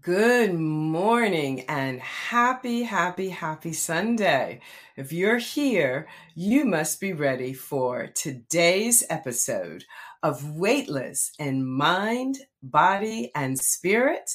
Good 0.00 0.54
morning 0.54 1.60
and 1.68 2.00
happy, 2.00 2.82
happy, 2.82 3.28
happy 3.28 3.72
Sunday. 3.72 4.60
If 4.96 5.12
you're 5.12 5.38
here, 5.38 6.08
you 6.34 6.64
must 6.64 7.00
be 7.00 7.12
ready 7.12 7.52
for 7.52 8.08
today's 8.08 9.04
episode 9.08 9.84
of 10.20 10.56
Weightless 10.56 11.30
in 11.38 11.64
Mind, 11.64 12.38
Body, 12.60 13.30
and 13.36 13.56
Spirit 13.56 14.28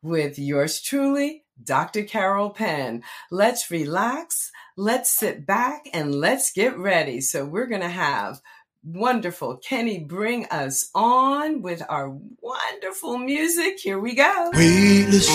with 0.00 0.38
yours 0.38 0.80
truly, 0.80 1.44
Dr. 1.62 2.04
Carol 2.04 2.50
Penn. 2.50 3.02
Let's 3.32 3.72
relax, 3.72 4.52
let's 4.76 5.10
sit 5.12 5.44
back, 5.44 5.88
and 5.92 6.14
let's 6.14 6.52
get 6.52 6.78
ready. 6.78 7.20
So, 7.20 7.44
we're 7.44 7.66
going 7.66 7.80
to 7.80 7.88
have 7.88 8.40
wonderful 8.84 9.56
Kenny 9.56 9.98
bring 9.98 10.44
us 10.46 10.90
on 10.94 11.62
with 11.62 11.82
our 11.88 12.10
wonderful 12.40 13.18
music. 13.18 13.78
Here 13.80 13.98
we 13.98 14.14
go. 14.14 14.50
Weightless, 14.54 15.28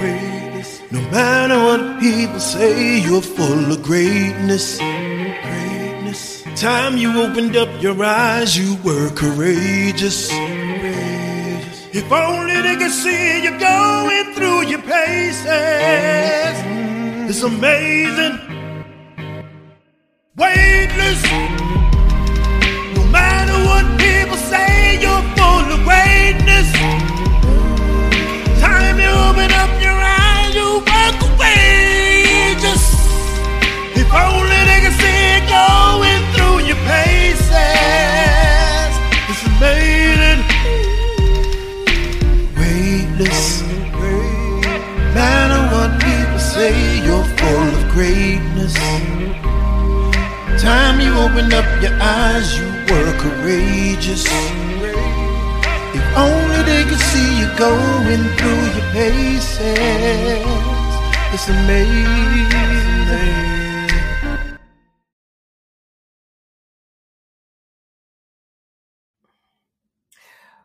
weightless. 0.00 0.80
No 0.90 1.00
matter 1.10 1.58
what 1.58 2.00
people 2.00 2.40
say, 2.40 3.00
you're 3.00 3.22
full 3.22 3.72
of 3.72 3.82
greatness. 3.82 4.78
Greatness. 4.78 6.44
Time 6.54 6.96
you 6.96 7.20
opened 7.20 7.56
up 7.56 7.68
your 7.82 8.02
eyes, 8.02 8.56
you 8.56 8.76
were 8.84 9.10
courageous. 9.10 10.30
courageous. 10.30 11.88
If 11.92 12.10
only 12.12 12.60
they 12.62 12.76
could 12.76 12.92
see 12.92 13.42
you 13.42 13.58
going 13.58 14.34
through 14.34 14.66
your 14.68 14.82
paces. 14.82 15.46
It's 17.28 17.42
amazing. 17.42 18.38
Weightless 20.36 21.65
Time 28.60 28.98
you 28.98 29.10
open 29.28 29.50
up 29.52 29.70
your 29.82 29.92
eyes, 29.92 30.54
you 30.54 30.82
if 34.00 34.08
only 34.14 34.60
they 34.68 34.80
see 35.00 35.20
it 35.36 35.44
going 35.48 36.22
through 36.32 36.58
your 36.66 36.80
paces. 36.88 37.52
It's 39.30 39.42
amazing. 39.52 40.40
Weightless. 42.56 43.42
Matter 45.14 45.62
what 45.72 45.90
people 46.00 46.38
say, 46.38 46.74
you're 47.04 47.28
full 47.38 47.68
of 47.78 47.82
greatness. 47.92 48.74
Time 50.62 51.00
you 51.00 51.12
open 51.18 51.52
up 51.52 51.68
your 51.82 51.96
eyes, 52.00 52.58
you 52.58 52.66
were 52.88 53.12
courageous. 53.18 54.26
Only 56.16 56.62
they 56.64 56.84
could 56.84 57.00
see 57.00 57.40
you 57.40 57.48
going 57.58 58.24
through 58.38 58.66
your 58.76 58.92
paces. 58.92 60.46
It's 61.34 61.48
amazing. 61.48 62.56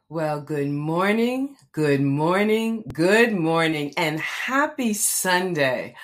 Well, 0.09 0.41
good 0.41 0.69
morning, 0.69 1.57
good 1.73 2.01
morning, 2.01 2.83
good 2.93 3.33
morning, 3.33 3.93
and 3.97 4.19
happy 4.21 4.93
Sunday. 4.93 5.95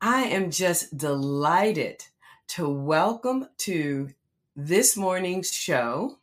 I 0.00 0.24
am 0.24 0.52
just 0.52 0.96
delighted 0.96 2.04
to 2.48 2.68
welcome 2.68 3.48
to 3.58 4.10
this 4.56 4.96
morning's 4.96 5.52
show 5.52 6.18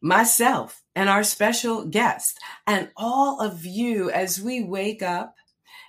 myself 0.00 0.82
and 0.94 1.08
our 1.08 1.22
special 1.22 1.84
guest 1.84 2.38
and 2.66 2.90
all 2.96 3.40
of 3.40 3.64
you 3.64 4.10
as 4.10 4.40
we 4.40 4.62
wake 4.62 5.02
up 5.02 5.36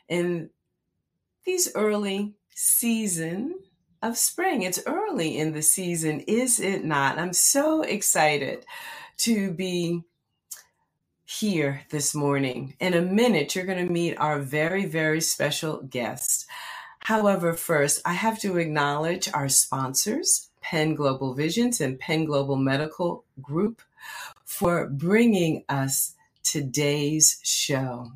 in 0.07 0.49
these 1.45 1.71
early 1.75 2.33
season 2.53 3.59
of 4.01 4.17
spring. 4.17 4.61
It's 4.61 4.81
early 4.85 5.37
in 5.37 5.53
the 5.53 5.61
season, 5.61 6.21
is 6.21 6.59
it 6.59 6.83
not? 6.83 7.17
I'm 7.17 7.33
so 7.33 7.81
excited 7.81 8.65
to 9.17 9.51
be 9.51 10.03
here 11.25 11.81
this 11.89 12.13
morning. 12.13 12.75
In 12.79 12.93
a 12.93 13.01
minute, 13.01 13.55
you're 13.55 13.65
going 13.65 13.85
to 13.85 13.93
meet 13.93 14.15
our 14.17 14.39
very, 14.39 14.85
very 14.85 15.21
special 15.21 15.81
guest. 15.83 16.45
However, 16.99 17.53
first, 17.53 18.01
I 18.05 18.13
have 18.13 18.39
to 18.41 18.57
acknowledge 18.57 19.29
our 19.33 19.49
sponsors, 19.49 20.49
Penn 20.61 20.93
Global 20.93 21.33
Visions 21.33 21.81
and 21.81 21.99
Penn 21.99 22.25
Global 22.25 22.57
Medical 22.57 23.23
Group, 23.41 23.81
for 24.61 24.85
bringing 24.85 25.65
us 25.69 26.13
today's 26.43 27.39
show. 27.41 28.11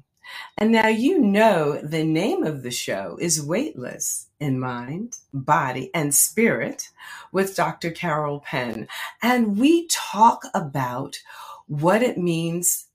And 0.60 0.72
now 0.72 0.90
you 0.90 1.18
know 1.18 1.82
the 1.82 2.04
name 2.04 2.44
of 2.44 2.62
the 2.62 2.70
show 2.70 3.18
is 3.20 3.44
Weightless 3.44 4.28
in 4.40 4.60
Mind, 4.60 5.18
Body, 5.34 5.90
and 5.96 6.14
Spirit 6.14 6.90
with 7.32 7.56
Dr. 7.56 7.90
Carol 7.90 8.42
Penn. 8.42 8.88
And 9.24 9.58
we 9.58 9.88
talk 9.88 10.44
about 10.54 11.18
what 11.66 12.04
it 12.04 12.20
means 12.20 12.86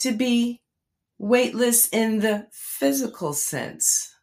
to 0.00 0.12
be 0.12 0.60
weightless 1.16 1.88
in 1.88 2.18
the 2.18 2.48
physical 2.52 3.32
sense 3.32 4.14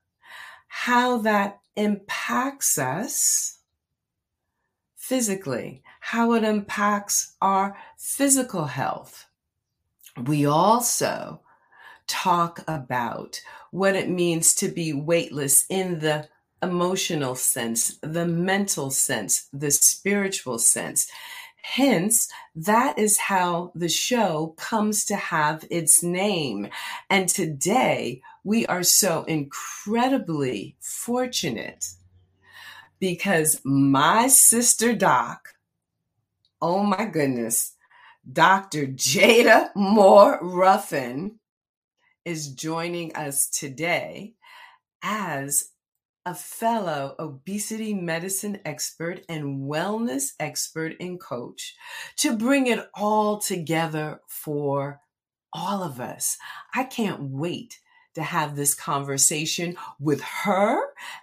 how 0.67 1.17
that 1.17 1.61
impacts 1.75 2.77
us 2.77 3.57
physically, 5.11 5.83
how 5.99 6.33
it 6.33 6.43
impacts 6.43 7.35
our 7.41 7.75
physical 8.01 8.65
health. 8.65 9.27
We 10.25 10.47
also 10.47 11.39
talk 12.07 12.63
about 12.67 13.39
what 13.69 13.95
it 13.95 14.09
means 14.09 14.55
to 14.55 14.69
be 14.69 14.91
weightless 14.91 15.65
in 15.69 15.99
the 15.99 16.27
emotional 16.63 17.35
sense, 17.35 17.99
the 18.01 18.25
mental 18.25 18.89
sense, 18.89 19.47
the 19.53 19.69
spiritual 19.69 20.57
sense. 20.57 21.09
Hence, 21.61 22.27
that 22.55 22.97
is 22.97 23.19
how 23.19 23.71
the 23.75 23.87
show 23.87 24.55
comes 24.57 25.05
to 25.05 25.15
have 25.15 25.63
its 25.69 26.01
name. 26.01 26.69
And 27.11 27.29
today, 27.29 28.23
we 28.43 28.65
are 28.65 28.83
so 28.83 29.23
incredibly 29.25 30.75
fortunate 30.79 31.85
because 32.99 33.61
my 33.63 34.27
sister 34.27 34.95
Doc, 34.95 35.49
oh 36.63 36.81
my 36.81 37.05
goodness, 37.05 37.75
Dr. 38.29 38.85
Jada 38.87 39.69
Moore 39.75 40.37
Ruffin 40.41 41.39
is 42.23 42.53
joining 42.53 43.15
us 43.15 43.49
today 43.49 44.35
as 45.01 45.69
a 46.25 46.35
fellow 46.35 47.15
obesity 47.17 47.95
medicine 47.95 48.59
expert 48.63 49.21
and 49.27 49.67
wellness 49.67 50.33
expert 50.39 50.93
and 50.99 51.19
coach 51.19 51.75
to 52.17 52.37
bring 52.37 52.67
it 52.67 52.87
all 52.93 53.39
together 53.39 54.21
for 54.27 54.99
all 55.51 55.81
of 55.81 55.99
us. 55.99 56.37
I 56.75 56.83
can't 56.83 57.21
wait 57.23 57.79
to 58.13 58.21
have 58.21 58.55
this 58.55 58.75
conversation 58.75 59.75
with 59.99 60.21
her 60.21 60.79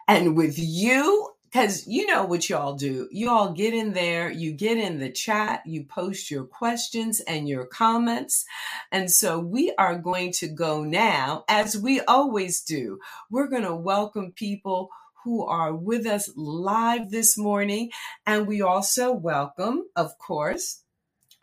and 0.09 0.37
with 0.37 0.59
you 0.59 1.31
because 1.51 1.87
you 1.87 2.07
know 2.07 2.25
what 2.25 2.49
y'all 2.49 2.75
do. 2.75 3.09
You 3.11 3.31
all 3.31 3.53
get 3.53 3.73
in 3.73 3.95
there, 3.95 4.31
you 4.31 4.53
get 4.53 4.77
in 4.77 4.99
the 4.99 5.11
chat, 5.11 5.63
you 5.65 5.85
post 5.85 6.31
your 6.31 6.45
questions 6.45 7.21
and 7.21 7.49
your 7.49 7.65
comments. 7.65 8.45
And 8.93 9.11
so 9.11 9.39
we 9.39 9.73
are 9.79 9.97
going 9.97 10.33
to 10.33 10.49
go 10.49 10.85
now, 10.85 11.45
as 11.49 11.77
we 11.77 12.01
always 12.03 12.61
do. 12.61 12.99
We're 13.31 13.49
going 13.49 13.63
to 13.63 13.75
welcome 13.75 14.33
people 14.33 14.91
who 15.25 15.45
are 15.45 15.75
with 15.75 16.07
us 16.07 16.31
live 16.37 17.11
this 17.11 17.39
morning. 17.39 17.91
And 18.27 18.47
we 18.47 18.61
also 18.61 19.13
welcome, 19.13 19.85
of 19.97 20.19
course, 20.19 20.83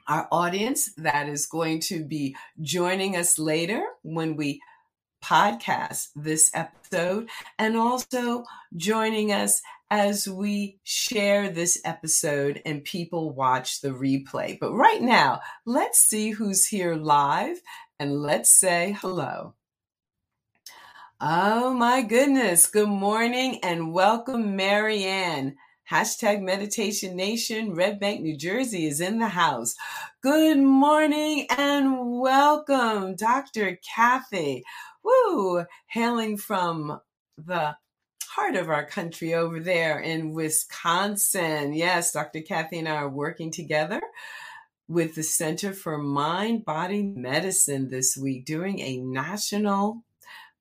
our 0.07 0.27
audience 0.31 0.93
that 0.97 1.27
is 1.27 1.47
going 1.47 1.79
to 1.81 2.05
be 2.05 2.35
joining 2.61 3.15
us 3.15 3.39
later 3.39 3.83
when 4.03 4.35
we 4.35 4.61
podcast 5.23 6.09
this 6.15 6.51
episode 6.53 7.27
and 7.57 7.75
also 7.75 8.43
joining 8.75 9.31
us 9.31 9.61
as 9.91 10.27
we 10.27 10.79
share 10.83 11.49
this 11.49 11.79
episode 11.85 12.61
and 12.65 12.83
people 12.83 13.31
watch 13.31 13.81
the 13.81 13.89
replay. 13.89 14.57
But 14.59 14.73
right 14.73 15.01
now, 15.01 15.41
let's 15.65 15.99
see 15.99 16.31
who's 16.31 16.67
here 16.67 16.95
live 16.95 17.61
and 17.99 18.21
let's 18.21 18.59
say 18.59 18.97
hello. 18.99 19.53
Oh 21.21 21.73
my 21.73 22.01
goodness. 22.01 22.67
Good 22.67 22.89
morning 22.89 23.59
and 23.63 23.93
welcome, 23.93 24.55
Marianne. 24.55 25.55
Hashtag 25.89 26.41
Meditation 26.41 27.15
Nation, 27.15 27.75
Red 27.75 27.99
Bank, 27.99 28.21
New 28.21 28.35
Jersey 28.35 28.87
is 28.87 28.99
in 28.99 29.19
the 29.19 29.27
house. 29.27 29.75
Good 30.21 30.57
morning 30.57 31.45
and 31.51 32.19
welcome, 32.19 33.15
Dr. 33.15 33.77
Kathy. 33.95 34.63
Woo! 35.03 35.63
Hailing 35.85 36.37
from 36.37 36.99
the 37.37 37.75
heart 38.35 38.57
of 38.57 38.67
our 38.69 38.85
country 38.85 39.33
over 39.33 39.61
there 39.61 39.97
in 39.97 40.33
Wisconsin. 40.33 41.73
Yes, 41.73 42.11
Dr. 42.11 42.41
Kathy 42.41 42.79
and 42.79 42.89
I 42.89 42.95
are 42.95 43.09
working 43.09 43.49
together 43.49 44.01
with 44.89 45.15
the 45.15 45.23
Center 45.23 45.71
for 45.71 45.97
Mind 45.97 46.65
Body 46.65 47.01
Medicine 47.01 47.87
this 47.87 48.17
week 48.17 48.43
doing 48.43 48.81
a 48.81 48.97
national 48.97 50.03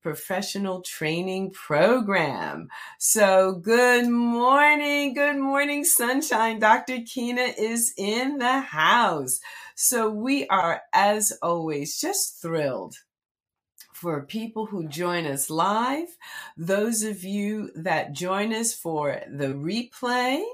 professional 0.05 0.83
training 0.83 1.51
program. 1.51 2.69
So, 3.01 3.55
good 3.55 4.07
morning, 4.09 5.15
good 5.15 5.39
morning, 5.39 5.83
sunshine. 5.83 6.61
Dr. 6.61 6.99
Kina 7.05 7.55
is 7.59 7.93
in 7.99 8.39
the 8.39 8.61
house. 8.61 9.41
So, 9.75 10.11
we 10.11 10.47
are, 10.47 10.81
as 10.93 11.37
always, 11.43 11.99
just 11.99 12.41
thrilled 12.41 12.95
for 14.05 14.21
people 14.21 14.67
who 14.67 14.87
join 14.87 15.25
us 15.25 15.49
live, 15.49 16.19
those 16.59 17.03
of 17.03 17.25
you 17.25 17.71
that 17.75 18.13
join 18.13 18.53
us 18.53 18.75
for 18.75 19.19
the 19.31 19.47
replay 19.47 20.45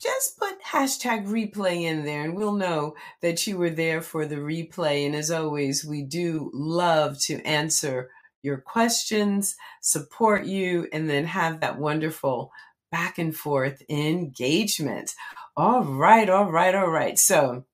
just 0.00 0.38
put 0.38 0.62
hashtag 0.62 1.26
replay 1.26 1.82
in 1.82 2.06
there 2.06 2.24
and 2.24 2.34
we'll 2.34 2.54
know 2.54 2.94
that 3.20 3.46
you 3.46 3.58
were 3.58 3.68
there 3.68 4.00
for 4.00 4.24
the 4.24 4.36
replay. 4.36 5.04
And 5.04 5.14
as 5.14 5.30
always, 5.30 5.84
we 5.84 6.00
do 6.00 6.50
love 6.54 7.20
to 7.24 7.46
answer 7.46 8.08
your 8.42 8.56
questions, 8.56 9.56
support 9.82 10.46
you, 10.46 10.88
and 10.90 11.10
then 11.10 11.26
have 11.26 11.60
that 11.60 11.78
wonderful 11.78 12.50
back 12.90 13.18
and 13.18 13.36
forth 13.36 13.82
engagement. 13.90 15.14
All 15.54 15.84
right, 15.84 16.30
all 16.30 16.50
right, 16.50 16.74
all 16.74 16.90
right. 16.90 17.18
So, 17.18 17.66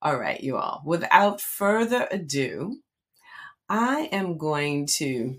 all 0.00 0.16
right, 0.16 0.40
you 0.40 0.56
all, 0.56 0.80
without 0.86 1.40
further 1.40 2.06
ado, 2.12 2.76
I 3.68 4.08
am 4.12 4.36
going 4.36 4.86
to 4.98 5.38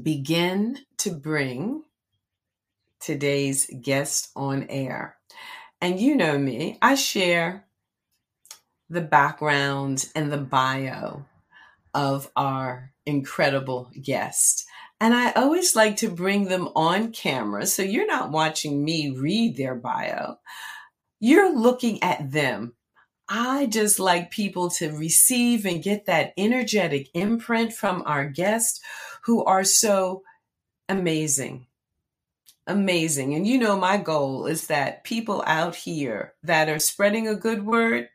begin 0.00 0.78
to 0.98 1.10
bring 1.10 1.82
today's 3.00 3.68
guest 3.82 4.30
on 4.36 4.66
air. 4.68 5.16
And 5.80 5.98
you 6.00 6.16
know 6.16 6.38
me, 6.38 6.78
I 6.80 6.94
share 6.94 7.66
the 8.88 9.00
background 9.00 10.06
and 10.14 10.32
the 10.32 10.38
bio 10.38 11.24
of 11.92 12.30
our 12.36 12.92
incredible 13.04 13.90
guest. 14.00 14.64
And 15.00 15.12
I 15.12 15.32
always 15.32 15.74
like 15.74 15.96
to 15.98 16.10
bring 16.10 16.44
them 16.44 16.68
on 16.76 17.12
camera. 17.12 17.66
So 17.66 17.82
you're 17.82 18.06
not 18.06 18.30
watching 18.30 18.84
me 18.84 19.10
read 19.10 19.56
their 19.56 19.74
bio, 19.74 20.36
you're 21.20 21.54
looking 21.54 22.02
at 22.02 22.30
them. 22.30 22.74
I 23.28 23.66
just 23.66 23.98
like 23.98 24.30
people 24.30 24.70
to 24.70 24.90
receive 24.90 25.64
and 25.64 25.82
get 25.82 26.06
that 26.06 26.34
energetic 26.36 27.08
imprint 27.14 27.72
from 27.72 28.02
our 28.06 28.28
guests 28.28 28.80
who 29.24 29.44
are 29.44 29.64
so 29.64 30.22
amazing 30.88 31.66
amazing. 32.66 33.34
And 33.34 33.46
you 33.46 33.58
know, 33.58 33.78
my 33.78 33.96
goal 33.96 34.46
is 34.46 34.68
that 34.68 35.04
people 35.04 35.42
out 35.46 35.74
here 35.74 36.34
that 36.42 36.68
are 36.68 36.78
spreading 36.78 37.28
a 37.28 37.34
good 37.34 37.64
word, 37.64 38.08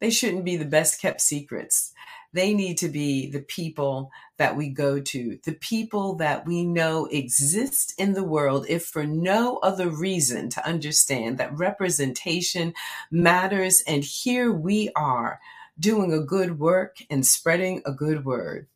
they 0.00 0.10
shouldn't 0.10 0.44
be 0.44 0.56
the 0.56 0.64
best 0.64 1.00
kept 1.00 1.20
secrets. 1.20 1.92
They 2.32 2.52
need 2.52 2.78
to 2.78 2.88
be 2.88 3.30
the 3.30 3.40
people 3.40 4.10
that 4.36 4.56
we 4.56 4.68
go 4.68 5.00
to, 5.00 5.38
the 5.44 5.54
people 5.54 6.14
that 6.16 6.46
we 6.46 6.64
know 6.64 7.06
exist 7.06 7.94
in 7.98 8.12
the 8.12 8.24
world, 8.24 8.66
if 8.68 8.84
for 8.86 9.04
no 9.04 9.58
other 9.58 9.88
reason 9.88 10.50
to 10.50 10.66
understand 10.66 11.38
that 11.38 11.56
representation 11.56 12.74
matters. 13.10 13.82
And 13.86 14.04
here 14.04 14.52
we 14.52 14.90
are 14.94 15.40
doing 15.78 16.12
a 16.12 16.20
good 16.20 16.58
work 16.58 16.98
and 17.08 17.26
spreading 17.26 17.82
a 17.86 17.92
good 17.92 18.24
word. 18.24 18.66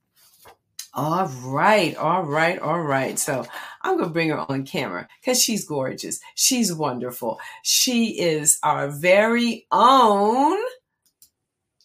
All 0.95 1.29
right, 1.43 1.97
all 1.97 2.23
right, 2.23 2.59
all 2.59 2.83
right. 2.83 3.19
So 3.19 3.47
I'm 3.81 3.97
going 3.97 4.09
to 4.09 4.13
bring 4.13 4.29
her 4.29 4.45
on 4.51 4.65
camera 4.65 5.09
because 5.21 5.43
she's 5.43 5.65
gorgeous. 5.65 6.21
She's 6.35 6.73
wonderful. 6.73 7.41
She 7.63 8.21
is 8.21 8.59
our 8.63 8.89
very 8.91 9.67
own. 9.73 10.59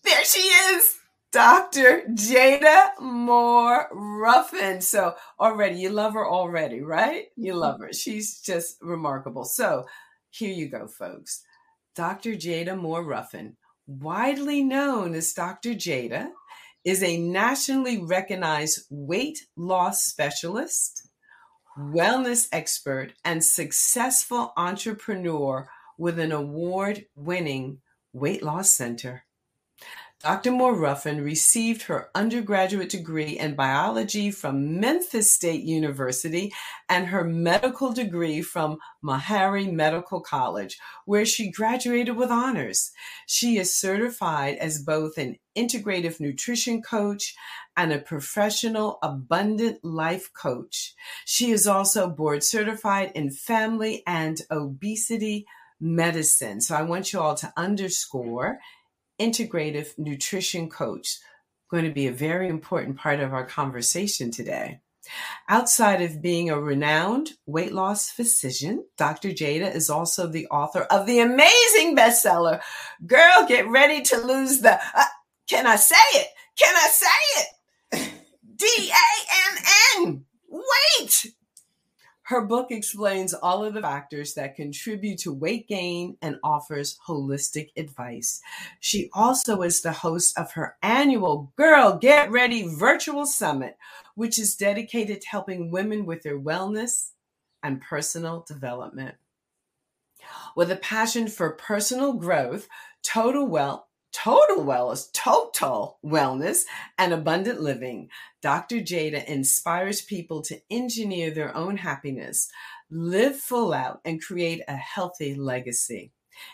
There 0.04 0.26
she 0.26 0.40
is, 0.40 0.97
Dr. 1.32 2.04
Jada 2.14 2.90
Moore 3.02 3.88
Ruffin. 3.92 4.82
So 4.82 5.16
already, 5.40 5.78
you 5.78 5.90
love 5.90 6.14
her 6.14 6.26
already, 6.26 6.82
right? 6.82 7.26
You 7.36 7.52
mm-hmm. 7.52 7.62
love 7.62 7.80
her. 7.82 7.94
She's 7.94 8.40
just 8.40 8.78
remarkable. 8.82 9.44
So 9.44 9.86
here 10.32 10.54
you 10.54 10.70
go, 10.70 10.88
folks. 10.88 11.44
Dr. 11.96 12.32
Jada 12.32 12.80
Moore 12.80 13.04
Ruffin, 13.04 13.58
widely 13.88 14.64
known 14.64 15.16
as 15.16 15.34
Dr. 15.34 15.72
Jada 15.72 16.30
is 16.86 17.04
a 17.04 17.18
nationally 17.18 18.02
recognized 18.02 18.86
weight 18.90 19.40
loss 19.58 20.06
specialist, 20.06 21.10
wellness 21.78 22.48
expert, 22.54 23.14
and 23.26 23.44
successful 23.44 24.54
entrepreneur 24.56 25.68
with 25.98 26.20
an 26.20 26.32
award 26.32 27.06
winning 27.16 27.82
weight 28.14 28.42
loss 28.42 28.70
center. 28.70 29.26
Dr. 30.24 30.50
Moore 30.50 30.76
Ruffin 30.76 31.24
received 31.24 31.84
her 31.84 32.10
undergraduate 32.16 32.90
degree 32.90 33.38
in 33.38 33.54
biology 33.54 34.32
from 34.32 34.80
Memphis 34.80 35.32
State 35.32 35.64
University 35.64 36.52
and 36.90 37.06
her 37.06 37.24
medical 37.24 37.94
degree 37.94 38.42
from 38.42 38.80
Meharry 39.04 39.72
Medical 39.72 40.20
College, 40.20 40.80
where 41.06 41.24
she 41.24 41.52
graduated 41.52 42.16
with 42.16 42.32
honors. 42.32 42.92
She 43.28 43.60
is 43.60 43.78
certified 43.78 44.58
as 44.58 44.82
both 44.82 45.20
an 45.20 45.38
integrative 45.56 46.20
nutrition 46.20 46.82
coach 46.82 47.36
and 47.78 47.94
a 47.94 48.00
professional 48.00 48.98
abundant 49.04 49.86
life 49.86 50.34
coach. 50.34 50.96
She 51.26 51.52
is 51.52 51.68
also 51.68 52.10
board 52.10 52.44
certified 52.44 53.12
in 53.14 53.30
family 53.30 54.02
and 54.08 54.42
obesity 54.50 55.46
medicine. 55.80 56.60
So 56.60 56.76
I 56.76 56.82
want 56.82 57.14
you 57.14 57.20
all 57.20 57.36
to 57.36 57.54
underscore 57.56 58.58
integrative 59.20 59.98
nutrition 59.98 60.70
coach 60.70 61.20
going 61.70 61.84
to 61.84 61.92
be 61.92 62.08
a 62.08 62.12
very 62.12 62.48
important 62.48 62.98
part 62.98 63.20
of 63.20 63.34
our 63.34 63.46
conversation 63.46 64.32
today. 64.32 64.80
Outside 65.48 66.02
of 66.02 66.22
being 66.22 66.50
a 66.50 66.60
renowned 66.60 67.32
weight 67.46 67.74
loss 67.74 68.10
physician, 68.10 68.86
Dr. 68.98 69.30
Jada 69.30 69.74
is 69.74 69.90
also 69.90 70.28
the 70.28 70.48
author 70.48 70.82
of 70.82 71.06
the 71.06 71.20
amazing 71.20 71.96
bestseller, 71.96 72.62
Girl, 73.06 73.46
Get 73.48 73.68
Ready 73.70 74.02
to 74.02 74.18
Lose 74.18 74.60
the. 74.60 74.74
Uh, 74.74 75.06
can 75.48 75.66
I 75.66 75.78
say 75.78 75.96
it? 76.14 76.28
Can 76.58 76.76
I 76.76 76.88
say 76.90 78.02
it? 78.02 78.12
D 78.58 78.92
A 78.92 80.02
N 80.02 80.08
N. 80.08 80.26
Wait. 80.50 81.34
Her 82.28 82.42
book 82.42 82.72
explains 82.72 83.34
all 83.34 83.64
of 83.64 83.74
the 83.74 83.82
factors 83.82 84.34
that 84.34 84.58
contribute 84.58 85.20
to 85.20 85.32
weight 85.32 85.66
gain 85.70 86.18
and 86.22 86.36
offers 86.44 87.00
holistic 87.08 87.70
advice. 87.78 88.42
She 88.82 89.10
also 89.14 89.62
is 89.62 89.82
the 89.82 89.94
host 89.94 90.38
of 90.38 90.52
her 90.52 90.76
annual 90.84 91.54
Girl 91.56 91.98
Get 91.98 92.30
Ready 92.30 92.68
virtual 92.68 93.26
summit, 93.26 93.78
which 94.16 94.38
is 94.38 94.58
dedicated 94.58 95.22
to 95.22 95.28
helping 95.30 95.72
women 95.72 96.06
with 96.06 96.22
their 96.22 96.38
wellness 96.38 97.12
and 97.64 97.80
personal 97.80 98.44
development. 98.46 99.16
With 100.54 100.70
a 100.70 100.76
passion 100.76 101.30
for 101.30 101.52
personal 101.52 102.12
growth, 102.12 102.68
total 103.04 103.48
wealth, 103.48 103.87
total 104.18 104.66
wellness, 104.66 105.12
total 105.14 106.00
wellness, 106.04 106.64
and 106.98 107.14
abundant 107.14 107.62
living. 107.62 108.10
Dr. 108.42 108.78
Jada 108.78 109.24
inspires 109.26 110.02
people 110.02 110.42
to 110.44 110.60
engineer 110.72 111.30
their 111.30 111.56
own 111.56 111.78
happiness, 111.78 112.50
live 112.90 113.38
full 113.38 113.74
out, 113.74 114.02
and 114.06 114.22
create 114.22 114.62
a 114.68 114.76
healthy 114.76 115.36
legacy. 115.36 116.12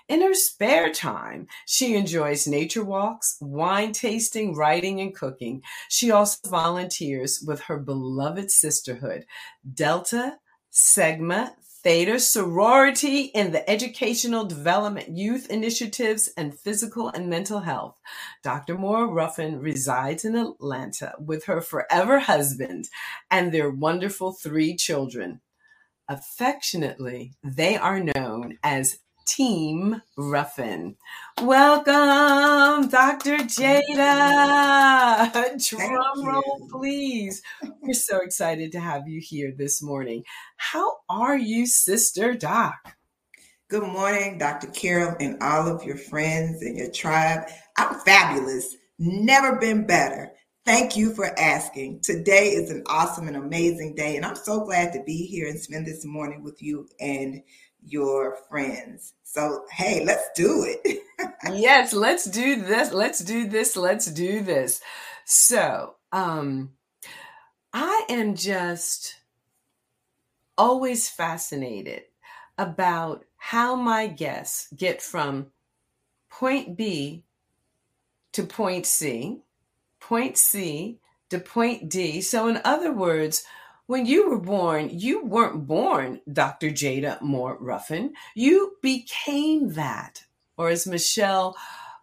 In 0.10 0.22
her 0.22 0.34
spare 0.34 0.91
time, 0.91 1.48
she 1.65 1.96
enjoys 1.96 2.48
nature 2.48 2.84
walks, 2.84 3.38
wine 3.39 3.93
tasting, 3.93 4.55
writing, 4.55 5.00
and 5.00 5.15
cooking. 5.15 5.62
She 5.89 6.12
also 6.12 6.38
volunteers 6.50 7.43
with 7.46 7.62
her 7.62 7.77
beloved 7.77 8.51
sisterhood, 8.51 9.25
Delta 9.74 10.38
Sigma 10.70 11.55
Theta 11.83 12.19
sorority 12.19 13.23
in 13.23 13.51
the 13.51 13.69
educational 13.69 14.45
development 14.45 15.09
youth 15.17 15.49
initiatives 15.49 16.29
and 16.37 16.57
physical 16.57 17.09
and 17.09 17.29
mental 17.29 17.59
health. 17.59 17.99
Dr. 18.43 18.77
Moore 18.77 19.07
Ruffin 19.07 19.59
resides 19.59 20.25
in 20.25 20.35
Atlanta 20.35 21.13
with 21.19 21.45
her 21.45 21.61
forever 21.61 22.19
husband 22.19 22.89
and 23.29 23.51
their 23.51 23.69
wonderful 23.69 24.31
three 24.31 24.77
children. 24.77 25.41
Affectionately, 26.07 27.33
they 27.43 27.77
are 27.77 27.99
known 27.99 28.57
as 28.63 28.99
Team 29.25 30.01
Ruffin. 30.18 30.96
Welcome, 31.42 32.89
Dr. 32.89 33.38
Jada. 33.38 35.30
Drum 35.70 36.25
roll, 36.25 36.68
please. 36.70 37.42
We're 37.82 37.94
so 37.94 38.22
excited 38.22 38.72
to 38.74 38.80
have 38.80 39.08
you 39.08 39.22
here 39.22 39.53
this 39.56 39.82
morning. 39.82 40.24
How 40.58 40.98
are 41.10 41.38
you, 41.38 41.65
Sister 41.65 42.34
Doc? 42.34 42.96
Good 43.70 43.84
morning, 43.84 44.38
Dr. 44.38 44.68
Carol, 44.68 45.15
and 45.20 45.42
all 45.42 45.68
of 45.68 45.84
your 45.84 45.98
friends 45.98 46.62
and 46.62 46.77
your 46.77 46.92
tribe. 46.92 47.48
I'm 47.77 47.96
fabulous. 48.01 48.75
Never 49.00 49.56
been 49.56 49.88
better. 49.88 50.32
Thank 50.65 50.96
you 50.96 51.13
for 51.13 51.38
asking. 51.38 52.00
Today 52.03 52.50
is 52.50 52.72
an 52.72 52.84
awesome 52.88 53.27
and 53.27 53.36
amazing 53.36 53.96
day, 53.96 54.15
and 54.15 54.25
I'm 54.25 54.36
so 54.36 54.63
glad 54.63 54.94
to 54.94 55.03
be 55.03 55.25
here 55.25 55.50
and 55.50 55.60
spend 55.60 55.86
this 55.86 56.06
morning 56.06 56.42
with 56.42 56.62
you 56.62 56.88
and 57.01 57.42
your 57.85 58.37
friends. 58.49 59.13
So, 59.23 59.65
hey, 59.71 60.03
let's 60.05 60.29
do 60.35 60.65
it. 60.67 61.01
yes, 61.51 61.93
let's 61.93 62.25
do 62.25 62.61
this. 62.61 62.91
Let's 62.91 63.19
do 63.19 63.47
this. 63.47 63.75
Let's 63.75 64.05
do 64.07 64.41
this. 64.41 64.81
So, 65.25 65.95
um, 66.11 66.71
I 67.73 68.05
am 68.09 68.35
just 68.35 69.15
always 70.57 71.09
fascinated 71.09 72.03
about 72.57 73.25
how 73.37 73.75
my 73.75 74.07
guests 74.07 74.67
get 74.75 75.01
from 75.01 75.47
point 76.29 76.77
B 76.77 77.23
to 78.33 78.43
point 78.43 78.85
C, 78.85 79.41
point 79.99 80.37
C 80.37 80.99
to 81.29 81.39
point 81.39 81.89
D. 81.89 82.21
So, 82.21 82.47
in 82.47 82.61
other 82.63 82.91
words, 82.91 83.43
when 83.93 84.07
you 84.07 84.27
were 84.27 84.39
born, 84.39 84.89
you 84.91 85.23
weren't 85.23 85.67
born 85.67 86.19
Dr. 86.31 86.71
Jada 86.71 87.21
Moore 87.21 87.59
Ruffin. 87.59 88.13
You 88.33 88.75
became 88.81 89.73
that. 89.73 90.23
Or 90.57 90.69
as 90.69 90.88
Michelle 90.88 91.55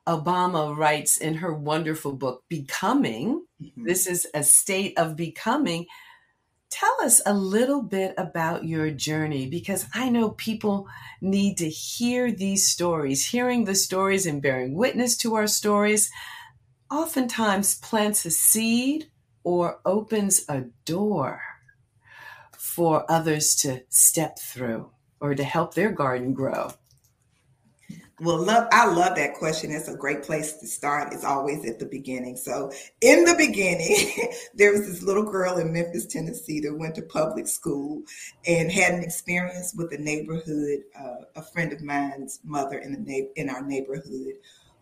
Obama 0.06 0.76
writes 0.76 1.16
in 1.16 1.34
her 1.34 1.52
wonderful 1.52 2.12
book, 2.12 2.44
Becoming, 2.48 3.44
mm-hmm. 3.60 3.84
this 3.84 4.06
is 4.06 4.28
a 4.32 4.44
state 4.44 4.96
of 4.96 5.16
becoming. 5.16 5.86
Tell 6.70 6.96
us 7.02 7.20
a 7.26 7.34
little 7.34 7.82
bit 7.82 8.14
about 8.16 8.64
your 8.64 8.92
journey 8.92 9.48
because 9.48 9.84
I 9.92 10.10
know 10.10 10.30
people 10.30 10.86
need 11.20 11.56
to 11.56 11.68
hear 11.68 12.30
these 12.30 12.68
stories. 12.68 13.26
Hearing 13.26 13.64
the 13.64 13.74
stories 13.74 14.26
and 14.26 14.40
bearing 14.40 14.76
witness 14.76 15.16
to 15.16 15.34
our 15.34 15.48
stories 15.48 16.08
oftentimes 16.88 17.80
plants 17.80 18.24
a 18.24 18.30
seed 18.30 19.10
or 19.42 19.80
opens 19.84 20.44
a 20.48 20.66
door 20.84 21.42
for 22.74 23.04
others 23.10 23.56
to 23.56 23.82
step 23.88 24.38
through 24.38 24.88
or 25.20 25.34
to 25.34 25.42
help 25.42 25.74
their 25.74 25.90
garden 25.90 26.32
grow. 26.32 26.70
Well, 28.20 28.44
love, 28.44 28.68
I 28.70 28.86
love 28.86 29.16
that 29.16 29.34
question. 29.34 29.72
It's 29.72 29.88
a 29.88 29.96
great 29.96 30.22
place 30.22 30.52
to 30.58 30.66
start. 30.66 31.12
It's 31.12 31.24
always 31.24 31.64
at 31.68 31.78
the 31.78 31.86
beginning. 31.86 32.36
So, 32.36 32.70
in 33.00 33.24
the 33.24 33.34
beginning, 33.34 34.28
there 34.54 34.70
was 34.70 34.86
this 34.86 35.02
little 35.02 35.24
girl 35.24 35.56
in 35.56 35.72
Memphis, 35.72 36.06
Tennessee 36.06 36.60
that 36.60 36.78
went 36.78 36.94
to 36.94 37.02
public 37.02 37.48
school 37.48 38.02
and 38.46 38.70
had 38.70 38.94
an 38.94 39.02
experience 39.02 39.74
with 39.74 39.92
a 39.92 39.98
neighborhood, 39.98 40.80
uh, 40.98 41.24
a 41.34 41.42
friend 41.42 41.72
of 41.72 41.82
mine's 41.82 42.40
mother 42.44 42.78
in 42.78 42.92
the 42.92 42.98
na- 42.98 43.32
in 43.36 43.48
our 43.48 43.62
neighborhood, 43.62 44.34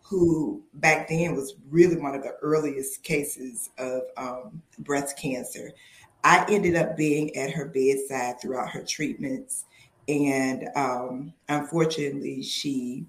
who 0.03 0.61
back 0.75 1.07
then 1.07 1.33
was 1.33 1.55
really 1.69 1.95
one 1.95 2.13
of 2.13 2.21
the 2.21 2.35
earliest 2.41 3.03
cases 3.03 3.69
of 3.77 4.01
um, 4.17 4.61
breast 4.79 5.17
cancer. 5.17 5.71
I 6.23 6.45
ended 6.49 6.75
up 6.75 6.97
being 6.97 7.35
at 7.35 7.51
her 7.51 7.65
bedside 7.65 8.41
throughout 8.41 8.69
her 8.69 8.83
treatments, 8.83 9.65
and 10.07 10.67
um, 10.75 11.33
unfortunately, 11.47 12.43
she 12.43 13.05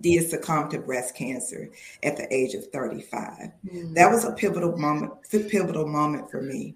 did 0.00 0.28
succumb 0.28 0.68
to 0.70 0.78
breast 0.78 1.14
cancer 1.14 1.70
at 2.02 2.16
the 2.16 2.32
age 2.34 2.54
of 2.54 2.66
35. 2.66 3.20
Mm-hmm. 3.20 3.94
That 3.94 4.10
was 4.10 4.24
a 4.24 4.32
pivotal 4.32 4.76
moment, 4.76 5.12
pivotal 5.30 5.86
moment 5.86 6.30
for 6.30 6.42
me. 6.42 6.74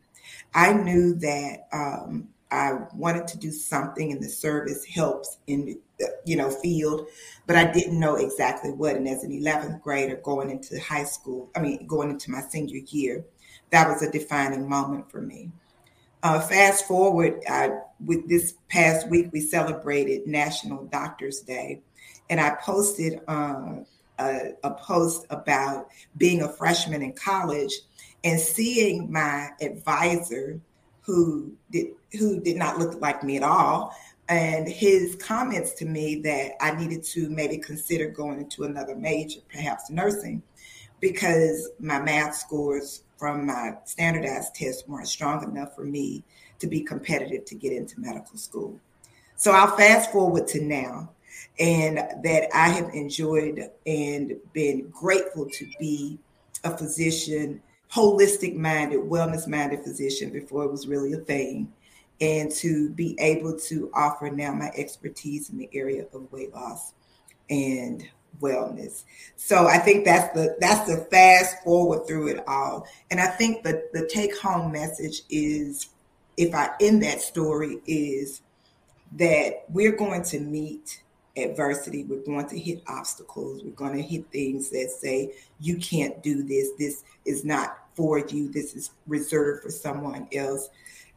I 0.55 0.73
knew 0.73 1.15
that 1.15 1.69
um, 1.73 2.29
I 2.51 2.79
wanted 2.95 3.27
to 3.29 3.39
do 3.39 3.51
something 3.51 4.11
in 4.11 4.21
the 4.21 4.29
service 4.29 4.85
helps 4.85 5.39
in 5.47 5.79
the 5.99 6.09
you 6.25 6.37
know 6.37 6.51
field, 6.51 7.07
but 7.47 7.57
I 7.57 7.71
didn't 7.71 7.99
know 7.99 8.17
exactly 8.17 8.71
what. 8.71 8.97
And 8.97 9.09
as 9.09 9.25
an 9.25 9.33
11th 9.33 9.83
grader 9.83 10.17
going 10.17 10.51
into 10.51 10.81
high 10.81 11.05
school, 11.05 11.51
I 11.57 11.61
mean 11.61 11.87
going 11.87 12.11
into 12.11 12.31
my 12.31 12.41
senior 12.41 12.81
year, 12.89 13.25
that 13.71 13.89
was 13.89 14.03
a 14.03 14.11
defining 14.11 14.69
moment 14.69 15.11
for 15.11 15.21
me. 15.21 15.51
Uh, 16.23 16.41
fast 16.41 16.87
forward, 16.87 17.43
I, 17.49 17.71
with 18.05 18.29
this 18.29 18.55
past 18.69 19.09
week, 19.09 19.29
we 19.33 19.41
celebrated 19.41 20.27
National 20.27 20.85
Doctors 20.87 21.41
Day, 21.41 21.81
and 22.29 22.41
I 22.41 22.57
posted 22.61 23.21
uh, 23.29 23.77
a, 24.19 24.53
a 24.65 24.71
post 24.75 25.27
about 25.31 25.89
being 26.17 26.43
a 26.43 26.49
freshman 26.49 27.03
in 27.03 27.13
college 27.13 27.73
and 28.25 28.41
seeing 28.41 29.11
my 29.13 29.51
advisor, 29.61 30.61
who 31.03 31.53
did 31.71 31.87
who 32.19 32.41
did 32.41 32.57
not 32.57 32.79
look 32.79 33.01
like 33.01 33.23
me 33.23 33.37
at 33.37 33.43
all, 33.43 33.95
and 34.29 34.69
his 34.69 35.15
comments 35.17 35.73
to 35.75 35.85
me 35.85 36.21
that 36.23 36.53
I 36.61 36.73
needed 36.73 37.05
to 37.05 37.31
maybe 37.31 37.59
consider 37.59 38.09
going 38.09 38.41
into 38.41 38.65
another 38.65 38.97
major, 38.97 39.41
perhaps 39.51 39.89
nursing, 39.89 40.43
because 41.01 41.71
my 41.79 42.01
math 42.01 42.35
scores 42.35 43.05
from 43.19 43.47
my 43.47 43.75
standardized 43.85 44.55
tests 44.55 44.87
weren't 44.87 45.09
strong 45.09 45.45
enough 45.45 45.75
for 45.75 45.85
me 45.85 46.25
to 46.61 46.67
be 46.67 46.81
competitive 46.81 47.45
to 47.45 47.55
get 47.55 47.73
into 47.73 48.01
medical 48.01 48.39
school. 48.39 48.81
So 49.37 49.53
I'll 49.53 49.77
fast 49.77 50.11
forward 50.11 50.47
to 50.49 50.63
now, 50.63 51.11
and 51.61 51.99
that 52.23 52.49
I 52.55 52.69
have 52.69 52.91
enjoyed 52.95 53.71
and 53.87 54.37
been 54.53 54.89
grateful 54.91 55.49
to 55.51 55.69
be 55.79 56.19
a 56.65 56.77
physician, 56.77 57.63
holistic 57.93 58.55
minded, 58.55 59.01
wellness 59.01 59.47
minded 59.47 59.83
physician 59.83 60.31
before 60.31 60.65
it 60.65 60.71
was 60.71 60.89
really 60.89 61.13
a 61.13 61.19
thing, 61.19 61.73
and 62.21 62.51
to 62.53 62.91
be 62.91 63.17
able 63.21 63.57
to 63.59 63.91
offer 63.95 64.31
now 64.31 64.53
my 64.53 64.71
expertise 64.77 65.51
in 65.51 65.59
the 65.59 65.69
area 65.73 66.07
of 66.13 66.33
weight 66.33 66.53
loss 66.53 66.95
and 67.51 68.09
wellness. 68.41 69.05
So 69.37 69.67
I 69.67 69.79
think 69.79 70.05
that's 70.05 70.33
the 70.35 70.57
that's 70.61 70.89
the 70.89 71.05
fast 71.11 71.63
forward 71.63 72.07
through 72.07 72.29
it 72.29 72.45
all. 72.47 72.87
And 73.11 73.21
I 73.21 73.27
think 73.27 73.63
the 73.63 73.89
the 73.93 74.09
take 74.13 74.37
home 74.39 74.73
message 74.73 75.23
is 75.31 75.89
if 76.37 76.55
I 76.55 76.71
end 76.81 77.03
that 77.03 77.21
story 77.21 77.79
is 77.87 78.43
that 79.13 79.65
we're 79.71 79.97
going 79.97 80.23
to 80.23 80.41
meet 80.41 81.03
adversity, 81.37 82.05
we're 82.05 82.21
going 82.21 82.49
to 82.49 82.59
hit 82.59 82.83
obstacles, 82.87 83.63
we're 83.65 83.71
going 83.71 83.97
to 83.97 84.03
hit 84.03 84.31
things 84.31 84.71
that 84.71 84.91
say 84.91 85.35
you 85.61 85.77
can't 85.77 86.23
do 86.23 86.43
this, 86.43 86.71
this 86.79 87.05
is 87.25 87.45
not 87.45 87.79
for 87.95 88.19
you, 88.19 88.49
this 88.49 88.75
is 88.75 88.91
reserved 89.07 89.63
for 89.63 89.71
someone 89.71 90.29
else. 90.33 90.69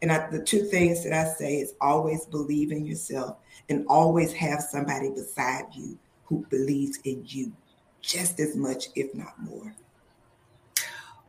And 0.01 0.11
I, 0.11 0.29
the 0.29 0.41
two 0.41 0.63
things 0.63 1.03
that 1.03 1.13
I 1.13 1.31
say 1.33 1.57
is 1.57 1.73
always 1.79 2.25
believe 2.25 2.71
in 2.71 2.85
yourself 2.85 3.37
and 3.69 3.85
always 3.87 4.33
have 4.33 4.61
somebody 4.61 5.09
beside 5.09 5.65
you 5.73 5.97
who 6.31 6.45
believes 6.49 6.97
in 7.03 7.21
you 7.27 7.51
just 7.99 8.39
as 8.39 8.55
much, 8.55 8.85
if 8.95 9.13
not 9.13 9.37
more. 9.37 9.75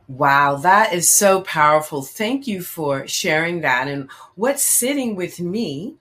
Wow, 0.07 0.55
that 0.55 0.93
is 0.93 1.11
so 1.11 1.41
powerful. 1.41 2.03
Thank 2.03 2.47
you 2.47 2.61
for 2.61 3.05
sharing 3.05 3.59
that. 3.61 3.89
And 3.89 4.09
what's 4.35 4.65
sitting 4.65 5.17
with 5.17 5.41
me 5.41 5.95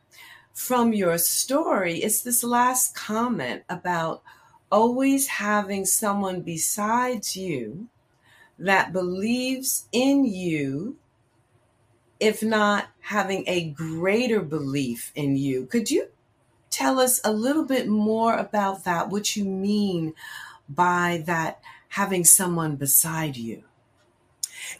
from 0.54 0.92
your 0.92 1.18
story 1.18 2.00
is 2.00 2.22
this 2.22 2.44
last 2.44 2.94
comment 2.94 3.64
about 3.68 4.22
always 4.70 5.26
having 5.26 5.84
someone 5.84 6.40
besides 6.40 7.36
you 7.36 7.88
that 8.60 8.92
believes 8.92 9.88
in 9.90 10.24
you, 10.24 10.96
if 12.20 12.40
not 12.40 12.86
having 13.00 13.42
a 13.48 13.70
greater 13.70 14.40
belief 14.40 15.10
in 15.16 15.34
you. 15.36 15.66
Could 15.66 15.90
you 15.90 16.06
tell 16.82 16.98
us 16.98 17.20
a 17.24 17.32
little 17.32 17.64
bit 17.64 17.86
more 17.86 18.36
about 18.36 18.82
that, 18.82 19.08
what 19.08 19.36
you 19.36 19.44
mean 19.44 20.12
by 20.68 21.22
that 21.26 21.60
having 21.88 22.24
someone 22.24 22.74
beside 22.74 23.36
you? 23.36 23.62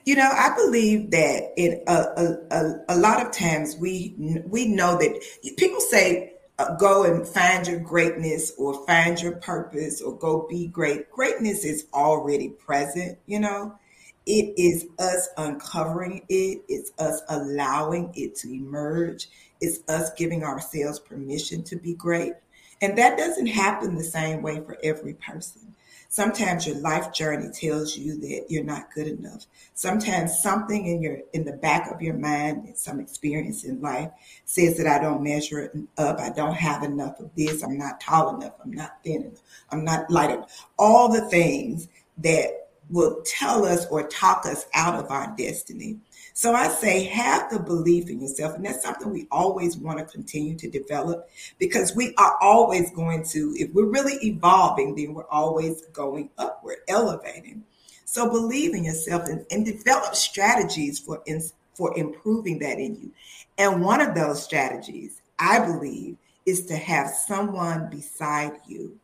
You 0.04 0.16
know, 0.16 0.28
I 0.32 0.52
believe 0.56 1.12
that 1.12 1.52
a, 1.56 1.80
a, 1.87 2.37
a, 2.50 2.85
a 2.88 2.97
lot 2.97 3.25
of 3.25 3.32
times 3.32 3.76
we 3.76 4.14
we 4.47 4.66
know 4.66 4.99
that 4.99 5.23
people 5.56 5.80
say 5.80 6.32
uh, 6.59 6.75
go 6.76 7.04
and 7.04 7.26
find 7.26 7.66
your 7.68 7.78
greatness 7.78 8.52
or 8.59 8.85
find 8.85 9.21
your 9.21 9.37
purpose 9.37 10.02
or 10.02 10.16
go 10.16 10.47
be 10.49 10.66
great. 10.66 11.11
Greatness 11.11 11.64
is 11.64 11.87
already 11.92 12.49
present, 12.49 13.18
you 13.26 13.38
know. 13.38 13.78
It 14.25 14.54
is 14.56 14.87
us 15.00 15.28
uncovering 15.37 16.23
it, 16.28 16.62
it's 16.68 16.92
us 16.99 17.23
allowing 17.28 18.12
it 18.14 18.37
to 18.37 18.52
emerge, 18.52 19.28
it's 19.62 19.88
us 19.88 20.11
giving 20.14 20.45
ourselves 20.45 20.99
permission 20.99 21.62
to 21.62 21.76
be 21.76 21.95
great. 21.95 22.35
And 22.83 22.99
that 22.99 23.16
doesn't 23.16 23.47
happen 23.47 23.95
the 23.95 24.04
same 24.04 24.42
way 24.42 24.57
for 24.57 24.76
every 24.83 25.14
person. 25.14 25.73
Sometimes 26.09 26.66
your 26.66 26.76
life 26.81 27.11
journey 27.14 27.49
tells 27.50 27.97
you 27.97 28.21
that 28.21 28.47
you're 28.50 28.64
not 28.64 28.92
good 28.92 29.07
enough. 29.07 29.47
Sometimes 29.73 30.42
something 30.42 30.87
in 30.87 31.00
your 31.00 31.21
in 31.33 31.45
the 31.45 31.54
back 31.54 31.90
of 31.90 32.02
your 32.02 32.12
mind, 32.12 32.71
some 32.76 33.00
experience 33.00 33.64
in 33.64 33.81
life 33.81 34.11
says 34.45 34.76
that 34.76 34.87
I 34.87 34.99
don't 34.99 35.23
measure 35.23 35.73
up, 35.97 36.19
I 36.19 36.28
don't 36.28 36.52
have 36.52 36.83
enough 36.83 37.19
of 37.19 37.31
this, 37.35 37.62
I'm 37.62 37.78
not 37.78 37.99
tall 37.99 38.37
enough, 38.37 38.52
I'm 38.62 38.73
not 38.73 39.02
thin 39.02 39.23
enough, 39.23 39.42
I'm 39.71 39.85
not 39.85 40.11
light 40.11 40.31
enough. 40.31 40.66
All 40.78 41.11
the 41.11 41.31
things 41.31 41.88
that 42.19 42.69
will 42.90 43.23
tell 43.25 43.64
us 43.64 43.87
or 43.87 44.07
talk 44.09 44.45
us 44.45 44.66
out 44.75 45.02
of 45.02 45.11
our 45.11 45.35
destiny. 45.38 45.97
So 46.34 46.54
I 46.54 46.68
say, 46.68 47.04
have 47.04 47.50
the 47.50 47.58
belief 47.58 48.08
in 48.08 48.20
yourself. 48.20 48.54
And 48.54 48.64
that's 48.64 48.82
something 48.82 49.10
we 49.10 49.26
always 49.30 49.76
want 49.76 49.98
to 49.98 50.04
continue 50.04 50.56
to 50.56 50.70
develop 50.70 51.28
because 51.58 51.94
we 51.94 52.14
are 52.16 52.36
always 52.40 52.90
going 52.92 53.24
to, 53.24 53.54
if 53.56 53.72
we're 53.72 53.84
really 53.84 54.14
evolving, 54.24 54.94
then 54.94 55.14
we're 55.14 55.28
always 55.28 55.82
going 55.92 56.30
upward, 56.38 56.78
elevating. 56.88 57.64
So 58.04 58.30
believe 58.30 58.74
in 58.74 58.84
yourself 58.84 59.28
and, 59.28 59.44
and 59.50 59.64
develop 59.64 60.14
strategies 60.14 60.98
for, 60.98 61.22
in, 61.26 61.42
for 61.74 61.96
improving 61.98 62.58
that 62.60 62.78
in 62.78 62.96
you. 62.96 63.12
And 63.58 63.82
one 63.82 64.00
of 64.00 64.14
those 64.14 64.42
strategies, 64.42 65.20
I 65.38 65.58
believe, 65.60 66.16
is 66.46 66.66
to 66.66 66.76
have 66.76 67.08
someone 67.08 67.88
beside 67.90 68.52
you 68.66 68.98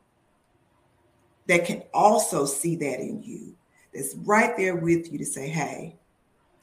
that 1.46 1.64
can 1.64 1.82
also 1.94 2.44
see 2.44 2.76
that 2.76 3.00
in 3.00 3.22
you, 3.22 3.54
that's 3.94 4.14
right 4.16 4.56
there 4.56 4.76
with 4.76 5.10
you 5.10 5.18
to 5.18 5.24
say, 5.24 5.48
hey, 5.48 5.96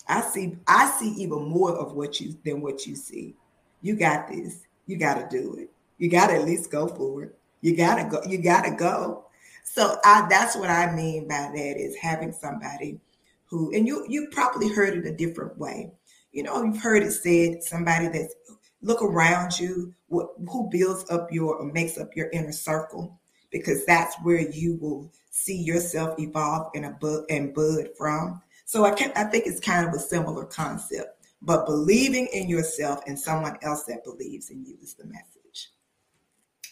I 0.07 0.21
see, 0.21 0.57
I 0.67 0.89
see 0.99 1.09
even 1.21 1.49
more 1.49 1.75
of 1.75 1.93
what 1.93 2.19
you 2.19 2.35
than 2.45 2.61
what 2.61 2.85
you 2.85 2.95
see. 2.95 3.35
You 3.81 3.95
got 3.95 4.27
this. 4.27 4.63
You 4.85 4.97
got 4.97 5.15
to 5.15 5.37
do 5.37 5.55
it. 5.55 5.71
You 5.97 6.09
got 6.09 6.27
to 6.27 6.35
at 6.35 6.45
least 6.45 6.71
go 6.71 6.87
for 6.87 7.23
it. 7.23 7.35
You 7.61 7.75
got 7.75 7.95
to 7.95 8.03
go. 8.09 8.21
You 8.27 8.37
got 8.37 8.65
to 8.65 8.71
go. 8.71 9.25
So 9.63 9.97
I, 10.03 10.27
that's 10.29 10.55
what 10.55 10.69
I 10.69 10.95
mean 10.95 11.27
by 11.27 11.51
that 11.53 11.77
is 11.77 11.95
having 11.95 12.31
somebody 12.31 12.99
who, 13.45 13.73
and 13.73 13.87
you 13.87 14.05
you 14.07 14.27
probably 14.31 14.69
heard 14.69 14.97
it 14.97 15.07
a 15.07 15.15
different 15.15 15.57
way. 15.57 15.91
You 16.31 16.43
know, 16.43 16.63
you've 16.63 16.81
heard 16.81 17.03
it 17.03 17.11
said 17.11 17.63
somebody 17.63 18.07
that's 18.07 18.35
look 18.81 19.01
around 19.01 19.59
you, 19.59 19.93
what, 20.07 20.29
who 20.47 20.69
builds 20.69 21.09
up 21.09 21.31
your 21.31 21.55
or 21.55 21.71
makes 21.71 21.97
up 21.97 22.15
your 22.15 22.29
inner 22.31 22.51
circle, 22.51 23.19
because 23.51 23.85
that's 23.85 24.15
where 24.21 24.41
you 24.51 24.77
will 24.79 25.11
see 25.31 25.57
yourself 25.57 26.19
evolve 26.19 26.69
in 26.75 26.83
a 26.83 26.91
book 26.91 27.25
and 27.29 27.53
bud 27.53 27.89
from. 27.97 28.41
So 28.65 28.83
I 28.83 28.91
can 28.91 29.11
I 29.15 29.23
think 29.25 29.45
it's 29.45 29.59
kind 29.59 29.87
of 29.87 29.93
a 29.93 29.99
similar 29.99 30.45
concept, 30.45 31.25
but 31.41 31.65
believing 31.65 32.27
in 32.33 32.49
yourself 32.49 33.01
and 33.07 33.17
someone 33.17 33.57
else 33.61 33.83
that 33.85 34.03
believes 34.03 34.49
in 34.49 34.65
you 34.65 34.75
is 34.81 34.95
the 34.95 35.05
message. 35.05 35.69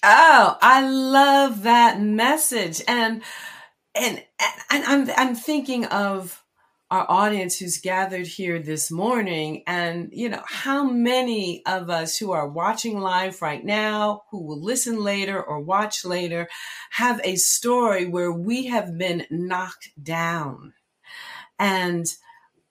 Oh, 0.04 0.58
I 0.62 0.86
love 0.86 1.64
that 1.64 2.02
message, 2.02 2.82
and 2.88 3.22
and 3.96 4.24
and 4.72 4.84
I'm 4.86 5.10
I'm 5.16 5.36
thinking 5.36 5.86
of 5.86 6.44
our 6.90 7.10
audience 7.10 7.58
who's 7.58 7.80
gathered 7.80 8.28
here 8.28 8.60
this 8.60 8.92
morning 8.92 9.64
and 9.66 10.10
you 10.12 10.30
know 10.30 10.44
how 10.46 10.84
many 10.84 11.64
of 11.66 11.90
us 11.90 12.18
who 12.18 12.32
are 12.32 12.48
watching 12.48 13.00
live 13.00 13.42
right 13.42 13.66
now 13.66 14.22
who 14.30 14.44
will 14.44 14.62
listen 14.62 15.04
later 15.04 15.42
or 15.42 15.60
watch 15.60 16.06
later 16.06 16.48
have 16.92 17.20
a 17.24 17.36
story 17.36 18.06
where 18.06 18.32
we 18.32 18.68
have 18.68 18.96
been 18.96 19.26
knocked 19.32 19.90
down 20.04 20.74
and 21.60 22.08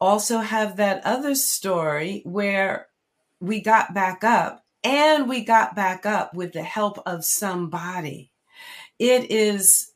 also 0.00 0.38
have 0.38 0.76
that 0.76 1.04
other 1.04 1.34
story 1.34 2.22
where 2.24 2.88
we 3.40 3.60
got 3.60 3.94
back 3.94 4.24
up 4.24 4.64
and 4.84 5.28
we 5.28 5.44
got 5.44 5.76
back 5.76 6.04
up 6.06 6.34
with 6.34 6.52
the 6.52 6.62
help 6.62 6.98
of 7.06 7.24
somebody 7.24 8.30
it 8.98 9.30
is 9.30 9.92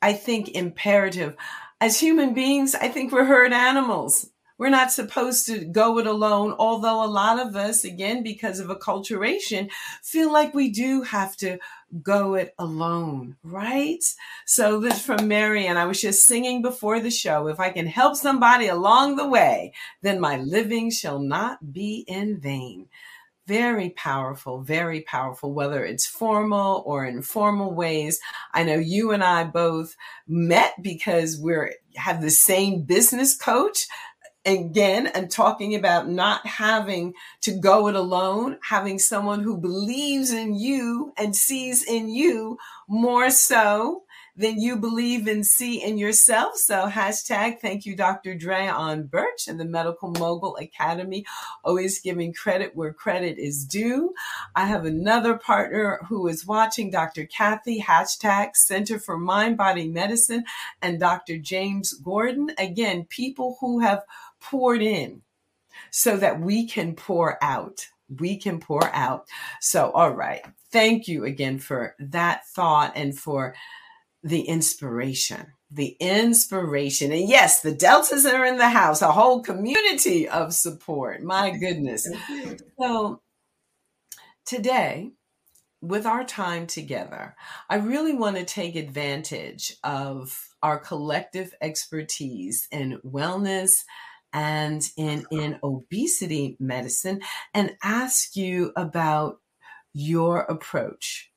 i 0.00 0.12
think 0.12 0.48
imperative 0.50 1.36
as 1.80 2.00
human 2.00 2.34
beings, 2.34 2.74
I 2.74 2.88
think 2.88 3.12
we're 3.12 3.24
herd 3.24 3.52
animals. 3.52 4.28
We're 4.58 4.70
not 4.70 4.90
supposed 4.90 5.46
to 5.46 5.64
go 5.64 5.98
it 5.98 6.08
alone, 6.08 6.56
although 6.58 7.04
a 7.04 7.06
lot 7.06 7.38
of 7.38 7.54
us, 7.54 7.84
again, 7.84 8.24
because 8.24 8.58
of 8.58 8.66
acculturation, 8.66 9.70
feel 10.02 10.32
like 10.32 10.52
we 10.52 10.70
do 10.70 11.02
have 11.02 11.36
to 11.36 11.58
go 12.02 12.34
it 12.34 12.54
alone, 12.58 13.36
right? 13.42 14.04
So 14.46 14.80
this 14.80 15.00
from 15.00 15.28
Mary, 15.28 15.66
and 15.66 15.78
I 15.78 15.86
was 15.86 16.00
just 16.00 16.26
singing 16.26 16.62
before 16.62 17.00
the 17.00 17.10
show, 17.10 17.48
if 17.48 17.60
I 17.60 17.70
can 17.70 17.86
help 17.86 18.16
somebody 18.16 18.68
along 18.68 19.16
the 19.16 19.28
way, 19.28 19.72
then 20.02 20.20
my 20.20 20.38
living 20.38 20.90
shall 20.90 21.18
not 21.18 21.72
be 21.72 22.04
in 22.06 22.40
vain 22.40 22.88
very 23.48 23.88
powerful, 23.90 24.60
very 24.60 25.00
powerful, 25.00 25.54
whether 25.54 25.82
it's 25.82 26.06
formal 26.06 26.82
or 26.84 27.06
informal 27.06 27.72
ways. 27.72 28.20
I 28.52 28.62
know 28.62 28.76
you 28.76 29.12
and 29.12 29.24
I 29.24 29.44
both 29.44 29.96
met 30.28 30.74
because 30.82 31.38
we're 31.40 31.72
have 31.96 32.20
the 32.20 32.30
same 32.30 32.82
business 32.82 33.34
coach 33.34 33.86
again 34.48 35.06
and 35.08 35.30
talking 35.30 35.74
about 35.74 36.08
not 36.08 36.46
having 36.46 37.12
to 37.42 37.52
go 37.52 37.88
it 37.88 37.94
alone, 37.94 38.58
having 38.62 38.98
someone 38.98 39.40
who 39.40 39.58
believes 39.58 40.32
in 40.32 40.54
you 40.54 41.12
and 41.16 41.36
sees 41.36 41.84
in 41.84 42.08
you 42.08 42.58
more 42.88 43.30
so 43.30 44.04
than 44.38 44.60
you 44.60 44.76
believe 44.76 45.26
and 45.26 45.44
see 45.44 45.82
in 45.82 45.98
yourself. 45.98 46.56
So 46.56 46.88
hashtag 46.88 47.58
thank 47.58 47.84
you, 47.84 47.96
Dr. 47.96 48.36
Draion 48.36 49.10
Burch 49.10 49.48
and 49.48 49.58
the 49.58 49.64
Medical 49.64 50.10
Mogul 50.12 50.56
Academy, 50.56 51.26
always 51.64 52.00
giving 52.00 52.32
credit 52.32 52.74
where 52.76 52.92
credit 52.92 53.36
is 53.36 53.64
due. 53.64 54.14
I 54.54 54.66
have 54.66 54.84
another 54.84 55.36
partner 55.36 55.98
who 56.08 56.28
is 56.28 56.46
watching, 56.46 56.90
Dr. 56.90 57.26
Kathy, 57.26 57.80
hashtag 57.80 58.54
Center 58.54 59.00
for 59.00 59.18
Mind 59.18 59.56
Body 59.56 59.88
Medicine, 59.88 60.44
and 60.80 61.00
Dr. 61.00 61.36
James 61.38 61.92
Gordon. 61.94 62.52
Again, 62.58 63.06
people 63.06 63.56
who 63.60 63.80
have 63.80 64.04
poured 64.40 64.82
in 64.82 65.22
so 65.90 66.16
that 66.16 66.40
we 66.40 66.66
can 66.66 66.94
pour 66.94 67.42
out. 67.42 67.86
We 68.08 68.36
can 68.36 68.60
pour 68.60 68.84
out. 68.94 69.26
So, 69.60 69.90
all 69.90 70.12
right. 70.12 70.44
Thank 70.70 71.08
you 71.08 71.24
again 71.24 71.58
for 71.58 71.94
that 71.98 72.46
thought 72.48 72.92
and 72.94 73.18
for 73.18 73.54
the 74.22 74.42
inspiration. 74.42 75.46
The 75.70 75.96
inspiration. 76.00 77.12
And 77.12 77.28
yes, 77.28 77.60
the 77.60 77.74
Deltas 77.74 78.24
are 78.26 78.44
in 78.44 78.56
the 78.56 78.70
house, 78.70 79.02
a 79.02 79.12
whole 79.12 79.42
community 79.42 80.28
of 80.28 80.54
support. 80.54 81.22
My 81.22 81.50
goodness. 81.50 82.08
So 82.78 83.20
today, 84.46 85.12
with 85.80 86.06
our 86.06 86.24
time 86.24 86.66
together, 86.66 87.36
I 87.68 87.76
really 87.76 88.14
want 88.14 88.36
to 88.36 88.44
take 88.44 88.76
advantage 88.76 89.76
of 89.84 90.48
our 90.62 90.78
collective 90.78 91.54
expertise 91.60 92.66
in 92.72 93.00
wellness 93.04 93.84
and 94.32 94.82
in, 94.96 95.24
in 95.30 95.58
obesity 95.62 96.56
medicine 96.60 97.20
and 97.54 97.76
ask 97.82 98.36
you 98.36 98.72
about 98.76 99.40
your 99.92 100.40
approach. 100.40 101.30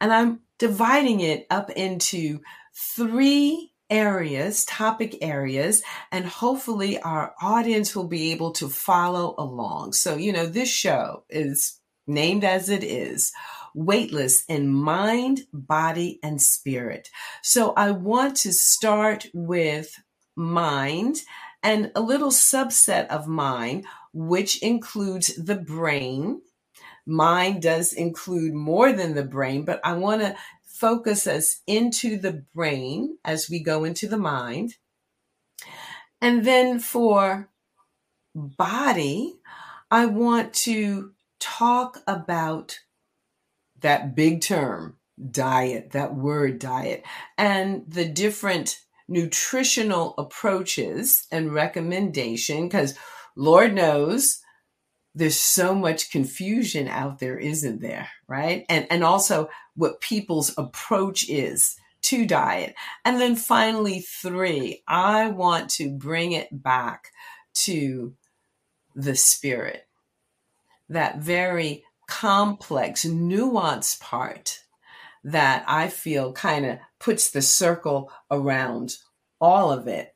And 0.00 0.12
I'm 0.12 0.40
dividing 0.58 1.20
it 1.20 1.46
up 1.50 1.70
into 1.70 2.40
three 2.74 3.72
areas, 3.90 4.64
topic 4.64 5.18
areas, 5.20 5.82
and 6.12 6.24
hopefully 6.24 7.00
our 7.00 7.34
audience 7.42 7.94
will 7.94 8.06
be 8.06 8.30
able 8.30 8.52
to 8.52 8.68
follow 8.68 9.34
along. 9.36 9.92
So, 9.92 10.16
you 10.16 10.32
know, 10.32 10.46
this 10.46 10.68
show 10.68 11.24
is 11.28 11.78
named 12.06 12.44
as 12.44 12.68
it 12.68 12.84
is 12.84 13.32
weightless 13.74 14.44
in 14.46 14.68
mind, 14.68 15.42
body, 15.52 16.18
and 16.22 16.40
spirit. 16.40 17.08
So 17.42 17.72
I 17.76 17.92
want 17.92 18.36
to 18.38 18.52
start 18.52 19.26
with 19.32 19.94
mind 20.36 21.18
and 21.62 21.92
a 21.94 22.00
little 22.00 22.30
subset 22.30 23.06
of 23.08 23.26
mind, 23.26 23.84
which 24.12 24.62
includes 24.62 25.34
the 25.36 25.56
brain 25.56 26.40
mind 27.06 27.62
does 27.62 27.92
include 27.92 28.54
more 28.54 28.92
than 28.92 29.14
the 29.14 29.24
brain, 29.24 29.64
but 29.64 29.80
I 29.84 29.94
want 29.94 30.22
to 30.22 30.36
focus 30.64 31.26
us 31.26 31.60
into 31.66 32.16
the 32.16 32.44
brain 32.54 33.18
as 33.24 33.50
we 33.50 33.62
go 33.62 33.84
into 33.84 34.08
the 34.08 34.18
mind. 34.18 34.76
And 36.20 36.44
then 36.44 36.78
for 36.78 37.50
body, 38.34 39.34
I 39.90 40.06
want 40.06 40.54
to 40.64 41.12
talk 41.38 41.98
about 42.06 42.78
that 43.80 44.14
big 44.14 44.42
term, 44.42 44.96
diet, 45.30 45.90
that 45.92 46.14
word 46.14 46.58
diet, 46.58 47.04
and 47.36 47.84
the 47.88 48.06
different 48.06 48.78
nutritional 49.10 50.14
approaches 50.16 51.26
and 51.30 51.52
recommendation, 51.52 52.68
because 52.68 52.94
Lord 53.36 53.74
knows 53.74 54.40
there's 55.14 55.36
so 55.36 55.74
much 55.74 56.12
confusion 56.12 56.86
out 56.88 57.18
there, 57.18 57.36
isn't 57.36 57.82
there? 57.82 58.08
Right. 58.28 58.64
And, 58.68 58.86
and 58.88 59.04
also 59.04 59.50
what 59.74 60.00
people's 60.00 60.56
approach 60.56 61.28
is 61.28 61.76
to 62.02 62.24
diet. 62.24 62.74
And 63.04 63.20
then 63.20 63.36
finally, 63.36 64.00
three, 64.00 64.82
I 64.86 65.26
want 65.26 65.68
to 65.70 65.90
bring 65.90 66.32
it 66.32 66.62
back 66.62 67.08
to 67.64 68.14
the 68.94 69.16
spirit, 69.16 69.86
that 70.88 71.18
very 71.18 71.84
complex, 72.08 73.04
nuanced 73.04 74.00
part 74.00 74.60
that 75.24 75.64
I 75.66 75.88
feel 75.88 76.32
kind 76.32 76.66
of 76.66 76.78
puts 76.98 77.30
the 77.30 77.42
circle 77.42 78.10
around 78.30 78.94
all 79.40 79.70
of 79.70 79.88
it 79.88 80.14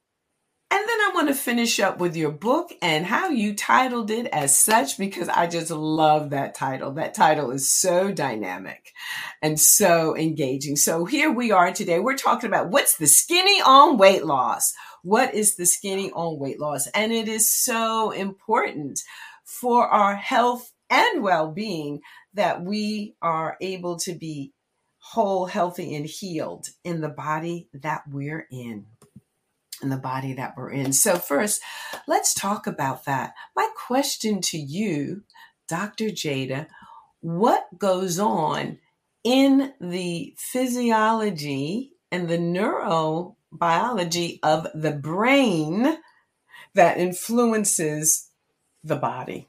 and 0.74 0.88
then 0.88 0.98
I 1.02 1.10
want 1.14 1.28
to 1.28 1.34
finish 1.34 1.78
up 1.78 1.98
with 1.98 2.16
your 2.16 2.32
book 2.32 2.72
and 2.82 3.06
how 3.06 3.28
you 3.28 3.54
titled 3.54 4.10
it 4.10 4.26
as 4.32 4.58
such 4.58 4.98
because 4.98 5.28
I 5.28 5.46
just 5.46 5.70
love 5.70 6.30
that 6.30 6.56
title. 6.56 6.90
That 6.94 7.14
title 7.14 7.52
is 7.52 7.70
so 7.70 8.10
dynamic 8.10 8.90
and 9.40 9.60
so 9.60 10.16
engaging. 10.16 10.74
So 10.74 11.04
here 11.04 11.30
we 11.30 11.52
are 11.52 11.70
today. 11.70 12.00
We're 12.00 12.16
talking 12.16 12.48
about 12.48 12.70
what's 12.70 12.96
the 12.96 13.06
skinny 13.06 13.60
on 13.60 13.98
weight 13.98 14.24
loss. 14.24 14.72
What 15.04 15.32
is 15.32 15.54
the 15.54 15.64
skinny 15.64 16.10
on 16.10 16.40
weight 16.40 16.58
loss? 16.58 16.88
And 16.88 17.12
it 17.12 17.28
is 17.28 17.54
so 17.54 18.10
important 18.10 18.98
for 19.44 19.86
our 19.86 20.16
health 20.16 20.72
and 20.90 21.22
well 21.22 21.52
being 21.52 22.00
that 22.32 22.64
we 22.64 23.14
are 23.22 23.56
able 23.60 23.96
to 23.98 24.12
be 24.12 24.53
whole, 25.14 25.46
healthy, 25.46 25.94
and 25.94 26.06
healed 26.06 26.68
in 26.82 27.00
the 27.00 27.08
body 27.08 27.68
that 27.72 28.02
we're 28.10 28.48
in 28.50 28.86
in 29.82 29.90
the 29.90 29.96
body 29.96 30.34
that 30.34 30.54
we're 30.56 30.70
in. 30.70 30.92
So, 30.92 31.16
first, 31.16 31.60
let's 32.08 32.34
talk 32.34 32.66
about 32.66 33.04
that. 33.04 33.34
My 33.54 33.68
question 33.86 34.40
to 34.42 34.58
you, 34.58 35.22
Dr. 35.68 36.06
Jada, 36.06 36.66
what 37.20 37.66
goes 37.78 38.18
on 38.18 38.78
in 39.22 39.72
the 39.80 40.34
physiology 40.38 41.92
and 42.10 42.28
the 42.28 42.38
neurobiology 42.38 44.38
of 44.42 44.66
the 44.74 44.92
brain 44.92 45.98
that 46.74 46.98
influences 46.98 48.30
the 48.82 48.96
body. 48.96 49.48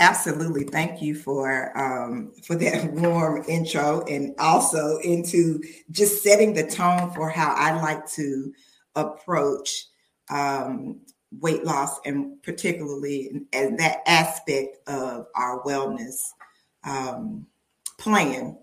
Absolutely. 0.00 0.62
Thank 0.64 1.02
you 1.02 1.14
for 1.16 1.76
um, 1.76 2.32
for 2.44 2.54
that 2.56 2.92
warm 2.92 3.44
intro 3.48 4.04
and 4.04 4.34
also 4.38 4.98
into 4.98 5.60
just 5.90 6.22
setting 6.22 6.54
the 6.54 6.66
tone 6.66 7.10
for 7.10 7.28
how 7.28 7.52
I 7.54 7.72
like 7.80 8.06
to 8.12 8.52
approach 8.94 9.86
um, 10.30 11.00
weight 11.40 11.64
loss 11.64 11.98
and 12.04 12.40
particularly 12.42 13.42
as 13.52 13.76
that 13.78 13.98
aspect 14.06 14.78
of 14.88 15.26
our 15.34 15.62
wellness 15.64 16.14
um, 16.84 17.46
plan. 17.98 18.56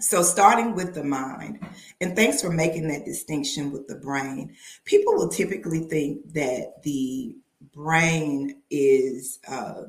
So, 0.00 0.22
starting 0.22 0.74
with 0.74 0.94
the 0.94 1.04
mind, 1.04 1.64
and 2.00 2.16
thanks 2.16 2.40
for 2.40 2.50
making 2.50 2.88
that 2.88 3.04
distinction 3.04 3.70
with 3.70 3.86
the 3.86 3.96
brain. 3.96 4.54
People 4.84 5.14
will 5.14 5.28
typically 5.28 5.80
think 5.80 6.32
that 6.34 6.82
the 6.82 7.36
brain 7.72 8.62
is 8.70 9.38
uh, 9.46 9.82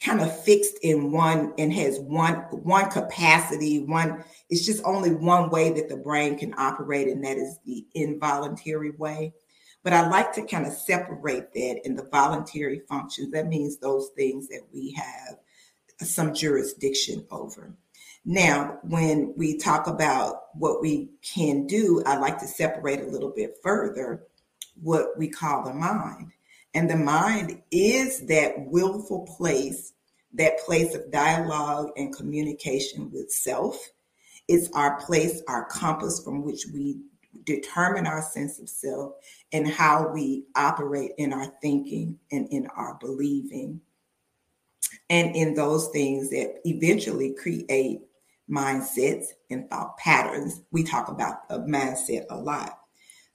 kind 0.00 0.20
of 0.20 0.44
fixed 0.44 0.78
in 0.82 1.12
one 1.12 1.52
and 1.58 1.72
has 1.72 1.98
one 2.00 2.36
one 2.50 2.90
capacity 2.90 3.80
one 3.80 4.24
it's 4.48 4.64
just 4.64 4.82
only 4.84 5.14
one 5.14 5.50
way 5.50 5.70
that 5.70 5.88
the 5.88 5.96
brain 5.96 6.38
can 6.38 6.54
operate 6.56 7.08
and 7.08 7.22
that 7.24 7.36
is 7.36 7.58
the 7.66 7.84
involuntary 7.94 8.92
way. 8.92 9.32
But 9.82 9.92
i 9.92 10.08
like 10.08 10.32
to 10.34 10.46
kind 10.46 10.66
of 10.66 10.72
separate 10.72 11.52
that 11.52 11.80
in 11.84 11.94
the 11.96 12.08
voluntary 12.10 12.80
functions. 12.88 13.32
That 13.32 13.48
means 13.48 13.76
those 13.76 14.10
things 14.16 14.48
that 14.48 14.62
we 14.72 14.92
have 14.92 15.38
some 16.02 16.34
jurisdiction 16.34 17.26
over. 17.30 17.74
Now 18.24 18.78
when 18.82 19.34
we 19.36 19.58
talk 19.58 19.86
about 19.86 20.54
what 20.54 20.80
we 20.80 21.10
can 21.22 21.66
do 21.66 22.02
i 22.06 22.16
like 22.16 22.38
to 22.38 22.46
separate 22.46 23.00
a 23.00 23.06
little 23.06 23.30
bit 23.30 23.56
further 23.62 24.24
what 24.82 25.16
we 25.18 25.28
call 25.28 25.62
the 25.62 25.72
mind 25.72 26.32
and 26.74 26.88
the 26.88 26.96
mind 26.96 27.62
is 27.70 28.26
that 28.26 28.54
willful 28.58 29.26
place, 29.36 29.92
that 30.34 30.58
place 30.60 30.94
of 30.94 31.10
dialogue 31.10 31.90
and 31.96 32.14
communication 32.14 33.10
with 33.10 33.30
self. 33.30 33.76
It's 34.46 34.70
our 34.72 35.00
place, 35.00 35.42
our 35.48 35.64
compass 35.66 36.22
from 36.22 36.44
which 36.44 36.66
we 36.72 37.00
determine 37.44 38.06
our 38.06 38.22
sense 38.22 38.58
of 38.58 38.68
self 38.68 39.12
and 39.52 39.68
how 39.68 40.08
we 40.08 40.44
operate 40.56 41.12
in 41.18 41.32
our 41.32 41.52
thinking 41.62 42.18
and 42.30 42.48
in 42.50 42.66
our 42.76 42.96
believing. 43.00 43.80
And 45.08 45.34
in 45.34 45.54
those 45.54 45.88
things 45.88 46.30
that 46.30 46.60
eventually 46.64 47.34
create 47.34 48.02
mindsets 48.50 49.26
and 49.50 49.68
thought 49.70 49.96
patterns. 49.96 50.60
We 50.72 50.82
talk 50.82 51.08
about 51.08 51.42
a 51.48 51.60
mindset 51.60 52.24
a 52.30 52.36
lot. 52.36 52.79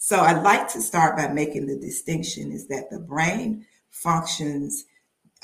So 0.05 0.19
I'd 0.19 0.43
like 0.43 0.71
to 0.73 0.81
start 0.81 1.17
by 1.17 1.29
making 1.29 1.65
the 1.65 1.79
distinction 1.79 2.51
is 2.51 2.67
that 2.67 2.91
the 2.91 2.99
brain 2.99 3.65
functions 3.89 4.85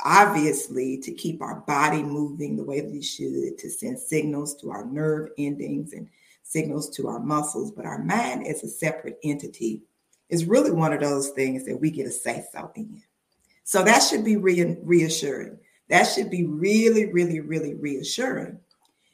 obviously 0.06 1.00
to 1.00 1.12
keep 1.12 1.42
our 1.42 1.62
body 1.62 2.04
moving 2.04 2.56
the 2.56 2.64
way 2.64 2.80
that 2.80 2.94
it 2.94 3.04
should, 3.04 3.58
to 3.58 3.70
send 3.72 3.98
signals 3.98 4.54
to 4.58 4.70
our 4.70 4.86
nerve 4.86 5.30
endings 5.40 5.94
and 5.94 6.08
signals 6.44 6.92
to 6.92 7.08
our 7.08 7.20
muscles, 7.20 7.72
but 7.72 7.88
our 7.88 8.04
mind 8.04 8.46
as 8.46 8.62
a 8.64 8.68
separate 8.68 9.18
entity 9.24 9.82
is 10.30 10.46
really 10.46 10.70
one 10.70 10.94
of 10.94 11.02
those 11.02 11.30
things 11.30 11.66
that 11.66 11.82
we 11.82 11.90
get 11.90 12.06
a 12.06 12.12
say 12.12 12.46
so 12.54 12.72
in. 12.76 13.02
So 13.64 13.84
that 13.84 14.04
should 14.04 14.24
be 14.24 14.38
re- 14.38 14.78
reassuring. 14.84 15.58
That 15.90 16.04
should 16.04 16.30
be 16.30 16.46
really, 16.46 17.12
really, 17.12 17.40
really 17.40 17.74
reassuring. 17.74 18.60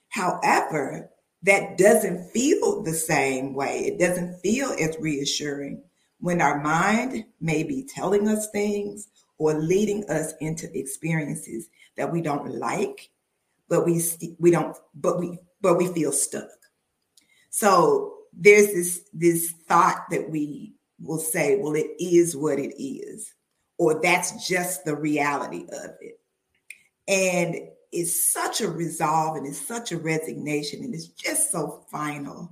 However, 0.09 1.09
that 1.43 1.77
doesn't 1.77 2.31
feel 2.31 2.81
the 2.83 2.93
same 2.93 3.53
way. 3.53 3.85
It 3.85 3.99
doesn't 3.99 4.39
feel 4.41 4.73
as 4.79 4.97
reassuring 4.99 5.83
when 6.19 6.41
our 6.41 6.59
mind 6.61 7.25
may 7.39 7.63
be 7.63 7.83
telling 7.83 8.27
us 8.27 8.49
things 8.49 9.07
or 9.37 9.53
leading 9.53 10.09
us 10.09 10.33
into 10.39 10.67
experiences 10.77 11.69
that 11.95 12.11
we 12.11 12.21
don't 12.21 12.55
like, 12.55 13.09
but 13.69 13.85
we 13.85 14.01
we 14.39 14.51
don't 14.51 14.75
but 14.95 15.19
we 15.19 15.37
but 15.61 15.77
we 15.77 15.87
feel 15.93 16.11
stuck. 16.11 16.49
So 17.49 18.13
there's 18.33 18.67
this 18.67 19.01
this 19.13 19.51
thought 19.67 20.05
that 20.09 20.29
we 20.29 20.73
will 20.99 21.19
say, 21.19 21.57
well, 21.57 21.75
it 21.75 21.91
is 21.99 22.35
what 22.35 22.57
it 22.57 22.81
is, 22.81 23.33
or 23.77 24.01
that's 24.01 24.47
just 24.47 24.85
the 24.85 24.95
reality 24.95 25.65
of 25.71 25.91
it. 26.01 26.19
And 27.07 27.69
is 27.91 28.31
such 28.31 28.61
a 28.61 28.69
resolve 28.69 29.37
and 29.37 29.47
it's 29.47 29.65
such 29.65 29.91
a 29.91 29.97
resignation 29.97 30.83
and 30.83 30.93
it's 30.93 31.07
just 31.07 31.51
so 31.51 31.83
final. 31.89 32.51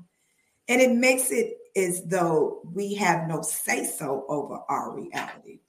And 0.67 0.82
it 0.82 0.91
makes 0.91 1.32
it 1.32 1.58
as 1.76 2.04
though 2.06 2.62
we 2.74 2.95
have 2.95 3.28
no 3.28 3.41
say 3.41 3.86
so 3.86 4.26
over 4.30 4.60
our 4.69 4.95
reality 4.95 5.60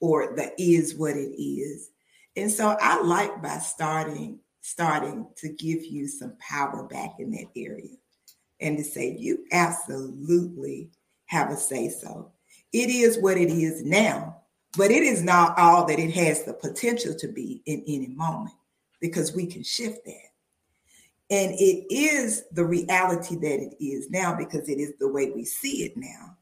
or 0.00 0.34
the 0.36 0.52
is 0.58 0.94
what 0.94 1.16
it 1.16 1.40
is. 1.40 1.90
And 2.36 2.50
so 2.50 2.76
I 2.80 3.00
like 3.02 3.42
by 3.42 3.58
starting 3.58 4.40
starting 4.60 5.26
to 5.36 5.48
give 5.48 5.84
you 5.84 6.06
some 6.06 6.36
power 6.38 6.82
back 6.84 7.14
in 7.18 7.30
that 7.30 7.46
area 7.56 7.94
and 8.60 8.76
to 8.76 8.84
say 8.84 9.16
you 9.18 9.46
absolutely 9.50 10.90
have 11.26 11.50
a 11.50 11.56
say 11.56 11.88
so. 11.88 12.30
It 12.72 12.90
is 12.90 13.18
what 13.18 13.38
it 13.38 13.50
is 13.50 13.82
now, 13.82 14.42
but 14.76 14.90
it 14.90 15.02
is 15.02 15.22
not 15.22 15.58
all 15.58 15.86
that 15.86 15.98
it 15.98 16.12
has 16.12 16.44
the 16.44 16.52
potential 16.52 17.14
to 17.14 17.28
be 17.28 17.62
in 17.66 17.82
any 17.86 18.08
moment 18.08 18.54
because 19.00 19.34
we 19.34 19.46
can 19.46 19.62
shift 19.62 20.04
that. 20.04 20.28
And 21.30 21.52
it 21.52 21.86
is 21.92 22.44
the 22.52 22.64
reality 22.64 23.36
that 23.36 23.60
it 23.60 23.76
is 23.84 24.10
now 24.10 24.34
because 24.34 24.68
it 24.68 24.78
is 24.78 24.94
the 24.98 25.08
way 25.08 25.30
we 25.30 25.44
see 25.44 25.84
it 25.84 25.96
now. 25.96 26.36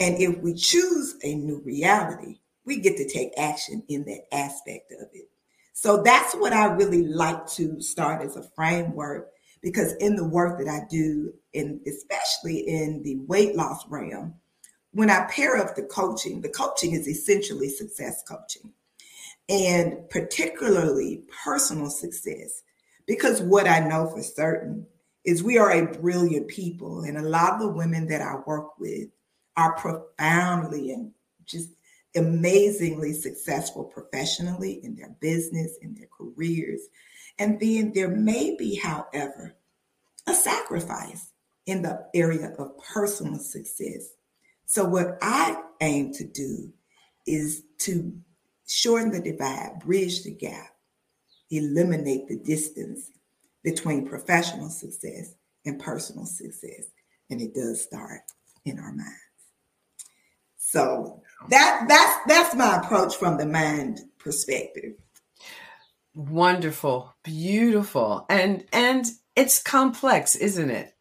And 0.00 0.20
if 0.20 0.38
we 0.38 0.54
choose 0.54 1.16
a 1.22 1.34
new 1.34 1.60
reality, 1.64 2.40
we 2.64 2.80
get 2.80 2.96
to 2.96 3.08
take 3.08 3.32
action 3.36 3.82
in 3.88 4.04
that 4.04 4.26
aspect 4.32 4.92
of 4.92 5.08
it. 5.12 5.28
So 5.72 6.02
that's 6.02 6.34
what 6.34 6.52
I 6.52 6.66
really 6.66 7.04
like 7.04 7.46
to 7.48 7.80
start 7.80 8.22
as 8.22 8.36
a 8.36 8.48
framework 8.54 9.30
because 9.62 9.94
in 9.94 10.16
the 10.16 10.28
work 10.28 10.58
that 10.58 10.68
I 10.68 10.86
do, 10.90 11.32
and 11.54 11.80
especially 11.86 12.58
in 12.68 13.02
the 13.02 13.16
weight 13.26 13.54
loss 13.54 13.86
realm, 13.88 14.34
when 14.92 15.10
I 15.10 15.24
pair 15.30 15.56
up 15.56 15.74
the 15.74 15.82
coaching, 15.82 16.40
the 16.40 16.48
coaching 16.48 16.92
is 16.92 17.08
essentially 17.08 17.68
success 17.68 18.22
coaching 18.28 18.72
and 19.48 20.08
particularly 20.10 21.22
personal 21.44 21.90
success. 21.90 22.62
Because 23.06 23.42
what 23.42 23.66
I 23.66 23.80
know 23.80 24.08
for 24.08 24.22
certain 24.22 24.86
is 25.24 25.42
we 25.42 25.58
are 25.58 25.72
a 25.72 25.86
brilliant 25.86 26.48
people, 26.48 27.02
and 27.02 27.16
a 27.16 27.22
lot 27.22 27.54
of 27.54 27.60
the 27.60 27.68
women 27.68 28.06
that 28.08 28.22
I 28.22 28.36
work 28.46 28.78
with 28.78 29.08
are 29.56 29.74
profoundly 29.76 30.92
and 30.92 31.12
just 31.44 31.70
amazingly 32.14 33.12
successful 33.12 33.84
professionally 33.84 34.80
in 34.84 34.94
their 34.94 35.14
business, 35.20 35.76
in 35.80 35.94
their 35.94 36.08
careers. 36.16 36.80
And 37.38 37.58
then 37.58 37.92
there 37.92 38.08
may 38.08 38.56
be, 38.56 38.76
however, 38.76 39.54
a 40.26 40.34
sacrifice 40.34 41.32
in 41.66 41.82
the 41.82 42.06
area 42.14 42.54
of 42.58 42.78
personal 42.78 43.38
success. 43.38 44.10
So, 44.72 44.86
what 44.86 45.18
I 45.20 45.62
aim 45.82 46.14
to 46.14 46.24
do 46.24 46.72
is 47.26 47.62
to 47.80 48.10
shorten 48.66 49.10
the 49.10 49.20
divide, 49.20 49.80
bridge 49.84 50.22
the 50.22 50.30
gap, 50.30 50.70
eliminate 51.50 52.26
the 52.26 52.38
distance 52.38 53.10
between 53.62 54.08
professional 54.08 54.70
success 54.70 55.34
and 55.66 55.78
personal 55.78 56.24
success. 56.24 56.86
And 57.28 57.42
it 57.42 57.52
does 57.52 57.82
start 57.82 58.22
in 58.64 58.78
our 58.78 58.94
minds. 58.94 59.12
So 60.56 61.20
that 61.50 61.84
that's 61.86 62.18
that's 62.26 62.54
my 62.54 62.78
approach 62.78 63.16
from 63.16 63.36
the 63.36 63.44
mind 63.44 64.00
perspective. 64.16 64.94
Wonderful, 66.14 67.14
beautiful. 67.22 68.24
And 68.30 68.64
and 68.72 69.04
it's 69.36 69.62
complex, 69.62 70.34
isn't 70.34 70.70
it? 70.70 70.94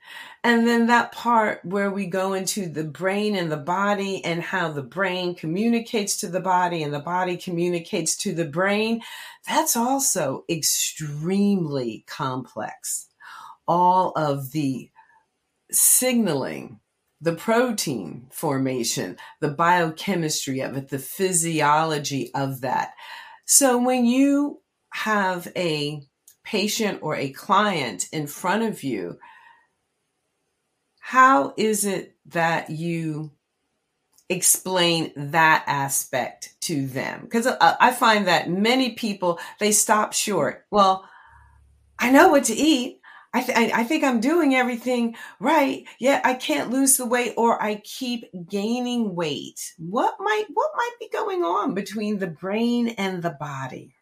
And 0.44 0.66
then 0.66 0.88
that 0.88 1.12
part 1.12 1.64
where 1.64 1.92
we 1.92 2.08
go 2.08 2.34
into 2.34 2.68
the 2.68 2.84
brain 2.84 3.36
and 3.36 3.52
the 3.52 3.58
body 3.58 4.26
and 4.26 4.42
how 4.42 4.72
the 4.72 4.82
brain 4.82 5.36
communicates 5.36 6.18
to 6.18 6.28
the 6.28 6.40
body 6.40 6.82
and 6.82 6.92
the 6.92 7.00
body 7.00 7.38
communicates 7.38 8.16
to 8.18 8.34
the 8.34 8.46
brain, 8.46 9.02
that's 9.48 9.76
also 9.76 10.44
extremely 10.50 12.04
complex. 12.08 13.08
All 13.68 14.14
of 14.16 14.52
the 14.52 14.90
signaling, 15.72 16.80
the 17.22 17.36
protein 17.36 18.28
formation, 18.32 19.18
the 19.42 19.50
biochemistry 19.52 20.62
of 20.62 20.76
it, 20.76 20.90
the 20.90 21.00
physiology 21.00 22.32
of 22.34 22.62
that. 22.62 22.94
So 23.46 23.78
when 23.78 24.06
you 24.06 24.62
have 24.92 25.48
a 25.56 26.02
patient 26.44 27.00
or 27.04 27.16
a 27.16 27.30
client 27.30 28.08
in 28.12 28.26
front 28.26 28.64
of 28.64 28.84
you 28.84 29.20
how 31.12 31.54
is 31.58 31.84
it 31.84 32.16
that 32.28 32.70
you 32.70 33.30
explain 34.30 35.12
that 35.18 35.62
aspect 35.68 36.56
to 36.62 36.88
them 36.88 37.20
because 37.24 37.46
uh, 37.46 37.76
I 37.82 37.92
find 37.92 38.28
that 38.30 38.50
many 38.50 38.94
people 38.94 39.38
they 39.60 39.74
stop 39.74 40.14
short. 40.14 40.66
Well, 40.72 41.06
I 42.00 42.12
know 42.12 42.30
what 42.30 42.46
to 42.46 42.54
eat. 42.54 43.02
I, 43.34 43.42
th- 43.42 43.74
I 43.74 43.84
think 43.84 44.06
I'm 44.06 44.22
doing 44.22 44.56
everything 44.56 45.18
right, 45.42 45.84
yet 46.00 46.26
I 46.26 46.34
can't 46.34 46.72
lose 46.72 46.96
the 46.96 47.06
weight 47.06 47.34
or 47.36 47.62
I 47.62 47.82
keep 47.84 48.24
gaining 48.50 49.14
weight. 49.14 49.60
What 49.78 50.16
might 50.18 50.46
what 50.54 50.72
might 50.78 50.96
be 50.98 51.10
going 51.10 51.44
on 51.44 51.74
between 51.74 52.20
the 52.20 52.28
brain 52.28 52.88
and 52.98 53.22
the 53.22 53.36
body? 53.38 53.96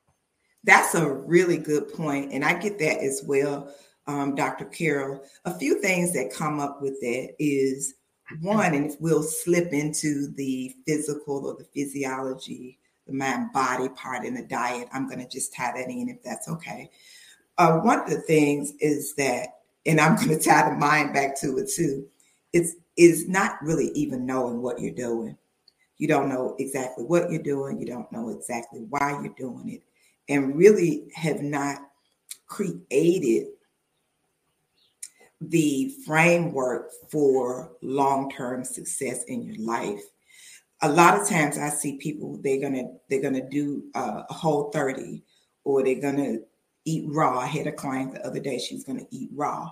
That's 0.63 0.93
a 0.93 1.11
really 1.11 1.57
good 1.57 1.91
point, 1.91 2.33
and 2.33 2.45
I 2.45 2.53
get 2.53 2.77
that 2.77 2.99
as 2.99 3.23
well, 3.25 3.73
um, 4.09 4.33
Dr. 4.33 4.65
Carol. 4.65 5.23
A 5.45 5.57
few 5.57 5.79
things 5.81 6.13
that 6.13 6.33
come 6.33 6.59
up 6.59 6.81
with 6.81 6.99
that 7.01 7.35
is 7.37 7.93
one, 8.41 8.73
and 8.73 8.91
we'll 8.99 9.21
slip 9.21 9.71
into 9.71 10.31
the 10.35 10.75
physical 10.87 11.45
or 11.45 11.55
the 11.55 11.67
physiology, 11.75 12.79
the 13.05 13.13
mind 13.13 13.53
body 13.53 13.89
part 13.89 14.25
in 14.25 14.33
the 14.33 14.43
diet, 14.43 14.87
I'm 14.91 15.07
going 15.07 15.19
to 15.19 15.27
just 15.27 15.53
tie 15.53 15.73
that 15.75 15.89
in 15.89 16.09
if 16.09 16.23
that's 16.23 16.49
okay. 16.49 16.89
Uh, 17.59 17.79
one 17.79 17.99
of 17.99 18.09
the 18.09 18.21
things 18.21 18.73
is 18.79 19.13
that, 19.15 19.49
and 19.85 20.01
I'm 20.01 20.15
going 20.15 20.29
to 20.29 20.39
tie 20.39 20.69
the 20.69 20.75
mind 20.75 21.13
back 21.13 21.39
to 21.41 21.57
it 21.59 21.69
too. 21.69 22.07
It's 22.51 22.75
is 22.97 23.29
not 23.29 23.61
really 23.61 23.91
even 23.93 24.25
knowing 24.25 24.61
what 24.61 24.81
you're 24.81 24.91
doing. 24.91 25.37
You 25.97 26.07
don't 26.07 26.27
know 26.27 26.55
exactly 26.59 27.05
what 27.05 27.31
you're 27.31 27.41
doing. 27.41 27.79
You 27.79 27.85
don't 27.85 28.11
know 28.11 28.29
exactly 28.29 28.85
why 28.89 29.11
you're 29.21 29.33
doing 29.37 29.69
it, 29.69 29.83
and 30.27 30.57
really 30.57 31.07
have 31.13 31.41
not 31.41 31.77
created 32.47 33.47
the 35.41 35.93
framework 36.05 36.91
for 37.09 37.71
long-term 37.81 38.63
success 38.63 39.23
in 39.25 39.41
your 39.43 39.55
life 39.65 40.01
a 40.81 40.89
lot 40.89 41.19
of 41.19 41.27
times 41.27 41.57
i 41.57 41.69
see 41.69 41.97
people 41.97 42.39
they're 42.43 42.61
gonna 42.61 42.83
they're 43.09 43.21
gonna 43.21 43.47
do 43.49 43.83
uh, 43.95 44.23
a 44.29 44.33
Whole30 44.33 45.21
or 45.63 45.83
they're 45.83 46.01
gonna 46.01 46.39
eat 46.89 47.05
raw. 47.07 47.39
I 47.39 47.45
had 47.45 47.67
a 47.67 47.71
client 47.71 48.13
the 48.13 48.25
other 48.25 48.39
day, 48.39 48.57
she 48.57 48.75
was 48.75 48.83
going 48.83 48.99
to 48.99 49.15
eat 49.15 49.29
raw. 49.33 49.71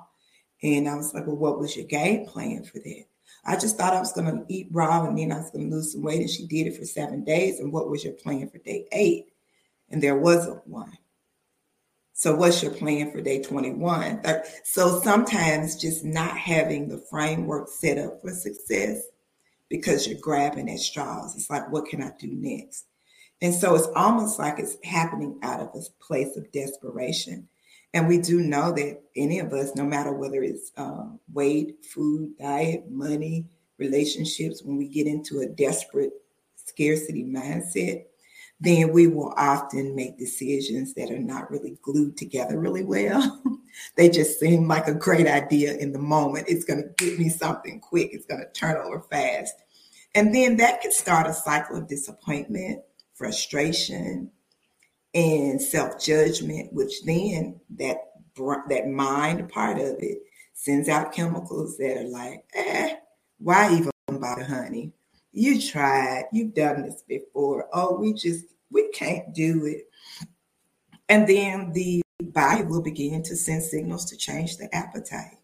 And 0.64 0.88
I 0.88 0.96
was 0.96 1.14
like, 1.14 1.28
well, 1.28 1.36
what 1.36 1.60
was 1.60 1.76
your 1.76 1.86
game 1.86 2.26
plan 2.26 2.64
for 2.64 2.80
that? 2.80 3.04
I 3.46 3.56
just 3.56 3.78
thought 3.78 3.94
I 3.94 4.00
was 4.00 4.14
to 4.14 4.46
eat 4.50 4.68
raw 4.72 5.06
and 5.06 5.18
then 5.18 5.32
I 5.32 5.38
was 5.38 5.52
to 5.52 5.58
lose 5.58 5.94
some 5.94 6.02
weight. 6.02 6.22
And 6.22 6.30
she 6.30 6.48
did 6.48 6.68
it 6.68 6.78
for 6.78 6.86
seven 6.86 7.24
days. 7.24 7.60
And 7.60 7.72
what 7.72 7.90
was 7.90 8.04
your 8.04 8.14
plan 8.14 8.50
for 8.50 8.58
day 8.60 8.88
eight? 8.92 9.28
And 9.90 10.02
there 10.02 10.18
wasn't 10.18 10.66
one. 10.68 10.98
So, 12.20 12.36
what's 12.36 12.64
your 12.64 12.72
plan 12.72 13.12
for 13.12 13.22
day 13.22 13.44
21? 13.44 14.24
So, 14.64 15.00
sometimes 15.02 15.76
just 15.76 16.04
not 16.04 16.36
having 16.36 16.90
the 16.90 16.98
framework 17.12 17.70
set 17.70 18.00
up 18.00 18.22
for 18.22 18.32
success 18.32 19.04
because 19.70 20.08
you're 20.08 20.20
grabbing 20.20 20.68
at 20.68 20.80
straws. 20.80 21.36
It's 21.36 21.52
like, 21.52 21.72
what 21.72 21.86
can 21.86 22.02
I 22.02 22.10
do 22.20 22.30
next? 22.32 22.86
And 23.44 23.54
so 23.54 23.76
it's 23.76 23.88
almost 23.96 24.40
like 24.40 24.58
it's 24.58 24.78
happening 24.84 25.38
out 25.44 25.60
of 25.60 25.70
a 25.76 26.04
place 26.04 26.36
of 26.38 26.52
desperation. 26.52 27.48
And 27.94 28.08
we 28.08 28.18
do 28.18 28.40
know 28.40 28.72
that 28.72 29.00
any 29.16 29.38
of 29.38 29.54
us, 29.54 29.76
no 29.76 29.86
matter 29.86 30.12
whether 30.12 30.42
it's 30.42 30.72
um, 30.76 31.20
weight, 31.32 31.86
food, 31.86 32.36
diet, 32.40 32.90
money, 32.90 33.46
relationships, 33.78 34.64
when 34.64 34.76
we 34.76 34.88
get 34.88 35.06
into 35.06 35.42
a 35.42 35.46
desperate 35.46 36.14
scarcity 36.56 37.24
mindset, 37.24 38.06
then 38.60 38.92
we 38.92 39.08
will 39.08 39.34
often 39.38 39.96
make 39.96 40.18
decisions 40.18 40.94
that 40.96 41.12
are 41.12 41.20
not 41.20 41.52
really 41.52 41.78
glued 41.82 42.18
together 42.18 42.60
really 42.60 42.84
well. 42.84 43.42
they 43.96 44.10
just 44.10 44.40
seem 44.40 44.68
like 44.68 44.88
a 44.88 44.94
great 44.94 45.28
idea 45.28 45.76
in 45.78 45.92
the 45.92 46.00
moment. 46.00 46.48
It's 46.50 46.66
going 46.66 46.82
to 46.82 47.06
get 47.06 47.20
me 47.20 47.30
something 47.30 47.80
quick, 47.80 48.10
it's 48.14 48.26
going 48.26 48.42
to 48.42 48.60
turn 48.60 48.78
over 48.78 49.02
fast. 49.02 49.54
And 50.16 50.34
then 50.34 50.58
that 50.58 50.82
can 50.82 50.92
start 50.92 51.28
a 51.28 51.34
cycle 51.34 51.78
of 51.78 51.88
disappointment 51.88 52.82
frustration, 53.18 54.32
and 55.14 55.62
self 55.62 56.00
judgment, 56.00 56.72
which 56.72 57.04
then 57.04 57.60
that 57.72 57.98
that 58.70 58.88
mind 58.88 59.50
part 59.50 59.80
of 59.80 59.96
it 60.00 60.20
sends 60.54 60.88
out 60.88 61.12
chemicals 61.12 61.76
that 61.78 61.98
are 61.98 62.08
like, 62.08 62.44
eh, 62.54 62.96
why 63.40 63.74
even 63.74 63.92
bother, 64.20 64.44
honey? 64.44 64.92
You 65.38 65.62
tried, 65.62 66.24
you've 66.34 66.56
done 66.56 66.82
this 66.82 67.04
before. 67.08 67.68
Oh, 67.72 67.96
we 68.00 68.12
just 68.14 68.46
we 68.72 68.90
can't 68.90 69.36
do 69.36 69.68
it. 69.68 69.88
And 71.10 71.28
then 71.28 71.72
the 71.74 72.02
body 72.20 72.64
will 72.64 72.82
begin 72.82 73.22
to 73.22 73.36
send 73.36 73.62
signals 73.62 74.06
to 74.06 74.18
change 74.18 74.58
the 74.58 74.74
appetite, 74.76 75.38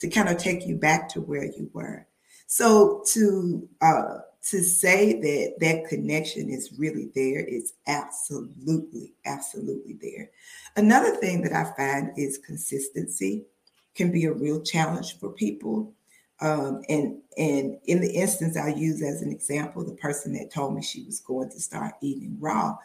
to 0.00 0.08
kind 0.08 0.28
of 0.28 0.36
take 0.36 0.66
you 0.66 0.76
back 0.76 1.08
to 1.14 1.22
where 1.22 1.46
you 1.46 1.70
were. 1.72 2.06
So 2.46 3.02
to 3.14 3.66
uh, 3.80 4.18
to 4.50 4.62
say 4.62 5.18
that 5.18 5.54
that 5.60 5.88
connection 5.88 6.50
is 6.50 6.74
really 6.76 7.08
there 7.14 7.40
is 7.40 7.72
absolutely, 7.86 9.14
absolutely 9.24 9.96
there. 10.02 10.28
Another 10.76 11.16
thing 11.16 11.40
that 11.40 11.54
I 11.54 11.72
find 11.74 12.10
is 12.18 12.36
consistency 12.36 13.46
can 13.94 14.12
be 14.12 14.26
a 14.26 14.32
real 14.32 14.60
challenge 14.60 15.18
for 15.18 15.30
people. 15.30 15.94
Um, 16.40 16.82
and 16.88 17.18
and 17.36 17.78
in 17.86 18.00
the 18.00 18.10
instance 18.10 18.56
I 18.56 18.68
use 18.68 19.02
as 19.02 19.22
an 19.22 19.30
example, 19.30 19.84
the 19.84 19.94
person 19.94 20.32
that 20.34 20.52
told 20.52 20.74
me 20.74 20.82
she 20.82 21.04
was 21.04 21.20
going 21.20 21.50
to 21.50 21.60
start 21.60 21.94
eating 22.00 22.36
raw. 22.38 22.76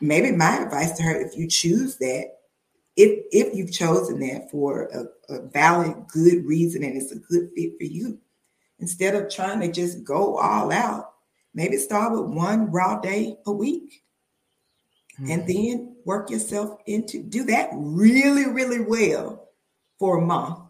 Maybe 0.00 0.30
my 0.30 0.58
advice 0.58 0.92
to 0.92 1.02
her, 1.02 1.20
if 1.20 1.36
you 1.36 1.48
choose 1.48 1.96
that, 1.96 2.26
if 2.96 3.24
if 3.32 3.54
you've 3.54 3.72
chosen 3.72 4.20
that 4.20 4.50
for 4.50 4.84
a, 4.94 5.34
a 5.34 5.46
valid, 5.48 6.06
good 6.12 6.44
reason 6.46 6.84
and 6.84 6.96
it's 6.96 7.12
a 7.12 7.18
good 7.18 7.50
fit 7.56 7.72
for 7.76 7.84
you, 7.84 8.18
instead 8.78 9.14
of 9.14 9.30
trying 9.30 9.60
to 9.60 9.72
just 9.72 10.04
go 10.04 10.36
all 10.36 10.70
out, 10.70 11.14
maybe 11.54 11.76
start 11.76 12.12
with 12.12 12.30
one 12.30 12.70
raw 12.70 13.00
day 13.00 13.36
a 13.46 13.52
week. 13.52 14.04
Mm-hmm. 15.20 15.30
And 15.30 15.46
then 15.46 15.96
work 16.04 16.30
yourself 16.30 16.78
into 16.86 17.22
do 17.22 17.44
that 17.44 17.70
really, 17.72 18.46
really 18.46 18.80
well 18.80 19.48
for 19.98 20.18
a 20.18 20.26
month. 20.26 20.60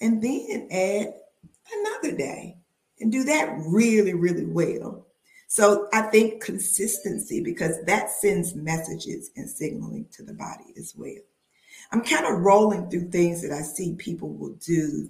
And 0.00 0.22
then 0.22 0.68
add 0.70 1.14
another 1.72 2.16
day 2.16 2.56
and 3.00 3.12
do 3.12 3.24
that 3.24 3.54
really, 3.66 4.14
really 4.14 4.46
well. 4.46 5.06
So 5.46 5.88
I 5.92 6.02
think 6.02 6.42
consistency, 6.42 7.42
because 7.42 7.82
that 7.86 8.10
sends 8.10 8.54
messages 8.54 9.30
and 9.36 9.48
signaling 9.48 10.06
to 10.12 10.22
the 10.22 10.34
body 10.34 10.74
as 10.76 10.94
well. 10.96 11.14
I'm 11.90 12.02
kind 12.02 12.26
of 12.26 12.42
rolling 12.42 12.90
through 12.90 13.10
things 13.10 13.40
that 13.42 13.52
I 13.52 13.62
see 13.62 13.94
people 13.94 14.28
will 14.28 14.54
do 14.54 15.08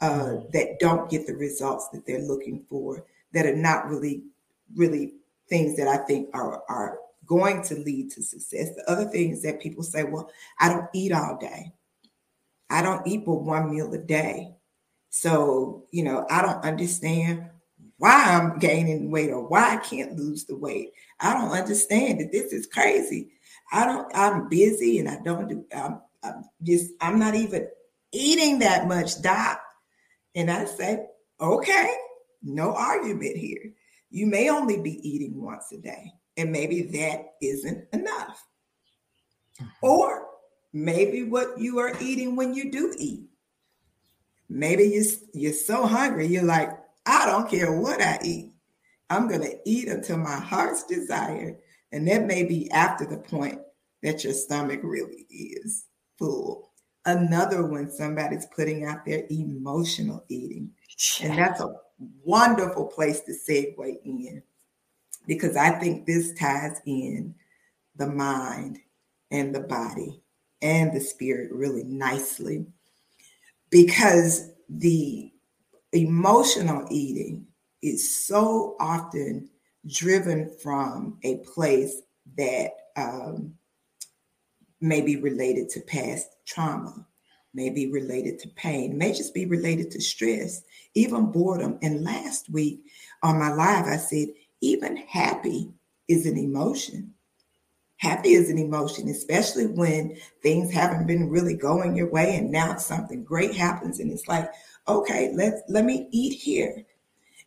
uh, 0.00 0.38
that 0.52 0.78
don't 0.80 1.08
get 1.08 1.26
the 1.26 1.36
results 1.36 1.88
that 1.90 2.04
they're 2.04 2.20
looking 2.20 2.64
for, 2.68 3.04
that 3.32 3.46
are 3.46 3.54
not 3.56 3.88
really, 3.88 4.24
really 4.74 5.14
things 5.48 5.76
that 5.76 5.88
I 5.88 5.98
think 5.98 6.28
are 6.34 6.62
are 6.68 6.98
going 7.26 7.62
to 7.62 7.76
lead 7.76 8.10
to 8.12 8.22
success. 8.22 8.74
The 8.74 8.90
other 8.90 9.04
things 9.04 9.42
that 9.42 9.60
people 9.60 9.82
say, 9.82 10.04
well, 10.04 10.30
I 10.60 10.68
don't 10.68 10.88
eat 10.94 11.12
all 11.12 11.38
day. 11.40 11.72
I 12.70 12.82
don't 12.82 13.06
eat 13.06 13.24
but 13.24 13.42
one 13.42 13.70
meal 13.70 13.92
a 13.92 13.98
day. 13.98 14.55
So, 15.18 15.86
you 15.92 16.04
know, 16.04 16.26
I 16.28 16.42
don't 16.42 16.62
understand 16.62 17.48
why 17.96 18.12
I'm 18.12 18.58
gaining 18.58 19.10
weight 19.10 19.30
or 19.30 19.48
why 19.48 19.72
I 19.72 19.76
can't 19.78 20.14
lose 20.14 20.44
the 20.44 20.54
weight. 20.54 20.92
I 21.20 21.32
don't 21.32 21.52
understand 21.52 22.20
that 22.20 22.32
this 22.32 22.52
is 22.52 22.66
crazy. 22.66 23.30
I 23.72 23.86
don't, 23.86 24.14
I'm 24.14 24.50
busy 24.50 24.98
and 24.98 25.08
I 25.08 25.16
don't 25.24 25.48
do, 25.48 25.64
I'm, 25.74 26.02
I'm 26.22 26.44
just, 26.62 26.92
I'm 27.00 27.18
not 27.18 27.34
even 27.34 27.66
eating 28.12 28.58
that 28.58 28.88
much, 28.88 29.22
doc. 29.22 29.58
And 30.34 30.50
I 30.50 30.66
say, 30.66 31.06
okay, 31.40 31.94
no 32.42 32.74
argument 32.74 33.38
here. 33.38 33.72
You 34.10 34.26
may 34.26 34.50
only 34.50 34.82
be 34.82 35.00
eating 35.08 35.42
once 35.42 35.72
a 35.72 35.78
day, 35.78 36.12
and 36.36 36.52
maybe 36.52 36.82
that 36.82 37.36
isn't 37.40 37.88
enough. 37.94 38.46
Mm-hmm. 39.58 39.66
Or 39.80 40.26
maybe 40.74 41.22
what 41.22 41.58
you 41.58 41.78
are 41.78 41.96
eating 42.02 42.36
when 42.36 42.52
you 42.52 42.70
do 42.70 42.94
eat. 42.98 43.30
Maybe 44.48 44.84
you, 44.84 45.04
you're 45.34 45.52
so 45.52 45.86
hungry, 45.86 46.26
you're 46.26 46.44
like, 46.44 46.70
I 47.04 47.26
don't 47.26 47.50
care 47.50 47.72
what 47.72 48.00
I 48.00 48.18
eat. 48.22 48.52
I'm 49.10 49.28
going 49.28 49.42
to 49.42 49.58
eat 49.64 49.88
until 49.88 50.18
my 50.18 50.36
heart's 50.36 50.84
desire. 50.84 51.56
And 51.92 52.06
that 52.08 52.26
may 52.26 52.44
be 52.44 52.70
after 52.70 53.06
the 53.06 53.18
point 53.18 53.60
that 54.02 54.24
your 54.24 54.32
stomach 54.32 54.80
really 54.82 55.26
is 55.30 55.86
full. 56.18 56.70
Another 57.04 57.64
one, 57.66 57.90
somebody's 57.90 58.46
putting 58.54 58.84
out 58.84 59.04
their 59.04 59.24
emotional 59.30 60.24
eating. 60.28 60.70
And 61.22 61.38
that's 61.38 61.60
a 61.60 61.74
wonderful 62.24 62.86
place 62.86 63.20
to 63.20 63.32
segue 63.32 63.96
in 64.04 64.42
because 65.26 65.56
I 65.56 65.70
think 65.78 66.06
this 66.06 66.32
ties 66.34 66.80
in 66.86 67.34
the 67.96 68.06
mind 68.06 68.78
and 69.30 69.54
the 69.54 69.60
body 69.60 70.22
and 70.62 70.92
the 70.92 71.00
spirit 71.00 71.52
really 71.52 71.84
nicely 71.84 72.66
because 73.70 74.50
the 74.68 75.30
emotional 75.92 76.86
eating 76.90 77.46
is 77.82 78.26
so 78.26 78.76
often 78.80 79.48
driven 79.86 80.50
from 80.62 81.18
a 81.22 81.36
place 81.38 82.02
that 82.36 82.72
um, 82.96 83.54
may 84.80 85.00
be 85.00 85.16
related 85.16 85.68
to 85.70 85.80
past 85.80 86.28
trauma. 86.44 87.06
may 87.54 87.70
be 87.70 87.90
related 87.90 88.38
to 88.38 88.48
pain, 88.50 88.98
may 88.98 89.12
just 89.12 89.32
be 89.32 89.46
related 89.46 89.90
to 89.90 90.00
stress, 90.00 90.62
even 90.94 91.32
boredom. 91.32 91.78
And 91.82 92.04
last 92.04 92.50
week 92.50 92.80
on 93.22 93.38
my 93.38 93.52
live, 93.52 93.86
I 93.86 93.96
said, 93.96 94.28
even 94.60 94.96
happy 94.96 95.72
is 96.06 96.26
an 96.26 96.36
emotion. 96.36 97.14
Happy 97.98 98.34
is 98.34 98.50
an 98.50 98.58
emotion, 98.58 99.08
especially 99.08 99.66
when 99.66 100.16
things 100.42 100.72
haven't 100.72 101.06
been 101.06 101.30
really 101.30 101.54
going 101.54 101.96
your 101.96 102.10
way 102.10 102.36
and 102.36 102.50
now 102.50 102.76
something 102.76 103.24
great 103.24 103.54
happens 103.54 104.00
and 104.00 104.12
it's 104.12 104.28
like, 104.28 104.50
okay, 104.86 105.32
let's 105.34 105.62
let 105.68 105.84
me 105.84 106.08
eat 106.12 106.34
here. 106.34 106.84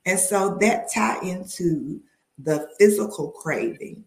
And 0.05 0.19
so 0.19 0.57
that 0.59 0.91
tie 0.91 1.21
into 1.21 2.01
the 2.39 2.67
physical 2.79 3.29
craving, 3.31 4.03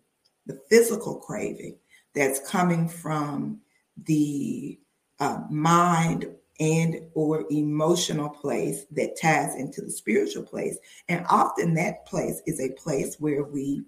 the 0.46 0.60
physical 0.68 1.16
craving 1.16 1.76
that's 2.14 2.50
coming 2.50 2.88
from 2.88 3.60
the 4.04 4.78
uh, 5.20 5.42
mind 5.48 6.26
and 6.58 7.02
or 7.14 7.44
emotional 7.50 8.28
place 8.28 8.84
that 8.90 9.18
ties 9.20 9.54
into 9.56 9.80
the 9.80 9.90
spiritual 9.90 10.42
place 10.42 10.76
and 11.08 11.24
often 11.28 11.74
that 11.74 12.04
place 12.06 12.42
is 12.46 12.60
a 12.60 12.72
place 12.72 13.16
where 13.18 13.44
we 13.44 13.82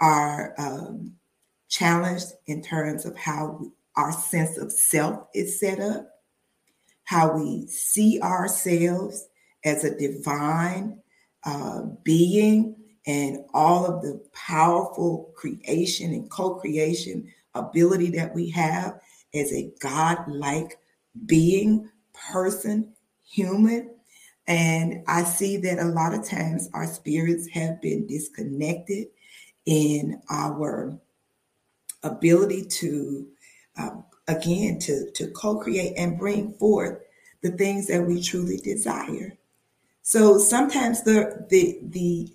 are 0.00 0.54
um, 0.58 1.12
challenged 1.72 2.26
in 2.46 2.62
terms 2.62 3.06
of 3.06 3.16
how 3.16 3.56
we, 3.58 3.70
our 3.96 4.12
sense 4.12 4.58
of 4.58 4.70
self 4.70 5.26
is 5.34 5.58
set 5.58 5.80
up 5.80 6.12
how 7.04 7.34
we 7.36 7.66
see 7.66 8.20
ourselves 8.22 9.28
as 9.64 9.84
a 9.84 9.98
divine 9.98 10.98
uh, 11.44 11.82
being 12.04 12.76
and 13.06 13.38
all 13.52 13.84
of 13.84 14.02
the 14.02 14.22
powerful 14.32 15.32
creation 15.34 16.12
and 16.12 16.30
co-creation 16.30 17.30
ability 17.54 18.10
that 18.10 18.34
we 18.34 18.48
have 18.48 19.00
as 19.34 19.52
a 19.52 19.70
God-like 19.80 20.78
being, 21.26 21.90
person, 22.30 22.92
human. 23.24 23.90
And 24.46 25.02
I 25.06 25.24
see 25.24 25.56
that 25.58 25.78
a 25.78 25.84
lot 25.84 26.14
of 26.14 26.26
times 26.26 26.70
our 26.72 26.86
spirits 26.86 27.48
have 27.48 27.80
been 27.80 28.06
disconnected 28.06 29.08
in 29.66 30.22
our 30.30 30.98
ability 32.02 32.64
to, 32.64 33.26
uh, 33.78 33.90
again, 34.28 34.78
to, 34.80 35.10
to 35.12 35.28
co 35.28 35.58
create 35.58 35.94
and 35.96 36.18
bring 36.18 36.52
forth 36.54 36.98
the 37.42 37.50
things 37.52 37.88
that 37.88 38.02
we 38.02 38.22
truly 38.22 38.58
desire. 38.58 39.36
So 40.02 40.38
sometimes 40.38 41.02
the, 41.02 41.46
the, 41.48 41.78
the, 41.82 42.32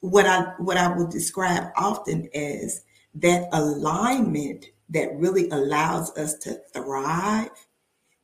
what 0.00 0.26
I 0.26 0.42
what 0.58 0.76
I 0.76 0.94
will 0.96 1.08
describe 1.08 1.72
often 1.76 2.28
as 2.34 2.84
that 3.16 3.48
alignment 3.52 4.66
that 4.90 5.16
really 5.16 5.48
allows 5.50 6.16
us 6.16 6.34
to 6.38 6.60
thrive 6.72 7.50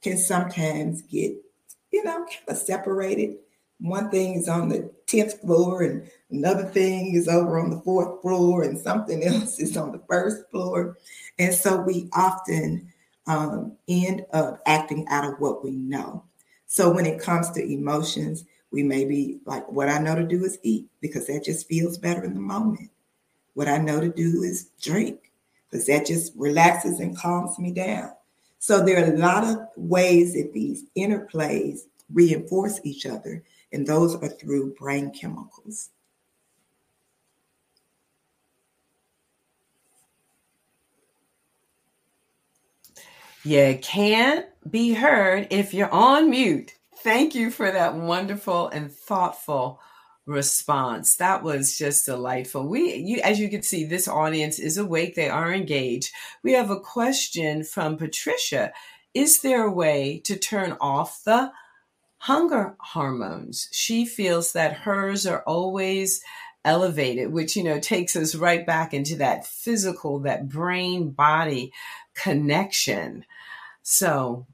can 0.03 0.19
sometimes 0.19 1.03
get, 1.03 1.33
you 1.91 2.05
know, 2.05 2.25
kind 2.25 2.49
of 2.49 2.57
separated. 2.57 3.37
One 3.81 4.11
thing 4.11 4.35
is 4.35 4.49
on 4.49 4.69
the 4.69 4.91
10th 5.07 5.41
floor 5.41 5.83
and 5.83 6.09
another 6.35 6.65
thing 6.65 7.15
is 7.15 7.29
over 7.29 7.59
on 7.59 7.71
the 7.71 7.81
fourth 7.81 8.21
floor 8.23 8.63
and 8.63 8.79
something 8.79 9.25
else 9.27 9.59
is 9.59 9.77
on 9.77 9.93
the 9.93 10.03
first 10.09 10.49
floor. 10.51 10.99
And 11.39 11.55
so 11.55 11.81
we 11.81 12.09
often 12.13 12.93
um, 13.27 13.77
end 13.89 14.25
up 14.33 14.61
acting 14.67 15.07
out 15.09 15.25
of 15.25 15.41
what 15.41 15.65
we 15.65 15.73
know. 15.73 16.25
So 16.67 16.91
when 16.93 17.07
it 17.07 17.21
comes 17.21 17.51
to 17.53 17.65
emotions, 17.65 18.45
we 18.71 18.83
may 18.83 19.05
be 19.05 19.39
like, 19.47 19.71
what 19.71 19.89
I 19.89 19.99
know 19.99 20.17
to 20.17 20.27
do 20.27 20.45
is 20.45 20.59
eat 20.63 20.89
because 21.01 21.29
that 21.29 21.45
just 21.45 21.69
feels 21.69 21.97
better 21.97 22.25
in 22.25 22.35
the 22.35 22.41
moment. 22.41 22.91
What 23.55 23.69
I 23.69 23.79
know 23.79 24.01
to 24.01 24.09
do 24.09 24.43
is 24.43 24.71
drink 24.81 25.31
because 25.71 25.87
that 25.87 26.07
just 26.07 26.33
relaxes 26.37 27.01
and 27.01 27.17
calms 27.17 27.59
me 27.59 27.73
down. 27.73 28.13
So 28.59 28.85
there 28.85 29.05
are 29.05 29.15
a 29.15 29.19
lot 29.19 29.45
of 29.45 29.59
ways 29.77 30.35
that 30.35 30.53
these 30.53 30.85
interplays 30.97 31.81
reinforce 32.13 32.81
each 32.83 33.07
other, 33.07 33.43
and 33.73 33.87
those 33.87 34.15
are 34.17 34.29
through 34.29 34.75
brain 34.75 35.11
chemicals. 35.13 35.91
You 43.47 43.79
can't 43.83 44.47
be 44.71 44.95
heard 44.95 45.49
if 45.51 45.75
you're 45.75 45.93
on 45.93 46.31
mute. 46.31 46.73
Thank 47.01 47.35
you 47.35 47.51
for 47.51 47.71
that 47.71 47.95
wonderful 47.95 48.69
and 48.69 48.91
thoughtful 48.91 49.81
response. 50.25 51.17
That 51.17 51.43
was 51.43 51.77
just 51.77 52.07
delightful. 52.07 52.67
We, 52.67 52.95
you, 52.95 53.21
as 53.23 53.39
you 53.39 53.51
can 53.51 53.63
see, 53.63 53.85
this 53.85 54.09
audience 54.09 54.59
is 54.59 54.79
awake. 54.79 55.15
They 55.15 55.29
are 55.29 55.53
engaged. 55.53 56.11
We 56.43 56.55
have 56.55 56.71
a 56.71 56.81
question 56.81 57.65
from 57.65 57.99
Patricia. 57.99 58.73
Is 59.13 59.43
there 59.43 59.67
a 59.67 59.71
way 59.71 60.23
to 60.25 60.39
turn 60.39 60.79
off 60.81 61.23
the 61.25 61.53
hunger 62.21 62.77
hormones? 62.81 63.69
She 63.73 64.07
feels 64.07 64.55
that 64.55 64.73
hers 64.73 65.27
are 65.27 65.43
always 65.47 66.23
elevated, 66.65 67.31
which, 67.31 67.57
you 67.57 67.63
know, 67.63 67.79
takes 67.79 68.17
us 68.17 68.35
right 68.35 68.67
back 68.67 68.95
into 68.95 69.17
that 69.17 69.47
physical, 69.47 70.21
that 70.21 70.49
brain 70.49 71.11
body 71.11 71.75
connection. 72.15 73.25
So 73.83 74.47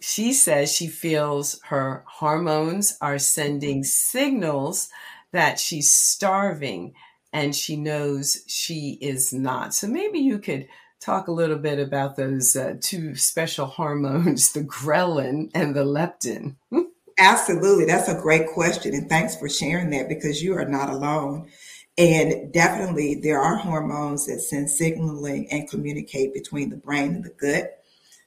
she 0.00 0.32
says 0.32 0.72
she 0.72 0.86
feels 0.86 1.60
her 1.64 2.04
hormones 2.06 2.96
are 3.00 3.18
sending 3.18 3.84
signals 3.84 4.88
that 5.32 5.58
she's 5.58 5.90
starving 5.90 6.94
and 7.32 7.54
she 7.54 7.76
knows 7.76 8.44
she 8.46 8.98
is 9.00 9.32
not. 9.32 9.74
So 9.74 9.86
maybe 9.86 10.18
you 10.18 10.38
could 10.38 10.68
talk 11.00 11.28
a 11.28 11.32
little 11.32 11.58
bit 11.58 11.78
about 11.78 12.16
those 12.16 12.56
uh, 12.56 12.74
two 12.80 13.14
special 13.14 13.66
hormones, 13.66 14.52
the 14.52 14.64
ghrelin 14.64 15.50
and 15.54 15.74
the 15.74 15.84
leptin. 15.84 16.56
Absolutely. 17.18 17.84
That's 17.84 18.08
a 18.08 18.20
great 18.20 18.46
question. 18.48 18.94
And 18.94 19.08
thanks 19.08 19.36
for 19.36 19.48
sharing 19.48 19.90
that 19.90 20.08
because 20.08 20.42
you 20.42 20.56
are 20.56 20.64
not 20.64 20.88
alone. 20.88 21.48
And 21.98 22.52
definitely, 22.52 23.16
there 23.16 23.40
are 23.40 23.56
hormones 23.56 24.26
that 24.26 24.40
send 24.40 24.70
signaling 24.70 25.50
and 25.50 25.68
communicate 25.68 26.32
between 26.32 26.70
the 26.70 26.76
brain 26.76 27.16
and 27.16 27.24
the 27.24 27.30
gut 27.30 27.82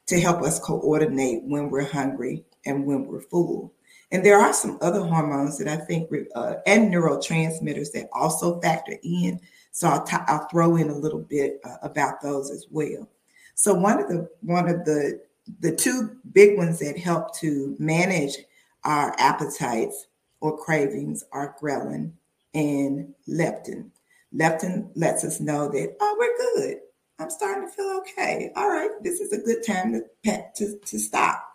to 0.07 0.19
help 0.19 0.41
us 0.41 0.59
coordinate 0.59 1.43
when 1.43 1.69
we're 1.69 1.89
hungry 1.89 2.43
and 2.65 2.85
when 2.85 3.07
we're 3.07 3.21
full. 3.21 3.73
And 4.11 4.25
there 4.25 4.37
are 4.37 4.51
some 4.51 4.77
other 4.81 5.01
hormones 5.01 5.57
that 5.57 5.69
I 5.69 5.77
think, 5.77 6.11
uh, 6.35 6.55
and 6.67 6.93
neurotransmitters 6.93 7.93
that 7.93 8.09
also 8.11 8.59
factor 8.59 8.97
in. 9.03 9.39
So 9.71 9.87
I'll, 9.87 10.03
t- 10.03 10.17
I'll 10.27 10.49
throw 10.49 10.75
in 10.75 10.89
a 10.89 10.97
little 10.97 11.21
bit 11.21 11.61
uh, 11.63 11.77
about 11.81 12.21
those 12.21 12.51
as 12.51 12.65
well. 12.69 13.09
So 13.55 13.73
one 13.73 14.01
of 14.01 14.09
the 14.09 14.27
one 14.41 14.67
of 14.67 14.83
the 14.83 15.21
the 15.59 15.73
two 15.73 16.17
big 16.33 16.57
ones 16.57 16.79
that 16.79 16.97
help 16.97 17.33
to 17.37 17.75
manage 17.79 18.37
our 18.83 19.15
appetites 19.17 20.07
or 20.41 20.57
cravings 20.57 21.23
are 21.31 21.55
ghrelin 21.61 22.11
and 22.53 23.13
leptin. 23.29 23.89
Leptin 24.33 24.91
lets 24.95 25.23
us 25.23 25.39
know 25.39 25.69
that 25.69 25.95
oh 25.99 26.15
we're 26.19 26.55
good 26.55 26.79
I'm 27.21 27.29
starting 27.29 27.67
to 27.67 27.73
feel 27.73 28.01
okay. 28.01 28.51
All 28.55 28.67
right, 28.67 28.89
this 29.01 29.19
is 29.19 29.31
a 29.31 29.37
good 29.37 29.63
time 29.65 29.93
to 29.93 30.43
to, 30.55 30.79
to 30.79 30.99
stop. 30.99 31.47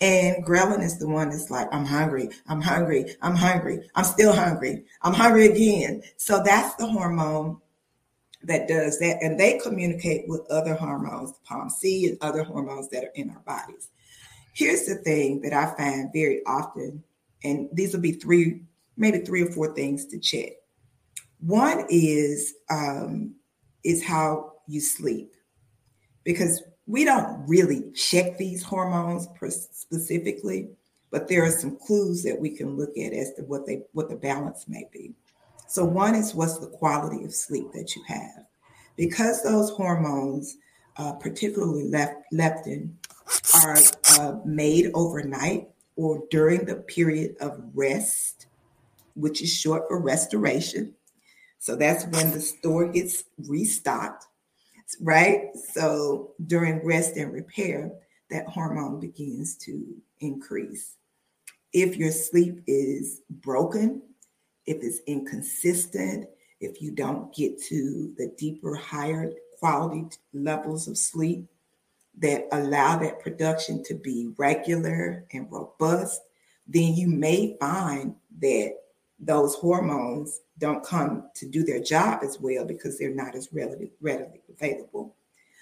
And 0.00 0.44
ghrelin 0.44 0.82
is 0.82 0.98
the 0.98 1.08
one 1.08 1.30
that's 1.30 1.50
like, 1.50 1.68
I'm 1.72 1.86
hungry, 1.86 2.30
I'm 2.48 2.60
hungry, 2.60 3.14
I'm 3.22 3.36
hungry, 3.36 3.88
I'm 3.94 4.04
still 4.04 4.34
hungry, 4.34 4.84
I'm 5.02 5.14
hungry 5.14 5.46
again. 5.46 6.02
So 6.16 6.42
that's 6.44 6.74
the 6.76 6.86
hormone 6.86 7.60
that 8.42 8.66
does 8.66 8.98
that. 8.98 9.18
And 9.22 9.38
they 9.38 9.58
communicate 9.58 10.24
with 10.26 10.44
other 10.50 10.74
hormones, 10.74 11.32
POMC 11.48 12.08
and 12.08 12.18
other 12.20 12.42
hormones 12.42 12.88
that 12.88 13.04
are 13.04 13.12
in 13.14 13.30
our 13.30 13.42
bodies. 13.46 13.88
Here's 14.52 14.84
the 14.84 14.96
thing 14.96 15.42
that 15.42 15.52
I 15.52 15.74
find 15.76 16.10
very 16.12 16.42
often, 16.44 17.04
and 17.44 17.68
these 17.72 17.94
will 17.94 18.00
be 18.00 18.12
three, 18.12 18.62
maybe 18.96 19.18
three 19.18 19.42
or 19.42 19.50
four 19.52 19.74
things 19.74 20.06
to 20.06 20.18
check. 20.18 20.52
One 21.40 21.86
is 21.88 22.54
um, 22.70 23.34
is 23.84 24.04
how 24.04 24.52
you 24.66 24.80
sleep. 24.80 25.34
Because 26.24 26.62
we 26.86 27.04
don't 27.04 27.46
really 27.46 27.90
check 27.92 28.38
these 28.38 28.62
hormones 28.62 29.28
specifically 29.60 30.70
but 31.14 31.28
there 31.28 31.44
are 31.44 31.50
some 31.52 31.76
clues 31.76 32.24
that 32.24 32.40
we 32.40 32.50
can 32.50 32.76
look 32.76 32.98
at 32.98 33.12
as 33.12 33.32
to 33.34 33.42
what 33.42 33.64
they 33.64 33.82
what 33.92 34.08
the 34.08 34.16
balance 34.16 34.66
may 34.66 34.88
be. 34.92 35.14
So 35.68 35.84
one 35.84 36.16
is 36.16 36.34
what's 36.34 36.58
the 36.58 36.66
quality 36.66 37.24
of 37.24 37.32
sleep 37.32 37.70
that 37.72 37.94
you 37.94 38.02
have. 38.08 38.46
Because 38.96 39.40
those 39.44 39.70
hormones 39.70 40.56
uh, 40.96 41.12
particularly 41.12 41.84
left, 41.84 42.16
leptin 42.32 42.94
are 43.54 43.76
uh, 44.18 44.40
made 44.44 44.90
overnight 44.92 45.68
or 45.94 46.24
during 46.32 46.64
the 46.64 46.74
period 46.74 47.36
of 47.40 47.62
rest 47.74 48.46
which 49.14 49.42
is 49.42 49.52
short 49.52 49.84
for 49.88 50.00
restoration 50.00 50.94
so 51.58 51.76
that's 51.76 52.04
when 52.06 52.30
the 52.30 52.40
store 52.40 52.88
gets 52.88 53.24
restocked 53.38 54.26
right? 55.00 55.56
So 55.72 56.32
during 56.46 56.84
rest 56.84 57.16
and 57.16 57.32
repair, 57.32 57.90
that 58.30 58.46
hormone 58.46 59.00
begins 59.00 59.56
to 59.58 59.84
increase. 60.20 60.96
If 61.72 61.96
your 61.96 62.12
sleep 62.12 62.62
is 62.66 63.22
broken, 63.28 64.02
if 64.66 64.82
it's 64.82 65.00
inconsistent, 65.06 66.28
if 66.60 66.80
you 66.80 66.92
don't 66.92 67.34
get 67.34 67.60
to 67.64 68.14
the 68.16 68.32
deeper, 68.38 68.74
higher 68.74 69.30
quality 69.58 70.06
levels 70.32 70.88
of 70.88 70.96
sleep, 70.96 71.46
that 72.18 72.46
allow 72.52 72.96
that 72.98 73.20
production 73.20 73.82
to 73.82 73.94
be 73.94 74.32
regular 74.38 75.24
and 75.32 75.50
robust, 75.50 76.20
then 76.66 76.94
you 76.94 77.08
may 77.08 77.56
find 77.58 78.14
that 78.38 78.76
those 79.18 79.54
hormones 79.54 80.40
don't 80.58 80.84
come 80.84 81.28
to 81.34 81.48
do 81.48 81.62
their 81.62 81.80
job 81.80 82.20
as 82.22 82.38
well 82.40 82.64
because 82.64 82.98
they're 82.98 83.14
not 83.14 83.34
as 83.34 83.48
readily, 83.52 83.92
readily 84.00 84.42
available. 84.48 85.16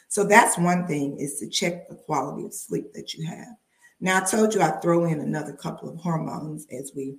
So 0.09 0.25
that's 0.25 0.59
one 0.59 0.87
thing 0.87 1.19
is 1.19 1.39
to 1.39 1.49
check 1.49 1.89
the 1.89 1.95
quality 1.95 2.45
of 2.45 2.55
sleep 2.55 2.93
that 2.95 3.15
you 3.15 3.27
have. 3.27 3.57
Now, 4.01 4.19
I 4.19 4.25
told 4.25 4.55
you 4.55 4.61
I 4.61 4.73
throw 4.81 5.05
in 5.05 5.21
another 5.21 5.53
couple 5.53 5.89
of 5.89 5.97
hormones 5.97 6.67
as 6.71 6.93
we 6.95 7.17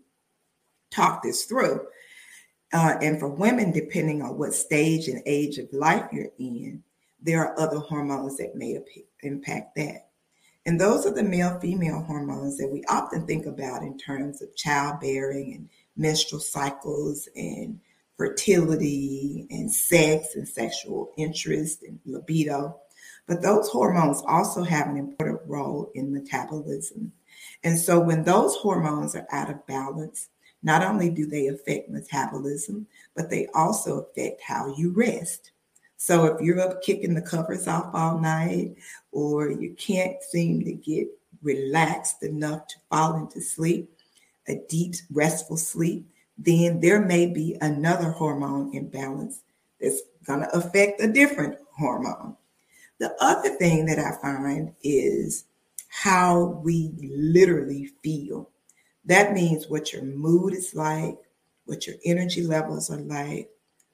talk 0.91 1.23
this 1.23 1.45
through. 1.45 1.85
Uh, 2.73 2.95
and 3.01 3.19
for 3.19 3.29
women, 3.29 3.71
depending 3.71 4.21
on 4.21 4.37
what 4.37 4.53
stage 4.53 5.07
and 5.07 5.21
age 5.25 5.57
of 5.57 5.71
life 5.71 6.07
you're 6.11 6.31
in, 6.39 6.83
there 7.21 7.39
are 7.45 7.59
other 7.59 7.79
hormones 7.79 8.37
that 8.37 8.55
may 8.55 8.77
impact 9.21 9.75
that. 9.75 10.09
And 10.65 10.79
those 10.79 11.05
are 11.05 11.13
the 11.13 11.23
male 11.23 11.59
female 11.59 12.01
hormones 12.01 12.57
that 12.57 12.69
we 12.69 12.83
often 12.89 13.25
think 13.25 13.45
about 13.45 13.83
in 13.83 13.97
terms 13.97 14.41
of 14.41 14.55
childbearing 14.55 15.53
and 15.53 15.69
menstrual 15.95 16.41
cycles 16.41 17.27
and 17.35 17.79
fertility 18.17 19.47
and 19.49 19.71
sex 19.71 20.35
and 20.35 20.47
sexual 20.47 21.11
interest 21.17 21.83
and 21.83 21.99
libido. 22.05 22.79
But 23.27 23.41
those 23.41 23.69
hormones 23.69 24.21
also 24.27 24.63
have 24.63 24.87
an 24.87 24.97
important 24.97 25.41
role 25.47 25.91
in 25.95 26.13
metabolism. 26.13 27.11
And 27.63 27.77
so 27.77 27.99
when 27.99 28.23
those 28.23 28.55
hormones 28.55 29.15
are 29.15 29.27
out 29.31 29.49
of 29.49 29.65
balance, 29.65 30.29
not 30.61 30.83
only 30.83 31.09
do 31.09 31.25
they 31.25 31.47
affect 31.47 31.89
metabolism, 31.89 32.87
but 33.15 33.29
they 33.29 33.47
also 33.53 33.99
affect 33.99 34.41
how 34.41 34.73
you 34.77 34.91
rest. 34.91 35.51
So 35.97 36.25
if 36.25 36.41
you're 36.41 36.59
up 36.59 36.81
kicking 36.81 37.13
the 37.13 37.21
covers 37.21 37.67
off 37.67 37.89
all 37.93 38.19
night, 38.19 38.75
or 39.11 39.51
you 39.51 39.73
can't 39.75 40.21
seem 40.21 40.63
to 40.65 40.73
get 40.73 41.07
relaxed 41.41 42.23
enough 42.23 42.67
to 42.67 42.75
fall 42.89 43.15
into 43.15 43.41
sleep, 43.41 43.92
a 44.47 44.61
deep, 44.69 44.95
restful 45.11 45.57
sleep, 45.57 46.07
then 46.37 46.79
there 46.79 47.01
may 47.01 47.27
be 47.27 47.57
another 47.61 48.11
hormone 48.11 48.73
imbalance 48.75 49.41
that's 49.79 50.01
going 50.25 50.41
to 50.41 50.55
affect 50.55 51.01
a 51.01 51.07
different 51.07 51.57
hormone. 51.77 52.35
The 52.99 53.15
other 53.19 53.49
thing 53.49 53.85
that 53.87 53.99
I 53.99 54.19
find 54.21 54.73
is 54.83 55.45
how 55.89 56.61
we 56.63 56.91
literally 56.99 57.91
feel. 58.03 58.49
That 59.05 59.33
means 59.33 59.67
what 59.67 59.93
your 59.93 60.03
mood 60.03 60.53
is 60.53 60.73
like, 60.73 61.17
what 61.65 61.85
your 61.85 61.97
energy 62.05 62.43
levels 62.43 62.89
are 62.89 63.01
like, 63.01 63.49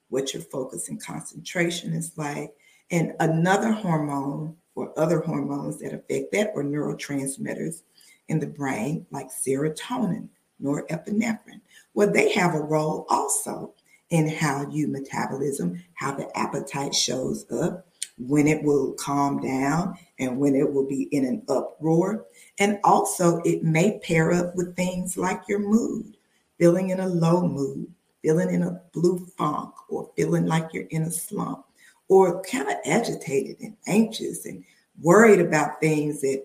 what 0.10 0.34
your 0.34 0.44
focus 0.44 0.90
and 0.90 1.04
concentration 1.04 1.94
is 1.94 2.12
like. 2.16 2.54
And 2.92 3.14
another 3.20 3.72
hormone 3.72 4.56
or 4.76 4.98
other 4.98 5.20
hormones 5.20 5.80
that 5.80 5.94
affect 5.94 6.32
that 6.32 6.52
or 6.56 6.64
neurotransmitters 6.64 7.82
in 8.28 8.40
the 8.40 8.48
brain, 8.48 9.06
like 9.12 9.28
serotonin, 9.30 10.30
norepinephrine. 10.62 11.62
Well, 11.94 12.12
they 12.12 12.32
have 12.34 12.56
a 12.56 12.62
role 12.62 13.06
also 13.10 13.74
in 14.10 14.28
how 14.28 14.68
you 14.70 14.88
metabolism, 14.88 15.84
how 15.94 16.16
the 16.16 16.36
appetite 16.38 16.96
shows 16.96 17.46
up, 17.52 17.86
when 18.18 18.48
it 18.48 18.62
will 18.64 18.94
calm 18.94 19.40
down 19.40 19.98
and 20.20 20.38
when 20.38 20.56
it 20.56 20.72
will 20.72 20.88
be 20.88 21.04
in 21.04 21.26
an 21.26 21.42
uproar. 21.48 22.26
And 22.58 22.80
also, 22.84 23.38
it 23.46 23.64
may 23.64 24.00
pair 24.00 24.34
up 24.34 24.56
with 24.56 24.76
things 24.76 25.18
like 25.18 25.48
your 25.48 25.60
mood, 25.60 26.18
feeling 26.58 26.90
in 26.90 27.00
a 27.00 27.08
low 27.08 27.48
mood, 27.48 27.88
feeling 28.22 28.54
in 28.54 28.64
a 28.64 28.82
blue 28.92 29.26
funk, 29.38 29.74
or 29.90 30.12
feeling 30.18 30.46
like 30.46 30.74
you're 30.74 30.84
in 30.90 31.04
a 31.04 31.12
slump, 31.12 31.66
or 32.10 32.42
kind 32.44 32.68
of 32.68 32.76
agitated 32.86 33.58
and 33.62 33.78
anxious 33.88 34.46
and 34.46 34.66
worried 35.02 35.40
about 35.40 35.80
things 35.80 36.20
that 36.20 36.44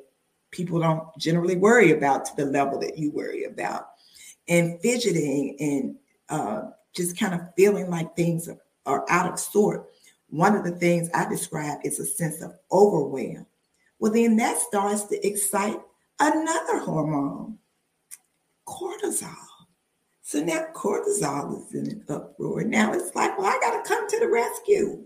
people 0.52 0.78
don't 0.78 1.04
generally 1.18 1.56
worry 1.56 1.90
about 1.90 2.24
to 2.24 2.36
the 2.36 2.44
level 2.44 2.78
that 2.78 2.96
you 2.96 3.10
worry 3.10 3.44
about, 3.44 3.93
and 4.48 4.80
fidgeting 4.80 5.56
and 5.58 5.96
uh, 6.28 6.70
just 6.94 7.18
kind 7.18 7.34
of 7.34 7.40
feeling 7.56 7.90
like 7.90 8.14
things 8.14 8.48
are, 8.86 9.04
out 9.08 9.32
of 9.32 9.38
sort 9.38 9.88
one 10.34 10.56
of 10.56 10.64
the 10.64 10.72
things 10.72 11.08
I 11.14 11.28
describe 11.28 11.78
is 11.84 12.00
a 12.00 12.04
sense 12.04 12.42
of 12.42 12.54
overwhelm. 12.72 13.46
Well, 14.00 14.12
then 14.12 14.36
that 14.38 14.58
starts 14.58 15.04
to 15.04 15.26
excite 15.26 15.78
another 16.18 16.78
hormone, 16.78 17.58
cortisol. 18.66 19.32
So 20.22 20.42
now 20.42 20.66
cortisol 20.74 21.64
is 21.64 21.74
in 21.74 21.86
an 21.86 22.04
uproar. 22.08 22.64
Now 22.64 22.92
it's 22.92 23.14
like, 23.14 23.38
well, 23.38 23.46
I 23.46 23.58
got 23.60 23.84
to 23.84 23.88
come 23.88 24.08
to 24.08 24.18
the 24.18 24.28
rescue 24.28 25.04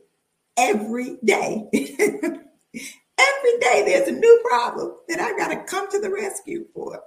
every 0.57 1.19
day. 1.23 1.69
every 1.75 3.59
day 3.61 3.83
there's 3.85 4.09
a 4.09 4.13
new 4.13 4.41
problem 4.49 4.95
that 5.09 5.21
I 5.21 5.37
got 5.37 5.49
to 5.49 5.63
come 5.65 5.91
to 5.91 6.01
the 6.01 6.11
rescue 6.11 6.65
for. 6.73 7.03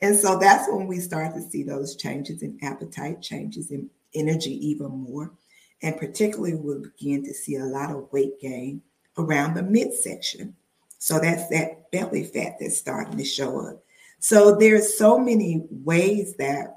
And 0.00 0.16
so 0.16 0.38
that's 0.38 0.68
when 0.68 0.86
we 0.86 1.00
start 1.00 1.34
to 1.34 1.42
see 1.42 1.62
those 1.62 1.96
changes 1.96 2.42
in 2.42 2.58
appetite, 2.62 3.20
changes 3.20 3.70
in 3.70 3.90
energy 4.14 4.54
even 4.66 4.90
more 4.90 5.32
and 5.82 5.96
particularly 5.96 6.54
we'll 6.54 6.82
begin 6.82 7.24
to 7.24 7.34
see 7.34 7.56
a 7.56 7.64
lot 7.64 7.90
of 7.90 8.12
weight 8.12 8.40
gain 8.40 8.82
around 9.16 9.54
the 9.54 9.62
midsection. 9.62 10.54
So 10.98 11.18
that's 11.18 11.48
that 11.48 11.90
belly 11.92 12.24
fat 12.24 12.56
that's 12.58 12.76
starting 12.76 13.16
to 13.16 13.24
show 13.24 13.60
up. 13.60 13.84
So 14.18 14.56
there's 14.56 14.98
so 14.98 15.18
many 15.18 15.64
ways 15.70 16.34
that 16.38 16.74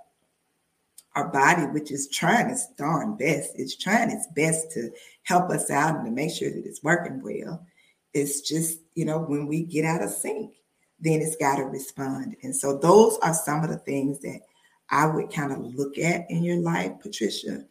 our 1.16 1.30
body, 1.30 1.64
which 1.64 1.92
is 1.92 2.08
trying 2.08 2.50
its 2.50 2.68
darn 2.78 3.18
best, 3.18 3.60
is 3.60 3.76
trying 3.76 4.12
its 4.12 4.28
best 4.36 4.72
to 4.74 4.92
help 5.24 5.50
us 5.50 5.70
out 5.70 5.96
and 5.96 6.06
to 6.06 6.12
make 6.12 6.32
sure 6.32 6.52
that 6.52 6.66
it's 6.66 6.84
working 6.84 7.22
well. 7.22 7.66
It's 8.14 8.42
just, 8.42 8.80
you 8.94 9.06
know, 9.06 9.20
when 9.20 9.48
we 9.48 9.64
get 9.64 9.86
out 9.86 10.04
of 10.04 10.12
sync, 10.12 10.54
then 11.02 11.22
it's 11.22 11.36
got 11.36 11.58
to 11.58 11.64
respond. 11.64 12.36
And 12.44 12.56
so 12.56 12.78
those 12.78 13.18
are 13.20 13.34
some 13.34 13.64
of 13.64 13.70
the 13.70 13.78
things 13.78 14.20
that 14.20 14.42
I 14.90 15.08
would 15.08 15.34
kind 15.34 15.52
of 15.52 15.60
look 15.60 15.98
at 15.98 16.30
in 16.30 16.44
your 16.44 16.58
life, 16.58 16.92
Patricia, 17.02 17.66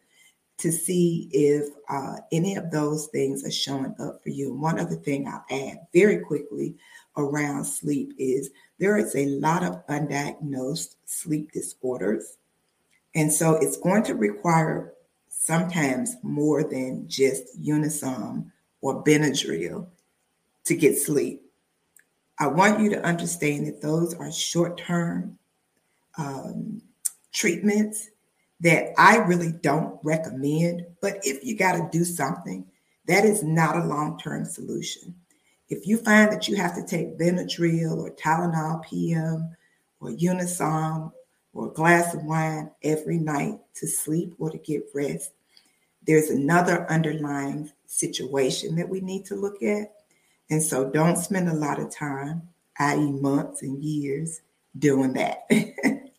to 0.57 0.71
see 0.71 1.29
if 1.31 1.69
uh, 1.89 2.17
any 2.31 2.55
of 2.55 2.69
those 2.71 3.07
things 3.07 3.45
are 3.45 3.51
showing 3.51 3.95
up 3.99 4.21
for 4.21 4.29
you. 4.29 4.51
And 4.51 4.61
one 4.61 4.79
other 4.79 4.95
thing 4.95 5.27
I'll 5.27 5.45
add 5.49 5.79
very 5.93 6.19
quickly 6.19 6.75
around 7.17 7.65
sleep 7.65 8.13
is 8.17 8.51
there 8.79 8.97
is 8.97 9.15
a 9.15 9.25
lot 9.25 9.63
of 9.63 9.85
undiagnosed 9.87 10.95
sleep 11.05 11.51
disorders. 11.51 12.37
And 13.15 13.31
so 13.31 13.55
it's 13.55 13.77
going 13.77 14.03
to 14.03 14.15
require 14.15 14.93
sometimes 15.29 16.15
more 16.21 16.63
than 16.63 17.07
just 17.07 17.59
Unisom 17.59 18.51
or 18.81 19.03
Benadryl 19.03 19.87
to 20.65 20.75
get 20.75 20.97
sleep. 20.97 21.50
I 22.41 22.47
want 22.47 22.79
you 22.79 22.89
to 22.89 23.05
understand 23.05 23.67
that 23.67 23.83
those 23.83 24.15
are 24.15 24.31
short 24.31 24.75
term 24.75 25.37
um, 26.17 26.81
treatments 27.31 28.09
that 28.61 28.93
I 28.97 29.17
really 29.17 29.51
don't 29.51 29.99
recommend. 30.03 30.87
But 31.03 31.19
if 31.21 31.45
you 31.45 31.55
got 31.55 31.73
to 31.73 31.87
do 31.95 32.03
something, 32.03 32.65
that 33.05 33.25
is 33.25 33.43
not 33.43 33.77
a 33.77 33.85
long 33.85 34.17
term 34.17 34.45
solution. 34.45 35.13
If 35.69 35.85
you 35.85 35.97
find 35.97 36.31
that 36.31 36.47
you 36.47 36.55
have 36.55 36.73
to 36.73 36.83
take 36.83 37.19
Benadryl 37.19 37.97
or 37.97 38.09
Tylenol 38.15 38.83
PM 38.89 39.55
or 39.99 40.09
Unisom 40.09 41.11
or 41.53 41.67
a 41.67 41.73
glass 41.73 42.15
of 42.15 42.23
wine 42.23 42.71
every 42.81 43.19
night 43.19 43.59
to 43.75 43.85
sleep 43.85 44.33
or 44.39 44.49
to 44.49 44.57
get 44.57 44.89
rest, 44.95 45.29
there's 46.07 46.31
another 46.31 46.89
underlying 46.89 47.71
situation 47.85 48.75
that 48.77 48.89
we 48.89 48.99
need 48.99 49.25
to 49.25 49.35
look 49.35 49.61
at. 49.61 49.93
And 50.51 50.61
so 50.61 50.89
don't 50.89 51.17
spend 51.17 51.49
a 51.49 51.55
lot 51.55 51.79
of 51.79 51.95
time, 51.95 52.49
i.e., 52.77 53.11
months 53.11 53.63
and 53.63 53.83
years, 53.83 54.41
doing 54.77 55.13
that. 55.13 55.49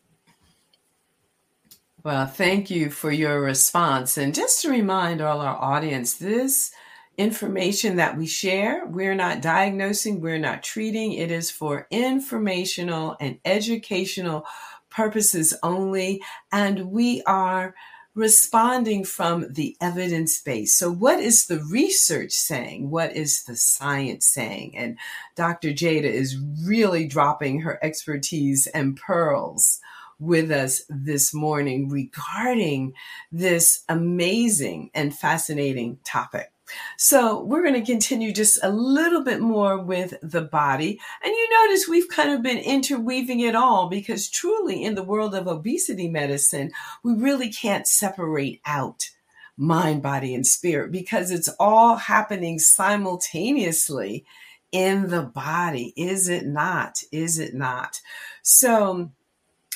Well, 2.04 2.26
thank 2.26 2.68
you 2.68 2.90
for 2.90 3.12
your 3.12 3.40
response. 3.40 4.18
And 4.18 4.34
just 4.34 4.62
to 4.62 4.70
remind 4.70 5.20
all 5.20 5.40
our 5.40 5.54
audience, 5.54 6.14
this 6.14 6.72
information 7.16 7.94
that 7.96 8.16
we 8.16 8.26
share, 8.26 8.84
we're 8.86 9.14
not 9.14 9.40
diagnosing, 9.40 10.20
we're 10.20 10.38
not 10.38 10.64
treating. 10.64 11.12
It 11.12 11.30
is 11.30 11.52
for 11.52 11.86
informational 11.92 13.16
and 13.20 13.38
educational 13.44 14.44
purposes 14.90 15.54
only. 15.62 16.20
And 16.50 16.90
we 16.90 17.22
are 17.22 17.72
responding 18.14 19.04
from 19.04 19.52
the 19.52 19.76
evidence 19.80 20.40
base. 20.40 20.74
So, 20.74 20.90
what 20.90 21.20
is 21.20 21.46
the 21.46 21.62
research 21.70 22.32
saying? 22.32 22.90
What 22.90 23.16
is 23.16 23.44
the 23.44 23.56
science 23.56 24.26
saying? 24.26 24.76
And 24.76 24.98
Dr. 25.36 25.68
Jada 25.68 26.04
is 26.04 26.38
really 26.66 27.06
dropping 27.06 27.60
her 27.60 27.78
expertise 27.82 28.66
and 28.68 28.96
pearls 28.96 29.80
with 30.18 30.50
us 30.50 30.82
this 30.88 31.34
morning 31.34 31.88
regarding 31.88 32.92
this 33.32 33.82
amazing 33.88 34.90
and 34.94 35.14
fascinating 35.14 35.98
topic. 36.04 36.52
So, 36.96 37.42
we're 37.42 37.62
going 37.62 37.82
to 37.82 37.92
continue 37.92 38.32
just 38.32 38.58
a 38.62 38.70
little 38.70 39.22
bit 39.22 39.40
more 39.40 39.78
with 39.78 40.14
the 40.22 40.42
body. 40.42 41.00
And 41.24 41.32
you 41.32 41.66
notice 41.66 41.88
we've 41.88 42.08
kind 42.08 42.30
of 42.30 42.42
been 42.42 42.58
interweaving 42.58 43.40
it 43.40 43.54
all 43.54 43.88
because 43.88 44.28
truly 44.28 44.82
in 44.82 44.94
the 44.94 45.02
world 45.02 45.34
of 45.34 45.46
obesity 45.46 46.08
medicine, 46.08 46.70
we 47.02 47.14
really 47.14 47.50
can't 47.50 47.86
separate 47.86 48.60
out 48.64 49.10
mind, 49.56 50.02
body, 50.02 50.34
and 50.34 50.46
spirit 50.46 50.90
because 50.90 51.30
it's 51.30 51.48
all 51.60 51.96
happening 51.96 52.58
simultaneously 52.58 54.24
in 54.72 55.08
the 55.08 55.22
body. 55.22 55.92
Is 55.96 56.28
it 56.28 56.46
not? 56.46 57.02
Is 57.12 57.38
it 57.38 57.54
not? 57.54 58.00
So, 58.42 59.12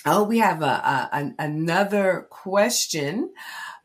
oh, 0.05 0.25
we 0.25 0.39
have 0.39 0.63
a, 0.63 1.09
a 1.13 1.33
another 1.39 2.27
question 2.31 3.33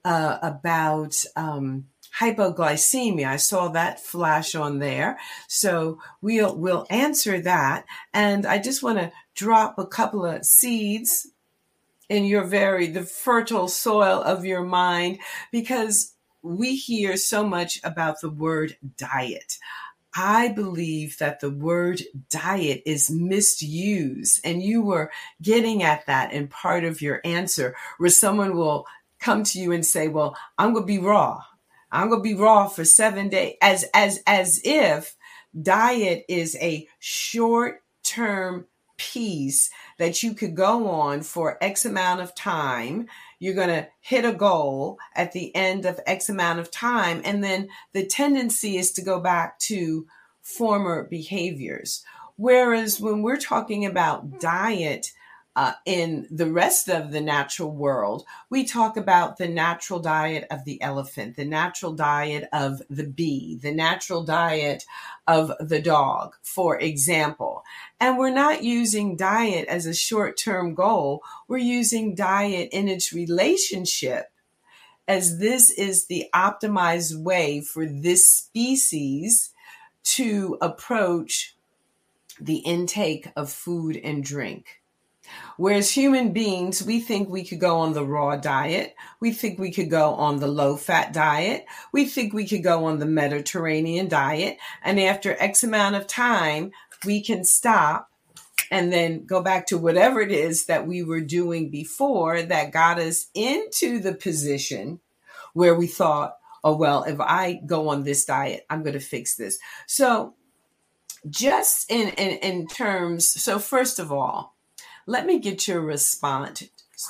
uh, 0.06 0.38
about 0.42 1.24
um, 1.36 1.86
hypoglycemia. 2.20 3.28
I 3.28 3.38
saw 3.38 3.70
that 3.70 4.00
flash 4.00 4.56
on 4.56 4.80
there. 4.80 5.20
So 5.48 6.00
we'll 6.22 6.56
we'll 6.58 6.86
answer 6.90 7.40
that. 7.42 7.86
And 8.14 8.46
I 8.46 8.60
just 8.60 8.84
want 8.84 9.00
to 9.00 9.12
drop 9.36 9.80
a 9.80 9.86
couple 9.86 10.26
of 10.26 10.46
seeds 10.46 11.28
in 12.10 12.26
your 12.26 12.44
very 12.44 12.88
the 12.88 13.04
fertile 13.04 13.68
soil 13.70 14.22
of 14.22 14.46
your 14.46 14.64
mind 14.64 15.20
because 15.52 16.14
we 16.44 16.76
hear 16.76 17.16
so 17.18 17.48
much 17.48 17.80
about 17.84 18.20
the 18.22 18.30
word 18.30 18.76
diet. 18.98 19.58
I 20.14 20.50
believe 20.50 21.18
that 21.20 21.40
the 21.40 21.50
word 21.50 22.02
diet 22.30 22.84
is 22.86 23.10
misused, 23.10 24.42
and 24.44 24.62
you 24.62 24.82
were 24.82 25.10
getting 25.42 25.84
at 25.84 26.06
that 26.08 26.34
in 26.34 26.50
part 26.50 26.84
of 26.84 27.02
your 27.02 27.22
answer, 27.24 27.76
where 27.98 28.10
someone 28.10 28.58
will 28.58 28.86
come 29.20 29.44
to 29.46 29.60
you 29.60 29.72
and 29.72 29.86
say, 29.86 30.10
"Well, 30.10 30.36
I'm 30.58 30.74
going 30.74 30.84
to 30.84 30.88
be 30.88 31.00
raw. 31.00 31.44
I'm 31.92 32.10
to 32.10 32.20
be 32.20 32.34
raw 32.34 32.68
for 32.68 32.86
seven 32.86 33.30
days," 33.30 33.56
as 33.62 33.86
as 33.94 34.22
as 34.26 34.62
if 34.64 35.16
diet 35.60 36.26
is 36.28 36.56
a 36.62 36.88
short 37.00 37.84
term 38.04 38.68
piece 38.98 39.72
that 39.98 40.22
you 40.22 40.34
could 40.34 40.56
go 40.56 40.88
on 40.88 41.22
for 41.22 41.58
X 41.62 41.86
amount 41.86 42.22
of 42.22 42.36
time. 42.36 43.08
You're 43.40 43.56
going 43.56 43.70
to 43.70 43.88
hit 44.00 44.26
a 44.26 44.32
goal 44.32 45.00
at 45.16 45.32
the 45.32 45.56
end 45.56 45.86
of 45.86 46.00
X 46.06 46.30
amount 46.30 46.60
of 46.60 46.70
time. 46.70 47.22
And 47.26 47.44
then 47.44 47.70
the 47.94 48.06
tendency 48.06 48.78
is 48.78 48.92
to 48.94 49.02
go 49.02 49.20
back 49.20 49.58
to 49.60 50.06
former 50.42 51.08
behaviors. 51.10 52.04
Whereas 52.36 53.00
when 53.00 53.24
we're 53.24 53.38
talking 53.38 53.86
about 53.86 54.40
diet, 54.40 55.12
uh, 55.56 55.74
in 55.86 56.28
the 56.32 56.50
rest 56.50 56.88
of 56.88 57.12
the 57.12 57.20
natural 57.20 57.72
world, 57.72 58.24
we 58.50 58.64
talk 58.64 58.96
about 58.96 59.38
the 59.38 59.48
natural 59.48 60.00
diet 60.00 60.48
of 60.50 60.64
the 60.64 60.82
elephant, 60.82 61.36
the 61.36 61.46
natural 61.46 61.92
diet 61.94 62.48
of 62.54 62.82
the 62.90 63.04
bee, 63.04 63.58
the 63.62 63.74
natural 63.74 64.24
diet 64.24 64.86
of 65.28 65.52
the 65.60 65.82
dog, 65.82 66.36
for 66.42 66.80
example. 66.80 67.64
And 68.00 68.18
we're 68.18 68.30
not 68.30 68.64
using 68.64 69.18
diet 69.18 69.68
as 69.68 69.86
a 69.86 69.94
short 69.94 70.38
term 70.38 70.74
goal, 70.74 71.22
we're 71.48 71.58
using 71.58 72.16
diet 72.16 72.70
in 72.72 72.88
its 72.88 73.12
relationship 73.12 74.32
as 75.08 75.40
this 75.40 75.70
is 75.72 76.06
the 76.06 76.30
optimized 76.34 77.22
way 77.22 77.60
for 77.60 77.86
this 77.86 78.32
species 78.32 79.52
to 80.04 80.58
approach 80.62 81.58
the 82.40 82.58
intake 82.58 83.28
of 83.36 83.52
food 83.52 83.98
and 83.98 84.24
drink. 84.24 84.81
Whereas 85.58 85.92
human 85.92 86.34
beings, 86.34 86.84
we 86.84 87.00
think 87.00 87.30
we 87.30 87.44
could 87.44 87.60
go 87.60 87.80
on 87.80 87.94
the 87.94 88.06
raw 88.06 88.36
diet. 88.36 88.96
We 89.20 89.32
think 89.32 89.60
we 89.60 89.72
could 89.72 89.90
go 89.90 90.14
on 90.14 90.40
the 90.40 90.48
low 90.48 90.76
fat 90.76 91.14
diet. 91.14 91.66
We 91.92 92.06
think 92.06 92.34
we 92.34 92.48
could 92.48 92.64
go 92.64 92.86
on 92.86 93.00
the 93.00 93.06
Mediterranean 93.06 94.08
diet. 94.08 94.58
And 94.84 95.00
after 95.00 95.36
X 95.40 95.64
amount 95.64 95.96
of 95.96 96.08
time, 96.08 96.72
we 97.06 97.24
can 97.24 97.44
stop 97.44 98.10
and 98.72 98.92
then 98.92 99.26
go 99.26 99.42
back 99.42 99.68
to 99.68 99.78
whatever 99.78 100.22
it 100.22 100.32
is 100.32 100.66
that 100.66 100.88
we 100.88 101.04
were 101.04 101.22
doing 101.22 101.70
before 101.70 102.42
that 102.42 102.72
got 102.72 103.00
us 103.00 103.28
into 103.34 104.00
the 104.00 104.14
position 104.14 105.00
where 105.54 105.76
we 105.76 105.88
thought, 105.88 106.38
oh, 106.64 106.76
well, 106.76 107.04
if 107.04 107.20
I 107.20 107.60
go 107.66 107.90
on 107.90 108.04
this 108.04 108.24
diet, 108.24 108.66
I'm 108.70 108.82
going 108.82 108.94
to 108.94 109.00
fix 109.00 109.36
this. 109.36 109.60
So, 109.88 110.36
just 111.30 111.92
in, 111.92 112.10
in, 112.10 112.38
in 112.40 112.68
terms, 112.68 113.28
so 113.28 113.60
first 113.60 114.00
of 114.00 114.12
all, 114.12 114.56
let 115.06 115.26
me 115.26 115.40
get 115.40 115.68
your 115.68 115.82
response 115.82 116.64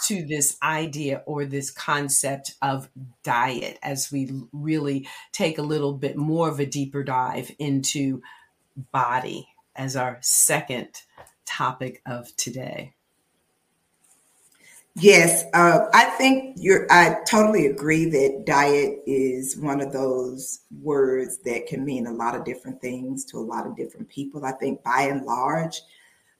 to 0.03 0.23
this 0.23 0.57
idea 0.63 1.21
or 1.25 1.45
this 1.45 1.69
concept 1.69 2.55
of 2.61 2.89
diet 3.23 3.77
as 3.83 4.11
we 4.11 4.31
really 4.53 5.07
take 5.31 5.57
a 5.57 5.63
little 5.63 5.93
bit 5.93 6.15
more 6.15 6.49
of 6.49 6.59
a 6.59 6.65
deeper 6.65 7.03
dive 7.03 7.51
into 7.59 8.21
body 8.91 9.47
as 9.75 9.95
our 9.95 10.17
second 10.21 10.89
topic 11.45 12.01
of 12.05 12.35
today. 12.37 12.93
Yes, 14.95 15.45
uh, 15.53 15.85
I 15.93 16.05
think 16.17 16.57
you're. 16.57 16.85
I 16.91 17.15
totally 17.25 17.65
agree 17.65 18.09
that 18.09 18.43
diet 18.45 18.99
is 19.07 19.55
one 19.55 19.79
of 19.79 19.93
those 19.93 20.59
words 20.81 21.37
that 21.45 21.67
can 21.67 21.85
mean 21.85 22.07
a 22.07 22.11
lot 22.11 22.35
of 22.35 22.43
different 22.43 22.81
things 22.81 23.23
to 23.25 23.37
a 23.37 23.39
lot 23.39 23.65
of 23.65 23.77
different 23.77 24.09
people. 24.09 24.43
I 24.43 24.51
think 24.51 24.83
by 24.83 25.03
and 25.03 25.25
large, 25.25 25.81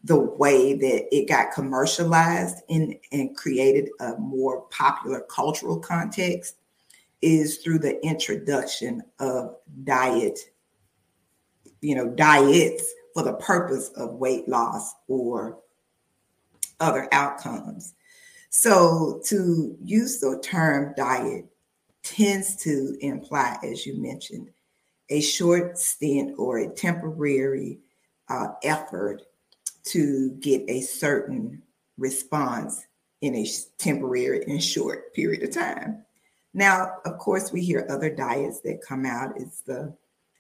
the 0.04 0.20
way 0.20 0.74
that 0.74 1.16
it 1.16 1.28
got 1.28 1.54
commercialized 1.54 2.64
and, 2.70 2.96
and 3.12 3.36
created 3.38 3.90
a 4.00 4.18
more 4.18 4.62
popular 4.72 5.22
cultural 5.30 5.80
context 5.80 6.56
is 7.22 7.58
through 7.58 7.80
the 7.80 8.04
introduction 8.04 9.04
of 9.20 9.56
diet, 9.84 10.40
you 11.82 11.94
know, 11.96 12.10
diets 12.10 12.92
for 13.14 13.24
the 13.24 13.34
purpose 13.34 13.90
of 13.90 14.16
weight 14.16 14.48
loss 14.48 14.94
or 15.08 15.60
other 16.80 17.08
outcomes. 17.12 17.94
So 18.50 19.22
to 19.26 19.78
use 19.84 20.20
the 20.20 20.40
term 20.44 20.94
diet 20.98 21.46
tends 22.04 22.56
to 22.58 22.98
imply, 23.02 23.58
as 23.64 23.86
you 23.86 24.02
mentioned, 24.02 24.50
a 25.10 25.22
short 25.22 25.78
stint 25.78 26.34
or 26.38 26.58
a 26.58 26.74
temporary 26.74 27.80
uh, 28.30 28.48
effort 28.64 29.22
to 29.86 30.32
get 30.40 30.64
a 30.70 30.82
certain 30.82 31.62
response 31.98 32.86
in 33.22 33.36
a 33.36 33.48
temporary 33.78 34.44
and 34.46 34.64
short 34.64 35.14
period 35.14 35.44
of 35.44 35.54
time. 35.54 36.04
Now, 36.54 36.94
of 37.06 37.18
course, 37.18 37.52
we 37.52 37.62
hear 37.62 37.88
other 37.90 38.10
diets 38.10 38.62
that 38.62 38.82
come 38.86 39.06
out. 39.06 39.34
It's 39.38 39.62
the, 39.62 39.96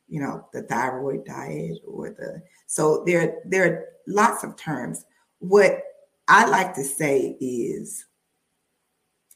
you 0.07 0.19
know, 0.19 0.47
the 0.51 0.63
thyroid 0.63 1.25
diet 1.25 1.79
or 1.87 2.09
the 2.09 2.41
so 2.67 3.03
there 3.05 3.39
there 3.45 3.65
are 3.65 3.85
lots 4.07 4.43
of 4.43 4.57
terms. 4.57 5.05
What 5.39 5.81
I 6.27 6.45
like 6.47 6.73
to 6.75 6.83
say 6.83 7.37
is 7.39 8.05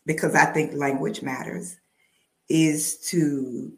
because 0.06 0.36
I 0.36 0.46
think 0.46 0.74
language 0.74 1.22
matters, 1.22 1.78
is 2.48 2.98
to 3.10 3.74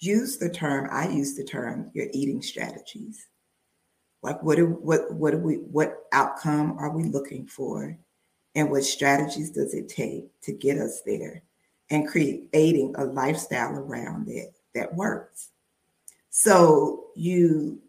use 0.00 0.36
the 0.36 0.50
term, 0.50 0.88
I 0.92 1.08
use 1.08 1.36
the 1.36 1.44
term 1.44 1.90
your 1.94 2.06
eating 2.12 2.42
strategies. 2.42 3.26
Like 4.28 4.42
what 4.42 4.56
do, 4.56 4.66
what 4.66 5.10
what 5.14 5.30
do 5.30 5.38
we 5.38 5.54
what 5.54 6.04
outcome 6.12 6.76
are 6.78 6.90
we 6.90 7.04
looking 7.04 7.46
for? 7.46 7.96
And 8.54 8.70
what 8.70 8.84
strategies 8.84 9.50
does 9.50 9.72
it 9.72 9.88
take 9.88 10.38
to 10.42 10.52
get 10.52 10.76
us 10.76 11.00
there 11.06 11.40
and 11.88 12.06
creating 12.06 12.94
a 12.98 13.06
lifestyle 13.06 13.70
around 13.70 14.28
it 14.28 14.52
that 14.74 14.94
works? 14.94 15.48
So 16.28 17.06
you 17.16 17.80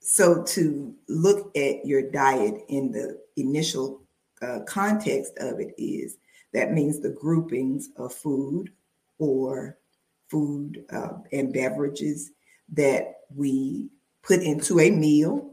so 0.00 0.42
to 0.42 0.94
look 1.08 1.56
at 1.56 1.86
your 1.86 2.10
diet 2.10 2.62
in 2.68 2.92
the 2.92 3.18
initial 3.38 4.02
uh, 4.42 4.60
context 4.66 5.32
of 5.38 5.60
it 5.60 5.74
is 5.78 6.18
that 6.52 6.74
means 6.74 7.00
the 7.00 7.16
groupings 7.18 7.88
of 7.96 8.12
food 8.12 8.70
or 9.18 9.78
food 10.28 10.84
uh, 10.92 11.14
and 11.32 11.54
beverages 11.54 12.32
that 12.70 13.20
we 13.34 13.88
put 14.22 14.42
into 14.42 14.78
a 14.78 14.90
meal 14.90 15.49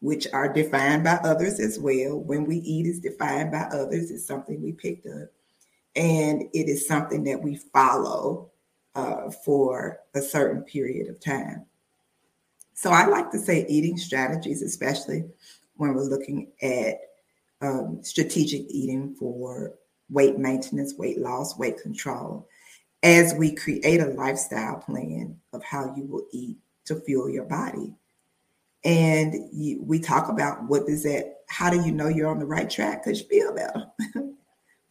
which 0.00 0.26
are 0.32 0.52
defined 0.52 1.04
by 1.04 1.18
others 1.24 1.58
as 1.58 1.78
well. 1.78 2.18
When 2.20 2.44
we 2.44 2.58
eat 2.58 2.86
is 2.86 3.00
defined 3.00 3.50
by 3.50 3.62
others, 3.72 4.10
it's 4.10 4.26
something 4.26 4.62
we 4.62 4.72
picked 4.72 5.06
up. 5.06 5.28
And 5.96 6.42
it 6.52 6.68
is 6.68 6.86
something 6.86 7.24
that 7.24 7.42
we 7.42 7.56
follow 7.56 8.50
uh, 8.94 9.30
for 9.44 10.00
a 10.14 10.20
certain 10.20 10.62
period 10.62 11.08
of 11.08 11.20
time. 11.20 11.66
So 12.74 12.90
I 12.90 13.06
like 13.06 13.32
to 13.32 13.38
say 13.38 13.66
eating 13.68 13.96
strategies, 13.96 14.62
especially 14.62 15.24
when 15.76 15.94
we're 15.94 16.04
looking 16.04 16.52
at 16.62 17.00
um, 17.60 17.98
strategic 18.02 18.62
eating 18.68 19.16
for 19.18 19.74
weight 20.10 20.38
maintenance, 20.38 20.94
weight 20.96 21.18
loss, 21.18 21.58
weight 21.58 21.82
control, 21.82 22.48
as 23.02 23.34
we 23.34 23.54
create 23.54 24.00
a 24.00 24.06
lifestyle 24.06 24.76
plan 24.76 25.36
of 25.52 25.62
how 25.64 25.92
you 25.96 26.04
will 26.04 26.26
eat 26.32 26.56
to 26.84 27.00
fuel 27.00 27.28
your 27.28 27.44
body 27.44 27.94
and 28.84 29.34
you, 29.52 29.82
we 29.82 29.98
talk 29.98 30.28
about 30.28 30.64
what 30.64 30.86
does 30.86 31.02
that 31.04 31.34
how 31.48 31.70
do 31.70 31.80
you 31.82 31.92
know 31.92 32.08
you're 32.08 32.28
on 32.28 32.38
the 32.38 32.46
right 32.46 32.68
track? 32.68 33.04
Because 33.04 33.20
you 33.20 33.28
feel 33.28 33.54
better. 33.54 33.86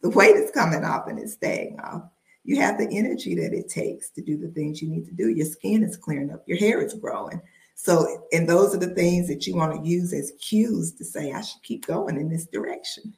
The 0.00 0.10
weight 0.10 0.36
is 0.36 0.52
coming 0.52 0.84
off 0.84 1.08
and 1.08 1.18
it's 1.18 1.32
staying 1.32 1.80
off. 1.80 2.02
You 2.44 2.60
have 2.60 2.78
the 2.78 2.88
energy 2.88 3.34
that 3.34 3.52
it 3.52 3.68
takes 3.68 4.10
to 4.10 4.22
do 4.22 4.38
the 4.38 4.46
things 4.52 4.80
you 4.80 4.88
need 4.88 5.06
to 5.06 5.12
do. 5.12 5.28
Your 5.28 5.44
skin 5.44 5.82
is 5.82 5.96
clearing 5.96 6.30
up. 6.30 6.44
Your 6.46 6.56
hair 6.56 6.80
is 6.80 6.94
growing. 6.94 7.42
So 7.74 8.26
and 8.32 8.48
those 8.48 8.74
are 8.74 8.78
the 8.78 8.94
things 8.94 9.28
that 9.28 9.46
you 9.46 9.54
want 9.54 9.72
to 9.72 9.88
use 9.88 10.12
as 10.12 10.32
cues 10.40 10.92
to 10.94 11.04
say 11.04 11.32
i 11.32 11.40
should 11.40 11.62
keep 11.62 11.86
going 11.86 12.16
in 12.16 12.28
this 12.28 12.46
direction 12.46 13.14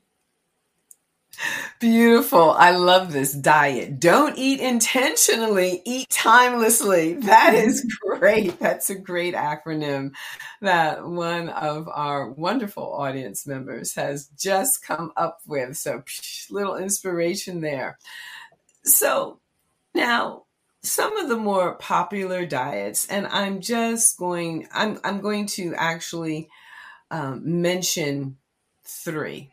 Beautiful. 1.79 2.51
I 2.51 2.73
love 2.73 3.13
this 3.13 3.33
diet. 3.33 3.99
Don't 3.99 4.37
eat 4.37 4.61
intentionally, 4.61 5.83
eat 5.87 6.09
timelessly. 6.11 7.15
That 7.25 7.55
is 7.55 7.87
great. 8.01 8.59
That's 8.59 8.91
a 8.91 8.95
great 8.95 9.35
acronym 9.35 10.13
that 10.61 11.07
one 11.07 11.49
of 11.49 11.89
our 11.89 12.31
wonderful 12.31 12.93
audience 12.93 13.47
members 13.47 13.95
has 13.95 14.29
just 14.39 14.85
come 14.85 15.13
up 15.17 15.39
with. 15.47 15.77
So, 15.77 16.03
little 16.51 16.77
inspiration 16.77 17.61
there. 17.61 17.99
So, 18.85 19.41
now 19.95 20.45
some 20.83 21.17
of 21.19 21.29
the 21.29 21.37
more 21.37 21.75
popular 21.75 22.47
diets, 22.47 23.07
and 23.09 23.27
I'm 23.27 23.61
just 23.61 24.19
going, 24.19 24.67
I'm, 24.73 24.99
I'm 25.05 25.21
going 25.21 25.47
to 25.49 25.75
actually 25.75 26.49
um, 27.11 27.61
mention 27.61 28.39
three 28.85 29.53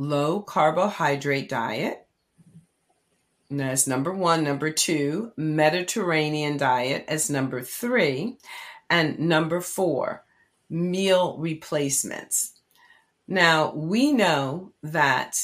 low 0.00 0.40
carbohydrate 0.40 1.50
diet. 1.50 2.06
And 3.50 3.60
that's 3.60 3.86
number 3.86 4.14
one. 4.14 4.42
Number 4.42 4.70
two, 4.70 5.32
Mediterranean 5.36 6.56
diet 6.56 7.04
as 7.06 7.28
number 7.28 7.60
three. 7.60 8.38
And 8.88 9.18
number 9.18 9.60
four, 9.60 10.24
meal 10.70 11.36
replacements. 11.38 12.54
Now, 13.28 13.74
we 13.74 14.12
know 14.12 14.72
that 14.82 15.36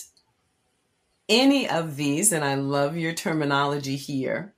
any 1.28 1.68
of 1.68 1.96
these, 1.96 2.32
and 2.32 2.42
I 2.42 2.54
love 2.54 2.96
your 2.96 3.12
terminology 3.12 3.96
here, 3.96 4.54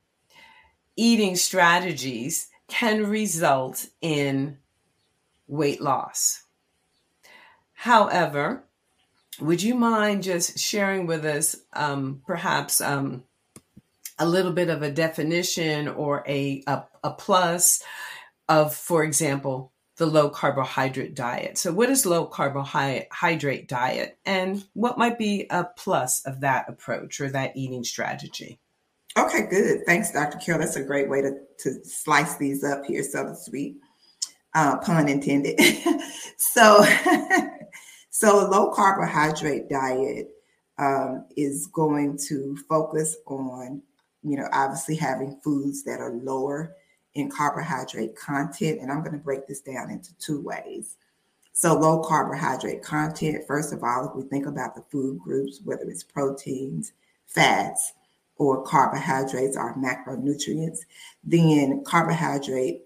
eating 0.95 1.35
strategies 1.35 2.47
can 2.69 3.05
result 3.07 3.87
in 4.01 4.59
weight 5.47 5.81
loss. 5.81 6.43
However, 7.73 8.63
would 9.39 9.61
you 9.61 9.75
mind 9.75 10.23
just 10.23 10.59
sharing 10.59 11.07
with 11.07 11.25
us 11.25 11.55
um, 11.73 12.21
perhaps 12.25 12.81
um, 12.81 13.23
a 14.17 14.25
little 14.25 14.51
bit 14.51 14.69
of 14.69 14.81
a 14.81 14.91
definition 14.91 15.87
or 15.87 16.23
a, 16.27 16.63
a, 16.67 16.83
a 17.03 17.11
plus 17.11 17.81
of, 18.47 18.75
for 18.75 19.03
example, 19.03 19.71
the 19.99 20.05
low 20.05 20.29
carbohydrate 20.29 21.13
diet. 21.13 21.57
So, 21.57 21.71
what 21.71 21.89
is 21.89 22.05
low 22.05 22.25
carbohydrate 22.25 23.67
diet, 23.67 24.17
and 24.25 24.63
what 24.73 24.97
might 24.97 25.19
be 25.19 25.45
a 25.49 25.65
plus 25.65 26.25
of 26.25 26.39
that 26.41 26.65
approach 26.67 27.19
or 27.21 27.29
that 27.29 27.55
eating 27.55 27.83
strategy? 27.83 28.59
Okay, 29.17 29.47
good. 29.49 29.81
Thanks, 29.85 30.11
Dr. 30.11 30.37
Carol. 30.37 30.61
That's 30.61 30.77
a 30.77 30.83
great 30.83 31.09
way 31.09 31.21
to, 31.21 31.31
to 31.59 31.83
slice 31.83 32.37
these 32.37 32.63
up 32.63 32.85
here, 32.85 33.03
so 33.03 33.25
to 33.25 33.35
speak. 33.35 33.77
Uh, 34.55 34.77
pun 34.77 35.09
intended. 35.09 35.59
so, 36.37 36.83
so 38.09 38.45
a 38.45 38.49
low 38.49 38.71
carbohydrate 38.71 39.69
diet 39.69 40.29
um, 40.77 41.25
is 41.35 41.67
going 41.67 42.17
to 42.27 42.57
focus 42.67 43.17
on, 43.27 43.81
you 44.23 44.37
know, 44.37 44.47
obviously 44.51 44.95
having 44.95 45.39
foods 45.43 45.83
that 45.83 45.99
are 45.99 46.13
lower 46.13 46.75
in 47.13 47.29
carbohydrate 47.29 48.15
content. 48.15 48.79
And 48.81 48.91
I'm 48.91 48.99
going 48.99 49.11
to 49.11 49.17
break 49.17 49.47
this 49.47 49.61
down 49.61 49.91
into 49.91 50.15
two 50.17 50.41
ways. 50.41 50.95
So, 51.53 51.77
low 51.77 51.99
carbohydrate 51.99 52.81
content, 52.81 53.45
first 53.45 53.73
of 53.73 53.83
all, 53.83 54.07
if 54.07 54.15
we 54.15 54.23
think 54.29 54.45
about 54.45 54.75
the 54.75 54.83
food 54.89 55.19
groups, 55.19 55.59
whether 55.65 55.83
it's 55.83 56.03
proteins, 56.03 56.93
fats, 57.27 57.93
or 58.37 58.63
carbohydrates 58.63 59.57
are 59.57 59.75
macronutrients, 59.75 60.79
then 61.23 61.83
carbohydrate 61.83 62.81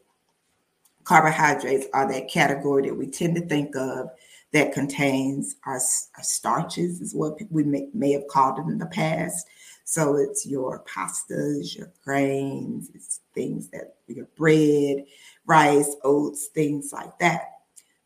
carbohydrates 1.04 1.86
are 1.94 2.12
that 2.12 2.30
category 2.30 2.88
that 2.88 2.96
we 2.96 3.06
tend 3.06 3.36
to 3.36 3.42
think 3.42 3.76
of 3.76 4.10
that 4.54 4.72
contains 4.72 5.56
our, 5.66 5.76
our 6.18 6.24
starches 6.24 7.02
is 7.02 7.14
what 7.14 7.38
we 7.50 7.64
may, 7.64 7.90
may 7.94 8.12
have 8.12 8.28
called 8.28 8.60
it 8.60 8.72
in 8.72 8.78
the 8.78 8.86
past 8.88 9.48
so 9.84 10.16
it's 10.16 10.46
your 10.46 10.84
pastas, 10.86 11.76
your 11.78 11.92
grains, 12.04 12.90
it's 12.94 13.20
things 13.34 13.70
that 13.70 13.96
your 14.08 14.28
bread, 14.38 15.06
rice, 15.46 15.96
oats, 16.04 16.48
things 16.48 16.92
like 16.94 17.18
that. 17.20 17.50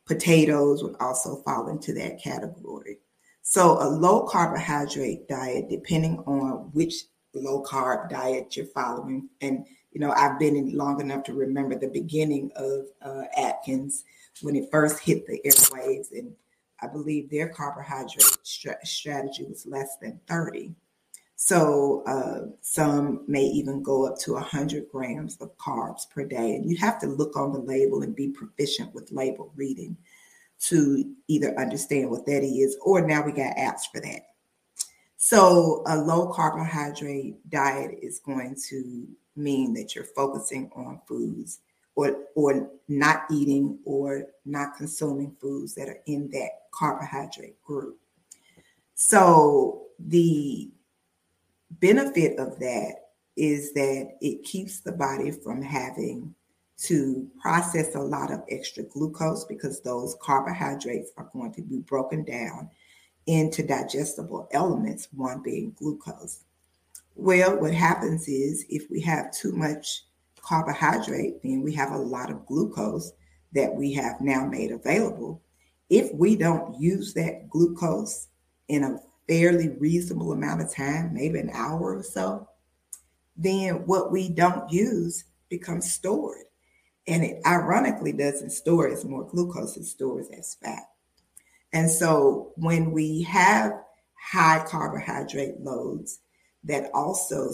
Potatoes 0.06 0.84
would 0.84 0.96
also 1.00 1.38
fall 1.44 1.68
into 1.68 1.94
that 1.94 2.22
category. 2.22 2.98
So 3.44 3.82
a 3.82 3.88
low 3.88 4.26
carbohydrate 4.26 5.28
diet, 5.28 5.70
depending 5.70 6.20
on 6.26 6.72
which 6.74 7.04
low 7.34 7.64
carb 7.64 8.10
diet 8.10 8.58
you're 8.58 8.66
following, 8.66 9.30
and 9.42 9.66
you 9.92 10.02
know 10.02 10.12
I've 10.12 10.40
been 10.40 10.56
in 10.56 10.76
long 10.76 11.00
enough 11.00 11.24
to 11.26 11.34
remember 11.34 11.78
the 11.78 11.88
beginning 11.88 12.52
of 12.56 12.88
uh, 13.02 13.24
Atkins 13.38 14.04
when 14.42 14.56
it 14.56 14.70
first 14.72 15.00
hit 15.00 15.26
the 15.26 15.42
airwaves, 15.46 16.12
and 16.12 16.34
I 16.82 16.88
believe 16.88 17.30
their 17.30 17.50
carbohydrate 17.50 18.38
strategy 18.44 19.46
was 19.46 19.66
less 19.66 19.98
than 20.02 20.20
30. 20.28 20.76
So 21.36 22.04
uh, 22.08 22.52
some 22.62 23.24
may 23.28 23.44
even 23.44 23.84
go 23.84 24.08
up 24.08 24.18
to 24.20 24.34
100 24.34 24.90
grams 24.92 25.38
of 25.38 25.56
carbs 25.58 26.10
per 26.10 26.26
day. 26.26 26.56
And 26.56 26.70
you 26.70 26.78
have 26.78 27.00
to 27.02 27.08
look 27.08 27.38
on 27.38 27.54
the 27.54 27.60
label 27.60 28.02
and 28.02 28.16
be 28.16 28.30
proficient 28.30 28.94
with 28.94 29.12
label 29.12 29.52
reading 29.56 29.96
to 30.62 31.14
either 31.28 31.58
understand 31.60 32.10
what 32.10 32.26
that 32.26 32.44
is, 32.44 32.76
or 32.84 33.06
now 33.06 33.24
we 33.24 33.32
got 33.32 33.56
apps 33.56 33.82
for 33.94 34.02
that. 34.02 34.22
So 35.18 35.84
a 35.88 35.98
low 35.98 36.32
carbohydrate 36.34 37.48
diet 37.50 38.00
is 38.02 38.20
going 38.20 38.56
to 38.70 39.08
mean 39.36 39.74
that 39.76 39.94
you're 39.94 40.04
focusing 40.04 40.72
on 40.76 41.02
foods 41.08 41.60
or, 41.98 42.16
or 42.36 42.70
not 42.88 43.24
eating 43.32 43.80
or 43.84 44.28
not 44.46 44.78
consuming 44.78 45.36
foods 45.42 45.74
that 45.74 45.90
are 45.90 46.00
in 46.06 46.30
that 46.30 46.50
carbohydrate 46.72 47.62
group. 47.64 47.98
So 48.94 49.88
the 49.98 50.70
benefit 51.72 52.38
of 52.38 52.60
that 52.60 52.94
is 53.36 53.74
that 53.74 54.12
it 54.22 54.44
keeps 54.44 54.80
the 54.80 54.92
body 54.92 55.32
from 55.32 55.60
having 55.62 56.36
to 56.84 57.28
process 57.42 57.96
a 57.96 58.00
lot 58.00 58.32
of 58.32 58.44
extra 58.52 58.84
glucose 58.84 59.46
because 59.46 59.82
those 59.82 60.16
carbohydrates 60.22 61.12
are 61.18 61.30
going 61.34 61.52
to 61.54 61.64
be 61.64 61.80
broken 61.80 62.24
down 62.24 62.70
into 63.26 63.66
digestible 63.66 64.48
elements, 64.52 65.08
one 65.16 65.42
being 65.42 65.76
glucose. 65.80 66.44
Well, 67.16 67.60
what 67.60 67.74
happens 67.74 68.28
is 68.28 68.68
if 68.70 68.88
we 68.92 69.02
have 69.02 69.32
too 69.32 69.52
much 69.52 70.04
carbohydrate, 70.48 71.42
then 71.44 71.62
we 71.62 71.74
have 71.74 71.92
a 71.92 71.98
lot 71.98 72.30
of 72.30 72.46
glucose 72.46 73.12
that 73.54 73.74
we 73.74 73.94
have 73.94 74.22
now 74.22 74.46
made 74.46 74.72
available. 74.72 75.42
If 75.90 76.14
we 76.14 76.36
don't 76.36 76.80
use 76.80 77.14
that 77.14 77.50
glucose 77.50 78.28
in 78.68 78.84
a 78.84 79.00
fairly 79.28 79.70
reasonable 79.70 80.32
amount 80.32 80.62
of 80.62 80.74
time, 80.74 81.14
maybe 81.14 81.40
an 81.40 81.52
hour 81.54 81.98
or 81.98 82.04
so, 82.04 82.48
then 83.36 83.86
what 83.86 84.12
we 84.12 84.30
don't 84.30 84.72
use 84.72 85.26
becomes 85.50 85.92
stored. 85.92 86.46
And 87.08 87.24
it 87.24 87.42
ironically 87.46 88.12
doesn't 88.12 88.50
store 88.52 88.90
as 88.90 89.06
more 89.06 89.26
glucose, 89.26 89.78
it 89.78 89.86
stores 89.86 90.28
as 90.38 90.56
fat. 90.56 90.84
And 91.74 91.90
so 91.90 92.52
when 92.56 92.92
we 92.92 93.22
have 93.24 93.74
high 94.14 94.66
carbohydrate 94.68 95.60
loads, 95.60 96.20
that 96.64 96.90
also 96.94 97.52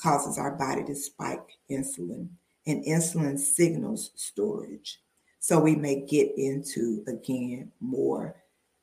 causes 0.00 0.38
our 0.38 0.52
body 0.52 0.84
to 0.84 0.94
spike 0.94 1.58
insulin, 1.70 2.28
and 2.66 2.84
insulin 2.84 3.38
signals 3.38 4.10
storage. 4.14 5.00
So 5.40 5.60
we 5.60 5.76
may 5.76 6.06
get 6.06 6.32
into 6.36 7.04
again 7.06 7.70
more 7.80 8.36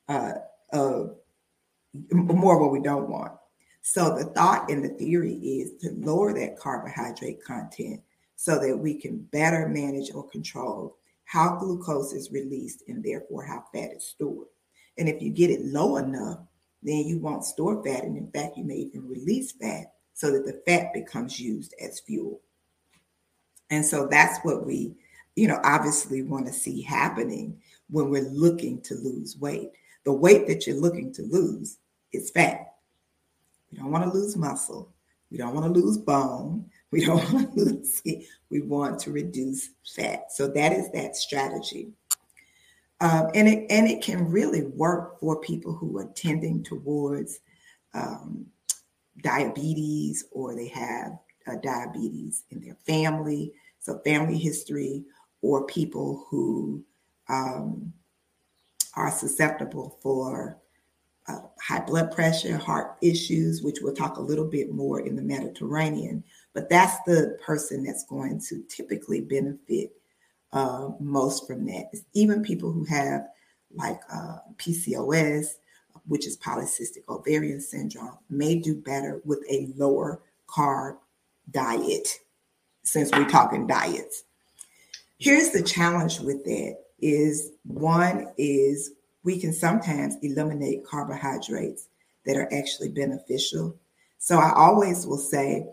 uh, 0.08 0.34
of 0.72 1.16
more 2.12 2.60
what 2.60 2.72
we 2.72 2.82
don't 2.82 3.10
want. 3.10 3.34
So 3.82 4.16
the 4.16 4.26
thought 4.26 4.70
and 4.70 4.84
the 4.84 4.90
theory 4.90 5.34
is 5.34 5.72
to 5.82 5.92
lower 5.98 6.34
that 6.34 6.60
carbohydrate 6.60 7.44
content 7.44 8.02
so 8.36 8.60
that 8.60 8.78
we 8.78 8.94
can 8.94 9.18
better 9.32 9.68
manage 9.68 10.12
or 10.14 10.28
control 10.30 10.98
how 11.26 11.56
glucose 11.56 12.12
is 12.12 12.32
released 12.32 12.84
and 12.88 13.04
therefore 13.04 13.46
how 13.46 13.64
fat 13.74 13.92
is 13.96 14.06
stored. 14.06 14.48
And 14.98 15.08
if 15.08 15.22
you 15.22 15.32
get 15.32 15.50
it 15.50 15.64
low 15.64 15.96
enough, 15.96 16.40
then 16.84 17.06
you 17.08 17.20
won't 17.20 17.46
store 17.46 17.82
fat. 17.84 18.04
And 18.04 18.18
in 18.18 18.30
fact, 18.32 18.58
you 18.58 18.66
may 18.66 18.76
even 18.76 19.08
release 19.08 19.54
fat 19.54 19.94
so 20.22 20.30
that 20.30 20.46
the 20.46 20.62
fat 20.68 20.94
becomes 20.94 21.40
used 21.40 21.74
as 21.82 22.00
fuel. 22.00 22.40
And 23.72 23.84
so 23.84 24.06
that's 24.06 24.38
what 24.44 24.68
we, 24.68 24.94
you 25.36 25.48
know, 25.48 25.60
obviously 25.64 26.22
want 26.22 26.46
to 26.46 26.54
see 26.54 26.84
happening 26.84 27.58
when 27.90 28.12
we're 28.12 28.30
looking 28.30 28.82
to 28.82 28.94
lose 28.94 29.36
weight. 29.40 29.72
The 30.04 30.14
weight 30.14 30.46
that 30.46 30.68
you're 30.68 30.80
looking 30.80 31.12
to 31.14 31.24
lose 31.24 31.80
is 32.14 32.30
fat. 32.30 32.76
We 33.72 33.80
don't 33.80 33.90
want 33.90 34.04
to 34.04 34.12
lose 34.12 34.38
muscle. 34.38 34.94
We 35.32 35.40
don't 35.40 35.56
want 35.56 35.74
to 35.74 35.80
lose 35.80 35.98
bone. 35.98 36.70
We 36.92 37.04
don't 37.04 37.34
want 37.34 37.58
to 37.58 37.64
lose. 37.64 38.04
We 38.52 38.62
want 38.62 39.00
to 39.00 39.12
reduce 39.12 39.72
fat. 39.96 40.32
So 40.32 40.48
that 40.50 40.72
is 40.72 40.92
that 40.92 41.16
strategy. 41.16 41.94
Um, 43.00 43.32
and 43.34 43.48
it 43.48 43.66
and 43.72 43.88
it 43.88 44.04
can 44.04 44.30
really 44.30 44.68
work 44.68 45.20
for 45.20 45.42
people 45.42 45.74
who 45.74 45.98
are 45.98 46.12
tending 46.14 46.62
towards 46.62 47.40
um, 47.96 48.46
diabetes 49.22 50.26
or 50.32 50.56
they 50.56 50.68
have 50.68 51.18
uh, 51.48 51.56
diabetes 51.64 52.44
in 52.52 52.62
their 52.62 52.78
family, 52.86 53.52
so 53.80 54.00
family 54.00 54.38
history, 54.38 55.04
or 55.42 55.66
people 55.66 56.26
who 56.30 56.84
um, 57.30 57.92
are 58.96 59.12
susceptible 59.12 59.98
for 60.02 60.58
uh, 61.28 61.40
high 61.62 61.80
blood 61.80 62.12
pressure, 62.12 62.58
heart 62.58 62.98
issues, 63.02 63.62
which 63.62 63.80
we'll 63.82 63.94
talk 63.94 64.18
a 64.18 64.22
little 64.22 64.48
bit 64.48 64.72
more 64.72 65.00
in 65.02 65.16
the 65.16 65.22
Mediterranean. 65.22 66.24
But 66.54 66.70
that's 66.70 67.02
the 67.06 67.38
person 67.44 67.84
that's 67.84 68.06
going 68.06 68.42
to 68.50 68.64
typically 68.70 69.22
benefit 69.22 69.92
uh, 70.52 70.90
most 71.00 71.48
from 71.48 71.66
that. 71.68 71.90
It's 71.94 72.04
even 72.14 72.44
people 72.44 72.72
who 72.72 72.84
have 72.86 73.28
like 73.74 74.02
uh, 74.14 74.38
PCOS, 74.58 75.54
which 76.08 76.28
is 76.28 76.38
polycystic 76.38 77.08
ovarian 77.10 77.62
syndrome, 77.62 78.18
may 78.30 78.56
do 78.56 78.76
better 78.76 79.22
with 79.26 79.44
a 79.50 79.70
lower 79.76 80.20
carb 80.48 80.98
diet, 81.52 82.20
since 82.84 83.12
we're 83.12 83.30
talking 83.30 83.68
diets. 83.68 84.24
Here's 85.18 85.52
the 85.52 85.62
challenge 85.62 86.20
with 86.20 86.44
that 86.46 86.78
is 87.00 87.52
one 87.64 88.28
is 88.38 88.92
we 89.24 89.40
can 89.40 89.54
sometimes 89.54 90.16
eliminate 90.22 90.86
carbohydrates 90.86 91.88
that 92.26 92.38
are 92.38 92.52
actually 92.54 92.90
beneficial. 92.90 93.76
So 94.18 94.38
I 94.38 94.54
always 94.56 95.06
will 95.06 95.18
say, 95.18 95.68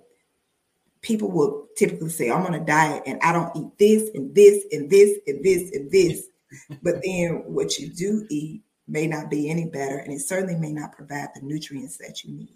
people 1.01 1.31
will 1.31 1.66
typically 1.76 2.11
say, 2.11 2.31
I'm 2.31 2.45
on 2.45 2.55
a 2.55 2.64
diet 2.64 3.03
and 3.07 3.20
I 3.22 3.33
don't 3.33 3.55
eat 3.57 3.79
this 3.79 4.11
and 4.14 4.35
this 4.35 4.64
and 4.72 4.91
this 4.91 5.18
and 5.26 5.45
this 5.45 5.70
and 5.72 5.91
this. 5.91 6.26
but 6.83 7.03
then 7.05 7.43
what 7.47 7.79
you 7.79 7.89
do 7.89 8.26
eat 8.31 8.62
may 8.89 9.07
not 9.07 9.30
be 9.30 9.51
any 9.51 9.66
better 9.66 9.99
and 9.99 10.12
it 10.12 10.20
certainly 10.20 10.57
may 10.57 10.72
not 10.72 10.93
provide 10.93 11.28
the 11.34 11.43
nutrients 11.43 11.99
that 11.99 12.24
you 12.24 12.32
need. 12.32 12.55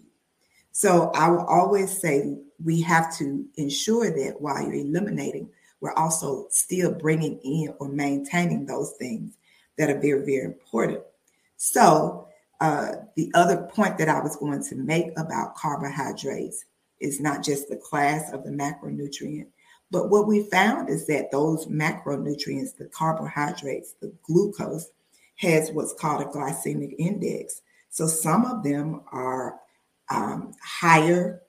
So 0.71 1.11
I 1.13 1.29
will 1.29 1.45
always 1.45 1.95
say 2.01 2.35
we 2.63 2.81
have 2.81 3.15
to 3.17 3.45
ensure 3.55 4.09
that 4.09 4.41
while 4.41 4.61
you're 4.63 4.73
eliminating, 4.73 5.49
we're 5.79 5.93
also 5.93 6.47
still 6.49 6.91
bringing 6.91 7.39
in 7.43 7.73
or 7.79 7.89
maintaining 7.89 8.65
those 8.65 8.93
things 8.97 9.37
that 9.77 9.89
are 9.89 9.99
very, 9.99 10.25
very 10.25 10.45
important. 10.45 11.01
So, 11.57 12.27
uh, 12.61 12.93
the 13.17 13.29
other 13.33 13.63
point 13.63 13.97
that 13.97 14.07
I 14.07 14.21
was 14.21 14.37
going 14.37 14.63
to 14.63 14.75
make 14.75 15.07
about 15.17 15.55
carbohydrates 15.55 16.63
is 17.01 17.19
not 17.19 17.43
just 17.43 17.67
the 17.67 17.75
class 17.75 18.31
of 18.31 18.45
the 18.45 18.51
macronutrient, 18.51 19.47
but 19.91 20.09
what 20.09 20.27
we 20.27 20.49
found 20.49 20.89
is 20.89 21.05
that 21.07 21.31
those 21.31 21.67
macronutrients, 21.67 22.77
the 22.77 22.89
carbohydrates, 22.93 23.95
the 24.01 24.13
glucose, 24.23 24.89
has 25.35 25.71
what's 25.71 25.93
called 25.93 26.21
a 26.21 26.25
glycemic 26.25 26.95
index. 26.97 27.61
So 27.89 28.07
some 28.07 28.45
of 28.45 28.63
them 28.63 29.01
are 29.11 29.59
um, 30.09 30.53
higher 30.63 31.41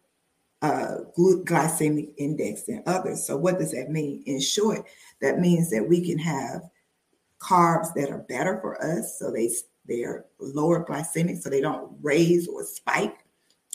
uh, 0.62 0.98
glycemic 1.16 2.14
index 2.16 2.64
than 2.64 2.82
others. 2.86 3.26
So 3.26 3.36
what 3.36 3.58
does 3.58 3.72
that 3.72 3.90
mean? 3.90 4.22
In 4.26 4.40
short, 4.40 4.86
that 5.20 5.38
means 5.38 5.70
that 5.70 5.86
we 5.86 6.04
can 6.04 6.18
have 6.18 6.62
carbs 7.38 7.92
that 7.94 8.10
are 8.10 8.24
better 8.28 8.58
for 8.60 8.82
us, 8.82 9.18
so 9.18 9.30
they 9.30 9.50
they 9.86 10.02
are 10.04 10.24
lower 10.38 10.84
glycemic, 10.84 11.42
so 11.42 11.50
they 11.50 11.60
don't 11.60 11.92
raise 12.00 12.48
or 12.48 12.64
spike 12.64 13.18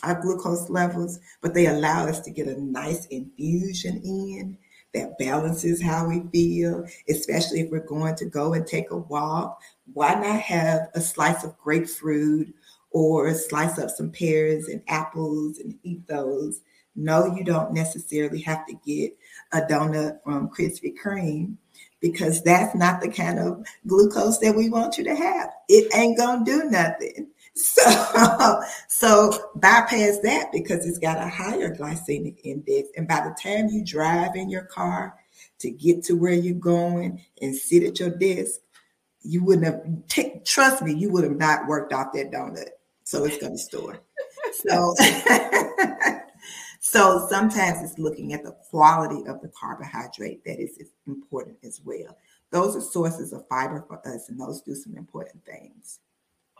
our 0.04 0.20
glucose 0.20 0.70
levels, 0.70 1.20
but 1.42 1.54
they 1.54 1.68
allow 1.68 2.08
us 2.08 2.20
to 2.22 2.32
get 2.32 2.48
a 2.48 2.62
nice 2.62 3.06
infusion 3.08 4.02
in 4.04 4.58
that 4.94 5.18
balances 5.18 5.82
how 5.82 6.08
we 6.08 6.22
feel, 6.32 6.86
especially 7.08 7.62
if 7.62 7.70
we're 7.70 7.86
going 7.86 8.16
to 8.16 8.26
go 8.26 8.54
and 8.54 8.66
take 8.66 8.92
a 8.92 8.98
walk. 8.98 9.62
Why 9.94 10.14
not 10.16 10.40
have 10.42 10.90
a 10.94 11.02
slice 11.02 11.44
of 11.44 11.58
grapefruit 11.58 12.54
or 12.92 13.34
slice 13.34 13.78
up 13.78 13.90
some 13.90 14.12
pears 14.12 14.68
and 14.68 14.82
apples 14.88 15.60
and 15.60 15.78
eat 15.84 16.08
those? 16.08 16.62
No, 16.96 17.34
you 17.36 17.44
don't 17.44 17.74
necessarily 17.74 18.42
have 18.42 18.66
to 18.68 18.74
get 18.86 19.18
a 19.54 19.62
donut 19.62 20.24
from 20.24 20.50
Krispy 20.50 20.94
Kreme 21.02 21.56
because 22.02 22.42
that's 22.44 22.76
not 22.76 23.02
the 23.02 23.10
kind 23.10 23.40
of 23.40 23.66
glucose 23.88 24.40
that 24.40 24.56
we 24.56 24.70
want 24.70 24.98
you 24.98 25.04
to 25.04 25.16
have. 25.16 25.50
It 25.68 25.94
ain't 25.96 26.18
gonna 26.18 26.44
do 26.44 26.64
nothing. 26.66 27.28
So, 27.60 28.62
so 28.88 29.52
bypass 29.56 30.20
that 30.24 30.52
because 30.52 30.86
it's 30.86 30.98
got 30.98 31.18
a 31.18 31.30
higher 31.30 31.76
glycemic 31.76 32.40
index. 32.44 32.90
And 32.96 33.08
by 33.08 33.22
the 33.22 33.36
time 33.42 33.68
you 33.68 33.84
drive 33.84 34.36
in 34.36 34.50
your 34.50 34.64
car 34.64 35.16
to 35.60 35.70
get 35.70 36.04
to 36.06 36.14
where 36.14 36.34
you're 36.34 36.56
going 36.56 37.22
and 37.42 37.56
sit 37.56 37.84
at 37.84 38.00
your 38.00 38.12
desk, 38.12 38.62
you 39.22 39.44
wouldn't 39.44 39.66
have, 39.66 39.84
t- 40.08 40.40
trust 40.46 40.82
me, 40.82 40.94
you 40.94 41.12
would 41.12 41.26
have 41.26 41.38
not 41.38 41.68
worked 41.68 41.92
off 41.92 42.14
that 42.14 42.32
donut. 42.32 42.70
So 43.04 43.26
it's 43.26 43.38
to 43.38 43.58
store. 43.58 44.00
So, 44.54 44.96
so 46.80 47.28
sometimes 47.30 47.82
it's 47.84 48.00
looking 48.00 48.34
at 48.34 48.44
the 48.44 48.56
quality 48.70 49.28
of 49.28 49.42
the 49.42 49.52
carbohydrate 49.60 50.46
that 50.46 50.62
is 50.62 50.80
important 51.08 51.58
as 51.64 51.82
well. 51.84 52.18
Those 52.52 52.76
are 52.76 52.82
sources 52.82 53.34
of 53.34 53.48
fiber 53.48 53.84
for 53.88 54.00
us, 54.08 54.30
and 54.30 54.40
those 54.40 54.62
do 54.62 54.76
some 54.76 54.96
important 54.96 55.44
things. 55.46 56.00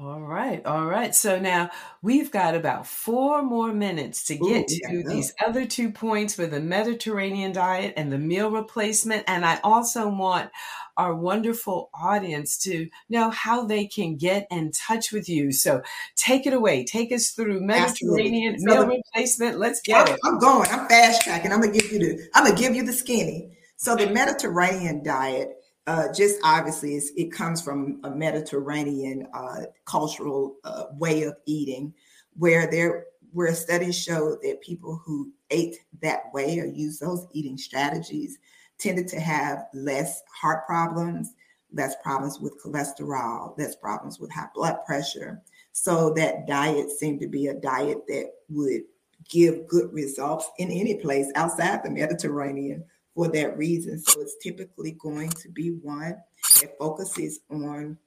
All 0.02 0.22
right, 0.22 0.66
all 0.66 0.86
right. 0.86 1.14
So 1.14 1.40
now 1.40 1.72
we've 2.02 2.32
got 2.32 2.56
about 2.56 2.88
four 2.88 3.44
more 3.44 3.74
minutes 3.74 4.24
to 4.28 4.38
get 4.38 4.72
Ooh, 4.72 4.80
to 4.88 5.04
these 5.06 5.34
other 5.46 5.66
two 5.66 5.92
points 5.92 6.38
with 6.38 6.52
the 6.52 6.62
Mediterranean 6.62 7.52
diet 7.52 7.96
and 7.98 8.10
the 8.10 8.18
meal 8.18 8.50
replacement. 8.50 9.26
And 9.28 9.44
I 9.44 9.60
also 9.62 10.08
want 10.08 10.52
our 10.96 11.14
wonderful 11.14 11.90
audience 11.94 12.58
to 12.60 12.88
know 13.10 13.30
how 13.30 13.66
they 13.66 13.88
can 13.88 14.16
get 14.16 14.48
in 14.50 14.72
touch 14.72 15.12
with 15.12 15.28
you. 15.28 15.52
So 15.52 15.82
take 16.16 16.48
it 16.48 16.54
away. 16.54 16.86
Take 16.86 17.12
us 17.12 17.32
through 17.32 17.60
Mediterranean 17.60 18.56
meal 18.60 18.88
replacement. 18.88 19.60
Let's 19.60 19.82
get 19.82 20.08
I'm, 20.08 20.14
it. 20.14 20.20
I'm 20.24 20.40
going. 20.40 20.70
I'm 20.70 20.88
fast 20.88 21.24
tracking. 21.24 21.52
I'm 21.52 21.60
gonna 21.60 21.74
give 21.74 21.92
you 21.92 22.00
the. 22.00 22.30
I'm 22.34 22.46
gonna 22.46 22.56
give 22.56 22.74
you 22.74 22.86
the 22.86 22.94
skinny. 22.94 23.58
So 23.76 23.98
the 23.98 24.08
Mediterranean 24.08 25.04
diet 25.04 25.59
uh, 25.90 26.14
just 26.14 26.40
obviously 26.44 26.94
it 27.18 27.32
comes 27.32 27.64
from 27.64 28.00
a 28.04 28.12
Mediterranean 28.12 29.28
uh, 29.34 29.62
cultural 29.86 30.58
uh, 30.64 30.84
way 31.00 31.24
of 31.24 31.34
eating, 31.48 31.92
where 32.38 32.70
there 32.70 33.06
where 33.32 33.56
studies 33.56 33.98
show 33.98 34.38
that 34.44 34.62
people 34.62 35.02
who 35.04 35.32
ate 35.50 35.78
that 36.04 36.32
way 36.32 36.60
or 36.60 36.66
used 36.66 37.02
those 37.02 37.26
eating 37.34 37.58
strategies 37.58 38.38
tended 38.78 39.08
to 39.08 39.20
have 39.20 39.66
less 39.74 40.22
heart 40.32 40.64
problems, 40.68 41.34
less 41.74 41.96
problems 42.04 42.40
with 42.40 42.62
cholesterol, 42.64 43.58
less 43.58 43.76
problems 43.76 44.20
with 44.20 44.32
high 44.32 44.50
blood 44.54 44.78
pressure. 44.86 45.42
So 45.72 46.14
that 46.14 46.46
diet 46.46 46.92
seemed 46.92 47.20
to 47.22 47.28
be 47.28 47.48
a 47.48 47.56
diet 47.56 48.06
that 48.08 48.34
would 48.50 48.82
give 49.28 49.68
good 49.68 49.92
results 49.92 50.52
in 50.60 50.70
any 50.70 50.98
place 50.98 51.32
outside 51.34 51.82
the 51.84 51.90
Mediterranean 51.90 52.86
for 53.20 53.28
that 53.28 53.58
reason. 53.58 54.00
So 54.00 54.22
it's 54.22 54.38
typically 54.42 54.94
going 54.94 55.30
to 55.30 55.50
be 55.50 55.72
one 55.72 56.16
that 56.62 56.78
focuses 56.78 57.42
on 57.52 57.98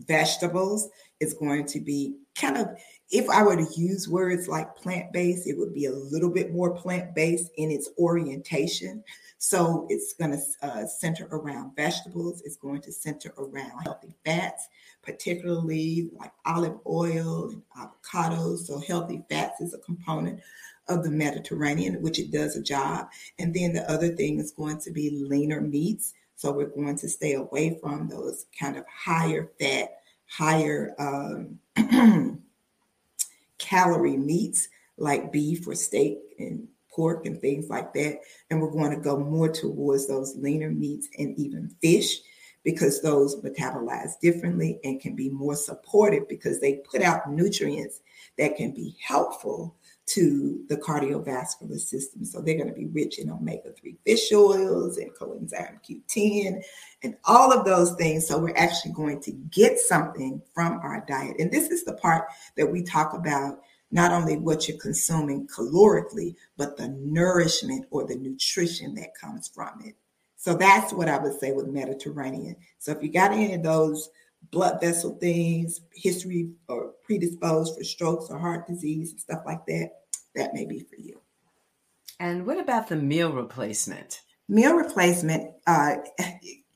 vegetables. 0.00 0.88
It's 1.20 1.32
going 1.32 1.64
to 1.66 1.78
be 1.78 2.16
kind 2.34 2.56
of, 2.56 2.70
if 3.12 3.30
I 3.30 3.44
were 3.44 3.54
to 3.54 3.80
use 3.80 4.08
words 4.08 4.48
like 4.48 4.74
plant 4.74 5.12
based, 5.12 5.46
it 5.46 5.56
would 5.56 5.72
be 5.72 5.84
a 5.84 5.92
little 5.92 6.28
bit 6.28 6.52
more 6.52 6.74
plant 6.74 7.14
based 7.14 7.52
in 7.56 7.70
its 7.70 7.88
orientation. 8.00 9.04
So 9.38 9.86
it's 9.90 10.14
going 10.14 10.32
to 10.32 10.42
uh, 10.60 10.86
center 10.86 11.28
around 11.30 11.76
vegetables. 11.76 12.42
It's 12.44 12.56
going 12.56 12.80
to 12.80 12.90
center 12.90 13.32
around 13.38 13.82
healthy 13.84 14.12
fats, 14.24 14.66
particularly 15.02 16.10
like 16.18 16.32
olive 16.44 16.80
oil 16.84 17.50
and 17.50 17.62
avocados. 17.78 18.66
So 18.66 18.80
healthy 18.80 19.22
fats 19.30 19.60
is 19.60 19.72
a 19.72 19.78
component 19.78 20.40
of 20.88 21.02
the 21.02 21.10
Mediterranean, 21.10 22.00
which 22.02 22.18
it 22.18 22.30
does 22.30 22.56
a 22.56 22.62
job. 22.62 23.08
And 23.38 23.54
then 23.54 23.72
the 23.72 23.90
other 23.90 24.08
thing 24.08 24.38
is 24.38 24.52
going 24.52 24.78
to 24.80 24.90
be 24.90 25.24
leaner 25.24 25.60
meats. 25.60 26.14
So 26.36 26.52
we're 26.52 26.66
going 26.66 26.98
to 26.98 27.08
stay 27.08 27.34
away 27.34 27.78
from 27.80 28.08
those 28.08 28.46
kind 28.58 28.76
of 28.76 28.84
higher 28.86 29.50
fat, 29.58 30.00
higher 30.28 30.94
um, 30.98 31.58
calorie 33.58 34.16
meats 34.16 34.68
like 34.98 35.32
beef 35.32 35.66
or 35.66 35.74
steak 35.74 36.18
and 36.38 36.68
pork 36.90 37.26
and 37.26 37.40
things 37.40 37.68
like 37.68 37.92
that. 37.94 38.20
And 38.50 38.60
we're 38.60 38.70
going 38.70 38.90
to 38.90 39.00
go 39.00 39.18
more 39.18 39.48
towards 39.48 40.06
those 40.06 40.36
leaner 40.36 40.70
meats 40.70 41.08
and 41.18 41.38
even 41.38 41.74
fish 41.82 42.20
because 42.64 43.00
those 43.00 43.36
metabolize 43.42 44.18
differently 44.20 44.80
and 44.82 45.00
can 45.00 45.14
be 45.14 45.30
more 45.30 45.54
supportive 45.54 46.28
because 46.28 46.60
they 46.60 46.80
put 46.90 47.00
out 47.00 47.30
nutrients 47.30 48.00
that 48.38 48.56
can 48.56 48.72
be 48.72 48.96
helpful 49.00 49.76
to 50.06 50.64
the 50.68 50.76
cardiovascular 50.76 51.78
system. 51.78 52.24
So 52.24 52.40
they're 52.40 52.56
going 52.56 52.68
to 52.68 52.74
be 52.74 52.86
rich 52.86 53.18
in 53.18 53.28
omega 53.30 53.72
3 53.72 53.96
fish 54.04 54.32
oils 54.32 54.98
and 54.98 55.12
coenzyme 55.12 55.80
Q10 55.84 56.62
and 57.02 57.16
all 57.24 57.52
of 57.52 57.64
those 57.64 57.92
things. 57.94 58.26
So 58.26 58.38
we're 58.38 58.56
actually 58.56 58.92
going 58.92 59.20
to 59.22 59.32
get 59.32 59.78
something 59.78 60.40
from 60.54 60.78
our 60.82 61.04
diet. 61.08 61.36
And 61.40 61.50
this 61.50 61.70
is 61.70 61.84
the 61.84 61.94
part 61.94 62.26
that 62.56 62.70
we 62.70 62.82
talk 62.82 63.14
about 63.14 63.60
not 63.90 64.12
only 64.12 64.36
what 64.36 64.68
you're 64.68 64.78
consuming 64.78 65.46
calorically, 65.48 66.34
but 66.56 66.76
the 66.76 66.88
nourishment 66.88 67.86
or 67.90 68.06
the 68.06 68.16
nutrition 68.16 68.94
that 68.94 69.14
comes 69.20 69.48
from 69.48 69.80
it. 69.84 69.94
So 70.36 70.54
that's 70.54 70.92
what 70.92 71.08
I 71.08 71.18
would 71.18 71.38
say 71.38 71.52
with 71.52 71.66
Mediterranean. 71.66 72.56
So 72.78 72.92
if 72.92 73.02
you 73.02 73.10
got 73.10 73.32
any 73.32 73.54
of 73.54 73.62
those 73.62 74.10
blood 74.50 74.80
vessel 74.80 75.16
things, 75.18 75.80
history 75.94 76.50
or 76.68 76.92
predisposed 77.04 77.76
for 77.76 77.84
strokes 77.84 78.28
or 78.30 78.38
heart 78.38 78.66
disease 78.66 79.12
and 79.12 79.20
stuff 79.20 79.42
like 79.46 79.64
that, 79.66 79.90
that 80.34 80.54
may 80.54 80.64
be 80.64 80.80
for 80.80 80.96
you. 80.96 81.20
And 82.20 82.46
what 82.46 82.58
about 82.58 82.88
the 82.88 82.96
meal 82.96 83.32
replacement? 83.32 84.22
Meal 84.48 84.74
replacement, 84.74 85.52
uh, 85.66 85.96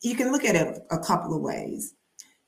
you 0.03 0.14
can 0.14 0.33
look 0.33 0.45
at 0.45 0.57
it 0.57 0.79
a 0.91 0.99
couple 0.99 1.35
of 1.35 1.43
ways. 1.43 1.95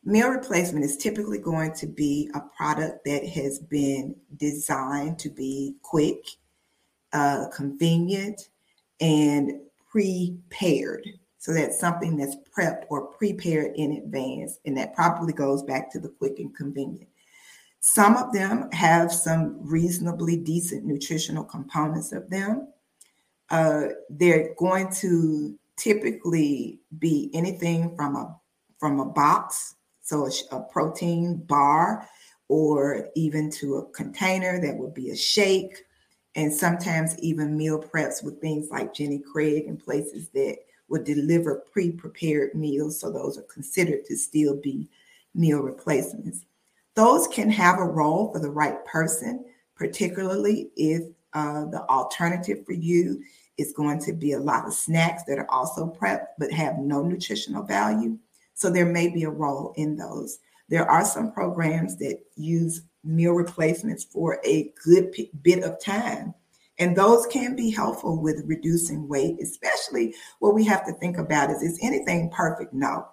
Meal 0.05 0.31
replacement 0.31 0.85
is 0.85 0.97
typically 0.97 1.39
going 1.39 1.73
to 1.75 1.87
be 1.87 2.29
a 2.35 2.41
product 2.57 3.05
that 3.05 3.27
has 3.29 3.61
been 3.61 4.17
designed 4.37 5.19
to 5.21 5.31
be 5.31 5.77
quick, 5.83 6.27
uh, 7.13 7.47
convenient, 7.55 8.49
and 9.01 9.61
prepared. 9.91 11.07
So 11.43 11.53
that's 11.53 11.81
something 11.81 12.17
that's 12.17 12.37
prepped 12.57 12.85
or 12.89 13.07
prepared 13.07 13.75
in 13.75 13.95
advance. 13.95 14.61
And 14.65 14.77
that 14.77 14.95
probably 14.95 15.33
goes 15.33 15.65
back 15.65 15.91
to 15.91 15.99
the 15.99 16.09
quick 16.09 16.39
and 16.39 16.55
convenient. 16.55 17.09
Some 17.81 18.17
of 18.17 18.33
them 18.33 18.71
have 18.71 19.13
some 19.13 19.59
reasonably 19.61 20.37
decent 20.37 20.85
nutritional 20.85 21.43
components 21.43 22.13
of 22.13 22.31
them. 22.31 22.69
Uh, 23.51 23.89
they're 24.09 24.55
going 24.57 24.93
to 25.01 25.59
typically 25.77 26.79
be 27.01 27.29
anything 27.35 27.97
from 27.97 28.15
a 28.15 28.39
from 28.79 29.01
a 29.01 29.05
box, 29.05 29.75
so 30.01 30.27
a, 30.27 30.55
a 30.55 30.61
protein 30.61 31.39
bar, 31.39 32.09
or 32.47 33.09
even 33.17 33.51
to 33.51 33.79
a 33.79 33.87
container 33.91 34.61
that 34.61 34.77
would 34.77 34.95
be 34.95 35.11
a 35.11 35.17
shake, 35.17 35.83
and 36.37 36.53
sometimes 36.55 37.19
even 37.19 37.57
meal 37.57 37.83
preps 37.83 38.23
with 38.23 38.41
things 38.41 38.71
like 38.71 38.95
Jenny 38.95 39.19
Craig 39.19 39.65
and 39.67 39.77
places 39.77 40.29
that 40.29 40.59
would 40.93 41.05
deliver 41.05 41.65
pre-prepared 41.73 42.55
meals. 42.55 43.01
So 43.01 43.11
those 43.11 43.39
are 43.39 43.43
considered 43.43 44.05
to 44.05 44.17
still 44.17 44.55
be 44.61 44.89
meal 45.35 45.61
replacements. 45.61 46.45
Those 46.95 47.27
can 47.27 47.51
have 47.51 47.79
a 47.79 47.85
role 47.85 48.31
for 48.31 48.39
the 48.39 48.51
right 48.51 48.85
person, 48.85 49.47
particularly 49.75 50.71
if 50.77 51.03
uh, 51.33 51.65
the 51.65 51.83
alternative 51.89 52.65
for 52.67 52.75
you 52.75 53.25
is 53.57 53.73
going 53.73 54.01
to 54.01 54.13
be 54.13 54.33
a 54.33 54.39
lot 54.39 54.67
of 54.67 54.75
snacks 54.75 55.23
that 55.25 55.39
are 55.39 55.51
also 55.51 55.87
prepped 55.87 56.27
but 56.39 56.53
have 56.53 56.79
no 56.79 57.03
nutritional 57.03 57.63
value. 57.63 58.19
So 58.53 58.71
there 58.71 58.87
may 58.87 59.09
be 59.09 59.25
a 59.25 59.31
role 59.31 59.73
in 59.77 59.97
those. 59.97 60.39
There 60.69 60.89
are 60.89 61.05
some 61.05 61.33
programs 61.33 61.97
that 61.97 62.19
use 62.37 62.83
meal 63.03 63.33
replacements 63.33 64.05
for 64.05 64.41
a 64.45 64.73
good 64.85 65.13
p- 65.13 65.31
bit 65.43 65.65
of 65.65 65.81
time. 65.81 66.35
And 66.83 66.97
those 66.97 67.29
can 67.29 67.55
be 67.55 67.71
helpful 67.71 68.21
with 68.21 68.43
reducing 68.45 69.07
weight, 69.07 69.37
especially 69.41 70.17
what 70.41 70.53
we 70.53 70.65
have 70.65 70.85
to 70.87 70.93
think 70.95 71.17
about 71.17 71.49
is 71.49 71.63
is 71.63 71.79
anything 71.81 72.29
perfect? 72.31 72.75
No. 72.75 73.07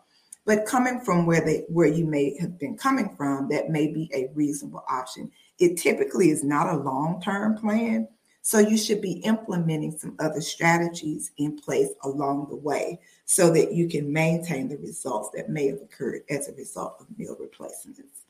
But 0.43 0.65
coming 0.65 1.01
from 1.01 1.27
where 1.27 1.45
they 1.45 1.65
where 1.69 1.87
you 1.87 2.07
may 2.07 2.35
have 2.39 2.57
been 2.57 2.75
coming 2.75 3.13
from, 3.15 3.47
that 3.49 3.69
may 3.69 3.85
be 3.93 4.09
a 4.11 4.31
reasonable 4.33 4.83
option. 4.89 5.29
It 5.59 5.77
typically 5.77 6.31
is 6.31 6.43
not 6.43 6.73
a 6.73 6.79
long-term 6.79 7.57
plan. 7.57 8.07
So 8.41 8.57
you 8.57 8.75
should 8.75 9.03
be 9.03 9.19
implementing 9.19 9.95
some 9.95 10.15
other 10.19 10.41
strategies 10.41 11.29
in 11.37 11.55
place 11.55 11.89
along 12.01 12.47
the 12.49 12.55
way 12.55 12.99
so 13.25 13.53
that 13.53 13.73
you 13.73 13.87
can 13.87 14.11
maintain 14.11 14.67
the 14.67 14.77
results 14.77 15.29
that 15.35 15.51
may 15.51 15.67
have 15.67 15.81
occurred 15.83 16.23
as 16.31 16.47
a 16.47 16.53
result 16.53 16.95
of 16.99 17.19
meal 17.19 17.37
replacements. 17.39 18.25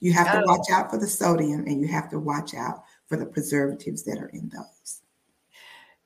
You 0.00 0.12
have 0.12 0.32
to 0.32 0.44
watch 0.46 0.66
out 0.70 0.90
for 0.90 0.98
the 0.98 1.06
sodium 1.06 1.60
and 1.66 1.80
you 1.80 1.88
have 1.88 2.10
to 2.10 2.18
watch 2.18 2.54
out 2.54 2.84
for 3.06 3.16
the 3.16 3.26
preservatives 3.26 4.02
that 4.04 4.18
are 4.18 4.28
in 4.28 4.50
those. 4.50 5.00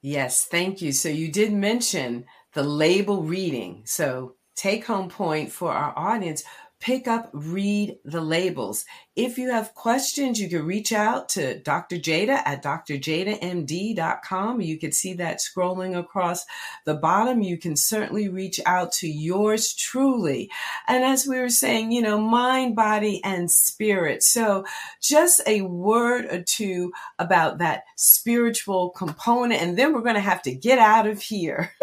Yes, 0.01 0.45
thank 0.45 0.81
you. 0.81 0.93
So 0.93 1.09
you 1.09 1.31
did 1.31 1.53
mention 1.53 2.25
the 2.53 2.63
label 2.63 3.23
reading. 3.23 3.83
So 3.85 4.35
take 4.55 4.87
home 4.87 5.09
point 5.09 5.51
for 5.51 5.73
our 5.73 5.93
audience 5.97 6.45
pick 6.81 7.09
up, 7.09 7.31
read 7.33 7.99
the 8.05 8.21
labels. 8.21 8.85
If 9.17 9.37
you 9.37 9.51
have 9.51 9.75
questions, 9.75 10.41
you 10.41 10.49
can 10.49 10.65
reach 10.65 10.93
out 10.93 11.29
to 11.31 11.59
Dr. 11.59 11.97
Jada 11.97 12.41
at 12.45 12.63
drjadamd.com. 12.63 14.61
You 14.61 14.79
can 14.79 14.93
see 14.93 15.15
that 15.15 15.41
scrolling 15.41 15.99
across 15.99 16.45
the 16.85 16.95
bottom. 16.95 17.43
You 17.43 17.59
can 17.59 17.75
certainly 17.75 18.29
reach 18.29 18.61
out 18.65 18.93
to 18.93 19.09
yours 19.09 19.75
truly. 19.75 20.51
And 20.87 21.03
as 21.03 21.27
we 21.27 21.41
were 21.41 21.49
saying, 21.49 21.91
you 21.91 22.03
know, 22.03 22.21
mind, 22.21 22.77
body, 22.77 23.21
and 23.25 23.51
spirit. 23.51 24.23
So 24.23 24.65
just 25.03 25.41
a 25.47 25.63
word 25.63 26.27
or 26.27 26.43
two 26.43 26.93
about 27.19 27.59
that 27.59 27.85
spiritual 27.97 28.91
component. 28.91 29.61
And 29.61 29.77
then 29.77 29.93
we're 29.93 30.03
going 30.03 30.15
to 30.15 30.21
have 30.21 30.43
to 30.43 30.55
get 30.55 30.79
out 30.79 31.09
of 31.09 31.21
here. 31.21 31.73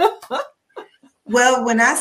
Well, 1.28 1.66
when 1.66 1.82
I 1.82 2.00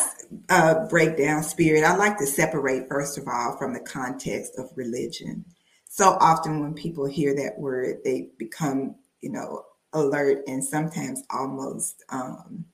uh, 0.48 0.86
break 0.88 1.16
down 1.16 1.42
spirit, 1.42 1.84
I 1.84 1.96
like 1.96 2.18
to 2.18 2.26
separate, 2.26 2.88
first 2.88 3.18
of 3.18 3.26
all, 3.28 3.56
from 3.56 3.72
the 3.72 3.80
context 3.80 4.58
of 4.58 4.70
religion. 4.76 5.44
So 5.88 6.16
often 6.20 6.60
when 6.60 6.74
people 6.74 7.06
hear 7.06 7.34
that 7.36 7.58
word, 7.58 7.98
they 8.04 8.30
become, 8.38 8.96
you 9.20 9.30
know, 9.30 9.64
alert 9.92 10.42
and 10.46 10.62
sometimes 10.62 11.22
almost 11.30 12.02
um, 12.08 12.64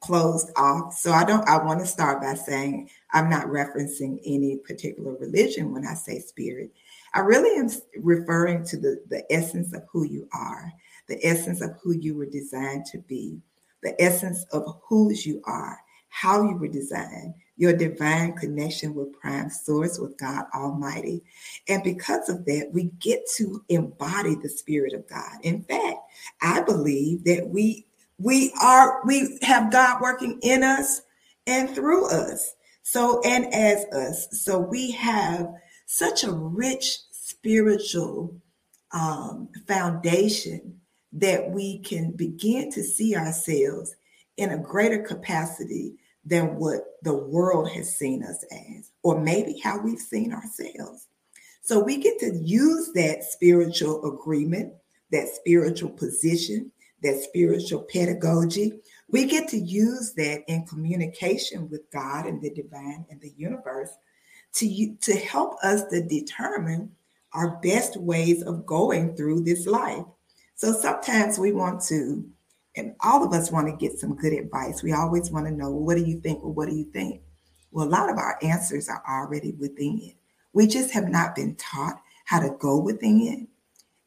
closed 0.00 0.50
off. 0.56 0.92
So 0.94 1.12
I 1.12 1.24
don't, 1.24 1.48
I 1.48 1.62
want 1.62 1.80
to 1.80 1.86
start 1.86 2.20
by 2.20 2.34
saying 2.34 2.90
I'm 3.12 3.30
not 3.30 3.46
referencing 3.46 4.18
any 4.26 4.56
particular 4.56 5.14
religion 5.14 5.72
when 5.72 5.86
I 5.86 5.94
say 5.94 6.18
spirit. 6.18 6.72
I 7.14 7.20
really 7.20 7.58
am 7.58 7.70
referring 8.02 8.64
to 8.66 8.76
the, 8.76 9.00
the 9.08 9.24
essence 9.32 9.72
of 9.72 9.84
who 9.90 10.04
you 10.04 10.28
are, 10.32 10.72
the 11.06 11.24
essence 11.24 11.62
of 11.62 11.76
who 11.82 11.92
you 11.92 12.16
were 12.16 12.26
designed 12.26 12.86
to 12.86 12.98
be, 12.98 13.38
the 13.82 13.94
essence 14.02 14.44
of 14.52 14.64
whose 14.88 15.24
you 15.24 15.40
are 15.44 15.78
how 16.14 16.42
you 16.42 16.56
were 16.56 16.68
designed, 16.68 17.34
your 17.56 17.76
divine 17.76 18.34
connection 18.34 18.94
with 18.94 19.12
prime 19.20 19.50
source, 19.50 19.98
with 19.98 20.16
God 20.16 20.44
Almighty. 20.54 21.24
And 21.68 21.82
because 21.82 22.28
of 22.28 22.44
that, 22.44 22.70
we 22.72 22.84
get 23.00 23.22
to 23.36 23.64
embody 23.68 24.36
the 24.36 24.48
Spirit 24.48 24.92
of 24.92 25.08
God. 25.08 25.32
In 25.42 25.62
fact, 25.64 25.98
I 26.40 26.62
believe 26.62 27.24
that 27.24 27.48
we 27.48 27.86
we 28.18 28.52
are 28.62 29.00
we 29.04 29.38
have 29.42 29.72
God 29.72 30.00
working 30.00 30.38
in 30.40 30.62
us 30.62 31.02
and 31.48 31.68
through 31.74 32.08
us. 32.08 32.54
So 32.84 33.20
and 33.24 33.52
as 33.52 33.84
us. 33.86 34.28
So 34.44 34.60
we 34.60 34.92
have 34.92 35.52
such 35.86 36.22
a 36.22 36.30
rich 36.30 37.00
spiritual 37.10 38.40
um, 38.92 39.48
foundation 39.66 40.80
that 41.12 41.50
we 41.50 41.80
can 41.80 42.12
begin 42.12 42.70
to 42.70 42.84
see 42.84 43.16
ourselves 43.16 43.96
in 44.36 44.50
a 44.50 44.58
greater 44.58 45.02
capacity 45.02 45.96
than 46.24 46.56
what 46.56 46.80
the 47.02 47.14
world 47.14 47.70
has 47.70 47.96
seen 47.96 48.22
us 48.22 48.44
as, 48.50 48.90
or 49.02 49.20
maybe 49.20 49.58
how 49.58 49.78
we've 49.80 49.98
seen 49.98 50.32
ourselves. 50.32 51.06
So 51.62 51.80
we 51.80 51.98
get 51.98 52.18
to 52.20 52.34
use 52.36 52.92
that 52.94 53.24
spiritual 53.24 54.04
agreement, 54.04 54.74
that 55.10 55.28
spiritual 55.28 55.90
position, 55.90 56.72
that 57.02 57.22
spiritual 57.22 57.86
pedagogy. 57.90 58.80
We 59.10 59.26
get 59.26 59.48
to 59.48 59.58
use 59.58 60.14
that 60.14 60.42
in 60.48 60.66
communication 60.66 61.68
with 61.70 61.90
God 61.90 62.26
and 62.26 62.40
the 62.40 62.50
divine 62.50 63.06
and 63.10 63.20
the 63.20 63.32
universe 63.36 63.90
to, 64.54 64.96
to 65.00 65.14
help 65.14 65.56
us 65.62 65.84
to 65.90 66.02
determine 66.02 66.90
our 67.32 67.58
best 67.62 67.96
ways 67.96 68.42
of 68.42 68.66
going 68.66 69.16
through 69.16 69.42
this 69.42 69.66
life. 69.66 70.04
So 70.54 70.72
sometimes 70.72 71.38
we 71.38 71.52
want 71.52 71.82
to 71.88 72.24
and 72.76 72.94
all 73.02 73.24
of 73.24 73.32
us 73.32 73.50
want 73.50 73.68
to 73.68 73.76
get 73.76 73.98
some 73.98 74.16
good 74.16 74.32
advice. 74.32 74.82
We 74.82 74.92
always 74.92 75.30
want 75.30 75.46
to 75.46 75.52
know, 75.52 75.70
well, 75.70 75.84
what 75.84 75.96
do 75.96 76.04
you 76.04 76.20
think? 76.20 76.42
Well, 76.42 76.52
what 76.52 76.68
do 76.68 76.74
you 76.74 76.84
think? 76.84 77.20
Well, 77.70 77.86
a 77.86 77.88
lot 77.88 78.10
of 78.10 78.18
our 78.18 78.38
answers 78.42 78.88
are 78.88 79.02
already 79.08 79.52
within 79.52 80.00
it. 80.02 80.14
We 80.52 80.66
just 80.66 80.92
have 80.92 81.08
not 81.08 81.34
been 81.34 81.56
taught 81.56 82.00
how 82.24 82.40
to 82.40 82.56
go 82.58 82.78
within 82.78 83.20
it 83.20 83.48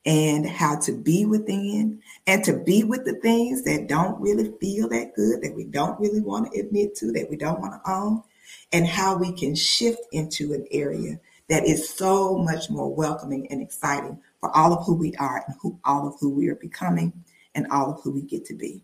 and 0.09 0.47
how 0.47 0.79
to 0.79 0.93
be 0.93 1.25
within 1.25 2.01
and 2.25 2.43
to 2.45 2.53
be 2.53 2.83
with 2.83 3.05
the 3.05 3.15
things 3.15 3.63
that 3.63 3.87
don't 3.87 4.19
really 4.21 4.53
feel 4.59 4.87
that 4.89 5.13
good, 5.15 5.41
that 5.41 5.53
we 5.53 5.65
don't 5.65 5.99
really 5.99 6.21
want 6.21 6.51
to 6.51 6.59
admit 6.59 6.95
to, 6.95 7.11
that 7.11 7.29
we 7.29 7.35
don't 7.35 7.59
want 7.59 7.73
to 7.73 7.91
own, 7.91 8.23
and 8.71 8.87
how 8.87 9.17
we 9.17 9.33
can 9.33 9.53
shift 9.53 10.01
into 10.13 10.53
an 10.53 10.65
area 10.71 11.19
that 11.49 11.65
is 11.65 11.89
so 11.89 12.37
much 12.37 12.69
more 12.69 12.93
welcoming 12.93 13.47
and 13.51 13.61
exciting 13.61 14.17
for 14.39 14.55
all 14.55 14.73
of 14.73 14.85
who 14.85 14.93
we 14.95 15.13
are 15.15 15.43
and 15.47 15.55
who 15.61 15.77
all 15.83 16.07
of 16.07 16.15
who 16.19 16.29
we 16.29 16.47
are 16.47 16.55
becoming 16.55 17.11
and 17.57 17.67
all 17.71 17.91
of 17.91 18.01
who 18.03 18.11
we 18.11 18.21
get 18.21 18.45
to 18.45 18.55
be. 18.55 18.83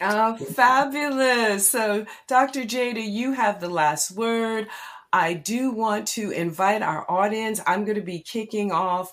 Oh, 0.00 0.36
fabulous. 0.36 1.70
So, 1.70 2.04
Dr. 2.26 2.62
Jada, 2.62 3.06
you 3.06 3.32
have 3.32 3.60
the 3.60 3.68
last 3.68 4.10
word. 4.10 4.66
I 5.12 5.34
do 5.34 5.70
want 5.70 6.08
to 6.08 6.30
invite 6.30 6.82
our 6.82 7.08
audience. 7.10 7.60
I'm 7.66 7.84
going 7.84 7.96
to 7.96 8.02
be 8.02 8.20
kicking 8.20 8.72
off 8.72 9.12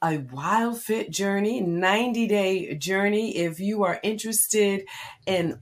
a 0.00 0.18
WildFit 0.18 1.10
journey 1.10 1.60
90 1.60 2.26
day 2.28 2.74
journey 2.76 3.36
if 3.36 3.58
you 3.58 3.82
are 3.82 3.98
interested 4.02 4.86
in 5.26 5.60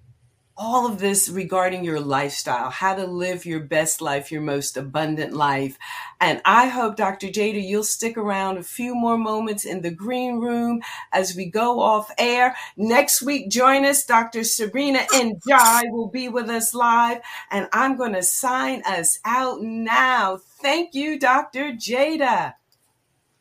all 0.57 0.87
of 0.87 0.99
this 0.99 1.29
regarding 1.29 1.85
your 1.85 2.01
lifestyle, 2.01 2.71
how 2.71 2.95
to 2.95 3.07
live 3.07 3.45
your 3.45 3.61
best 3.61 4.01
life, 4.01 4.33
your 4.33 4.41
most 4.41 4.77
abundant 4.77 5.35
life. 5.35 5.77
And 6.21 6.41
I 6.45 6.69
hope, 6.69 6.97
Dr. 6.97 7.27
Jada, 7.27 7.63
you'll 7.63 7.85
stick 7.85 8.17
around 8.17 8.57
a 8.57 8.63
few 8.63 8.95
more 8.95 9.19
moments 9.19 9.67
in 9.67 9.83
the 9.83 9.91
green 9.91 10.41
room 10.41 10.81
as 11.13 11.37
we 11.37 11.47
go 11.47 11.81
off 11.81 12.11
air. 12.19 12.57
Next 12.77 13.21
week, 13.23 13.51
join 13.51 13.85
us. 13.85 14.05
Dr. 14.05 14.45
Sabrina 14.45 15.07
Jai 15.47 15.83
will 15.91 16.09
be 16.09 16.29
with 16.29 16.49
us 16.49 16.75
live, 16.75 17.21
and 17.51 17.69
I'm 17.73 17.97
going 17.97 18.15
to 18.15 18.23
sign 18.23 18.83
us 18.87 19.19
out 19.25 19.61
now. 19.61 20.39
Thank 20.63 20.95
you, 20.95 21.19
Dr. 21.19 21.73
Jada. 21.73 22.55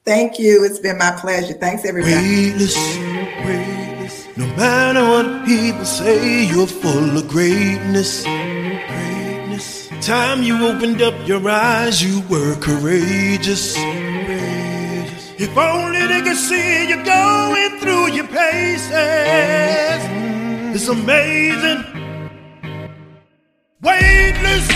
Thank 0.03 0.37
you. 0.37 0.63
It's 0.65 0.79
been 0.79 0.97
my 0.97 1.11
pleasure. 1.19 1.53
Thanks, 1.53 1.85
everybody. 1.85 2.51
No 4.37 4.45
matter 4.57 5.01
what 5.01 5.45
people 5.45 5.85
say, 5.85 6.43
you're 6.43 6.67
full 6.67 7.17
of 7.17 7.25
greatness. 7.29 8.23
Greatness. 8.23 9.87
Time 10.01 10.43
you 10.43 10.67
opened 10.67 11.01
up 11.01 11.15
your 11.25 11.49
eyes, 11.49 12.03
you 12.03 12.19
were 12.27 12.55
courageous. 12.59 13.75
If 15.37 15.57
only 15.57 16.05
they 16.07 16.21
could 16.21 16.35
see 16.35 16.89
you 16.89 17.01
going 17.05 17.79
through 17.79 18.11
your 18.11 18.27
paces. 18.27 18.91
It's 20.75 20.89
amazing. 20.89 21.85
Weightless 23.81 24.67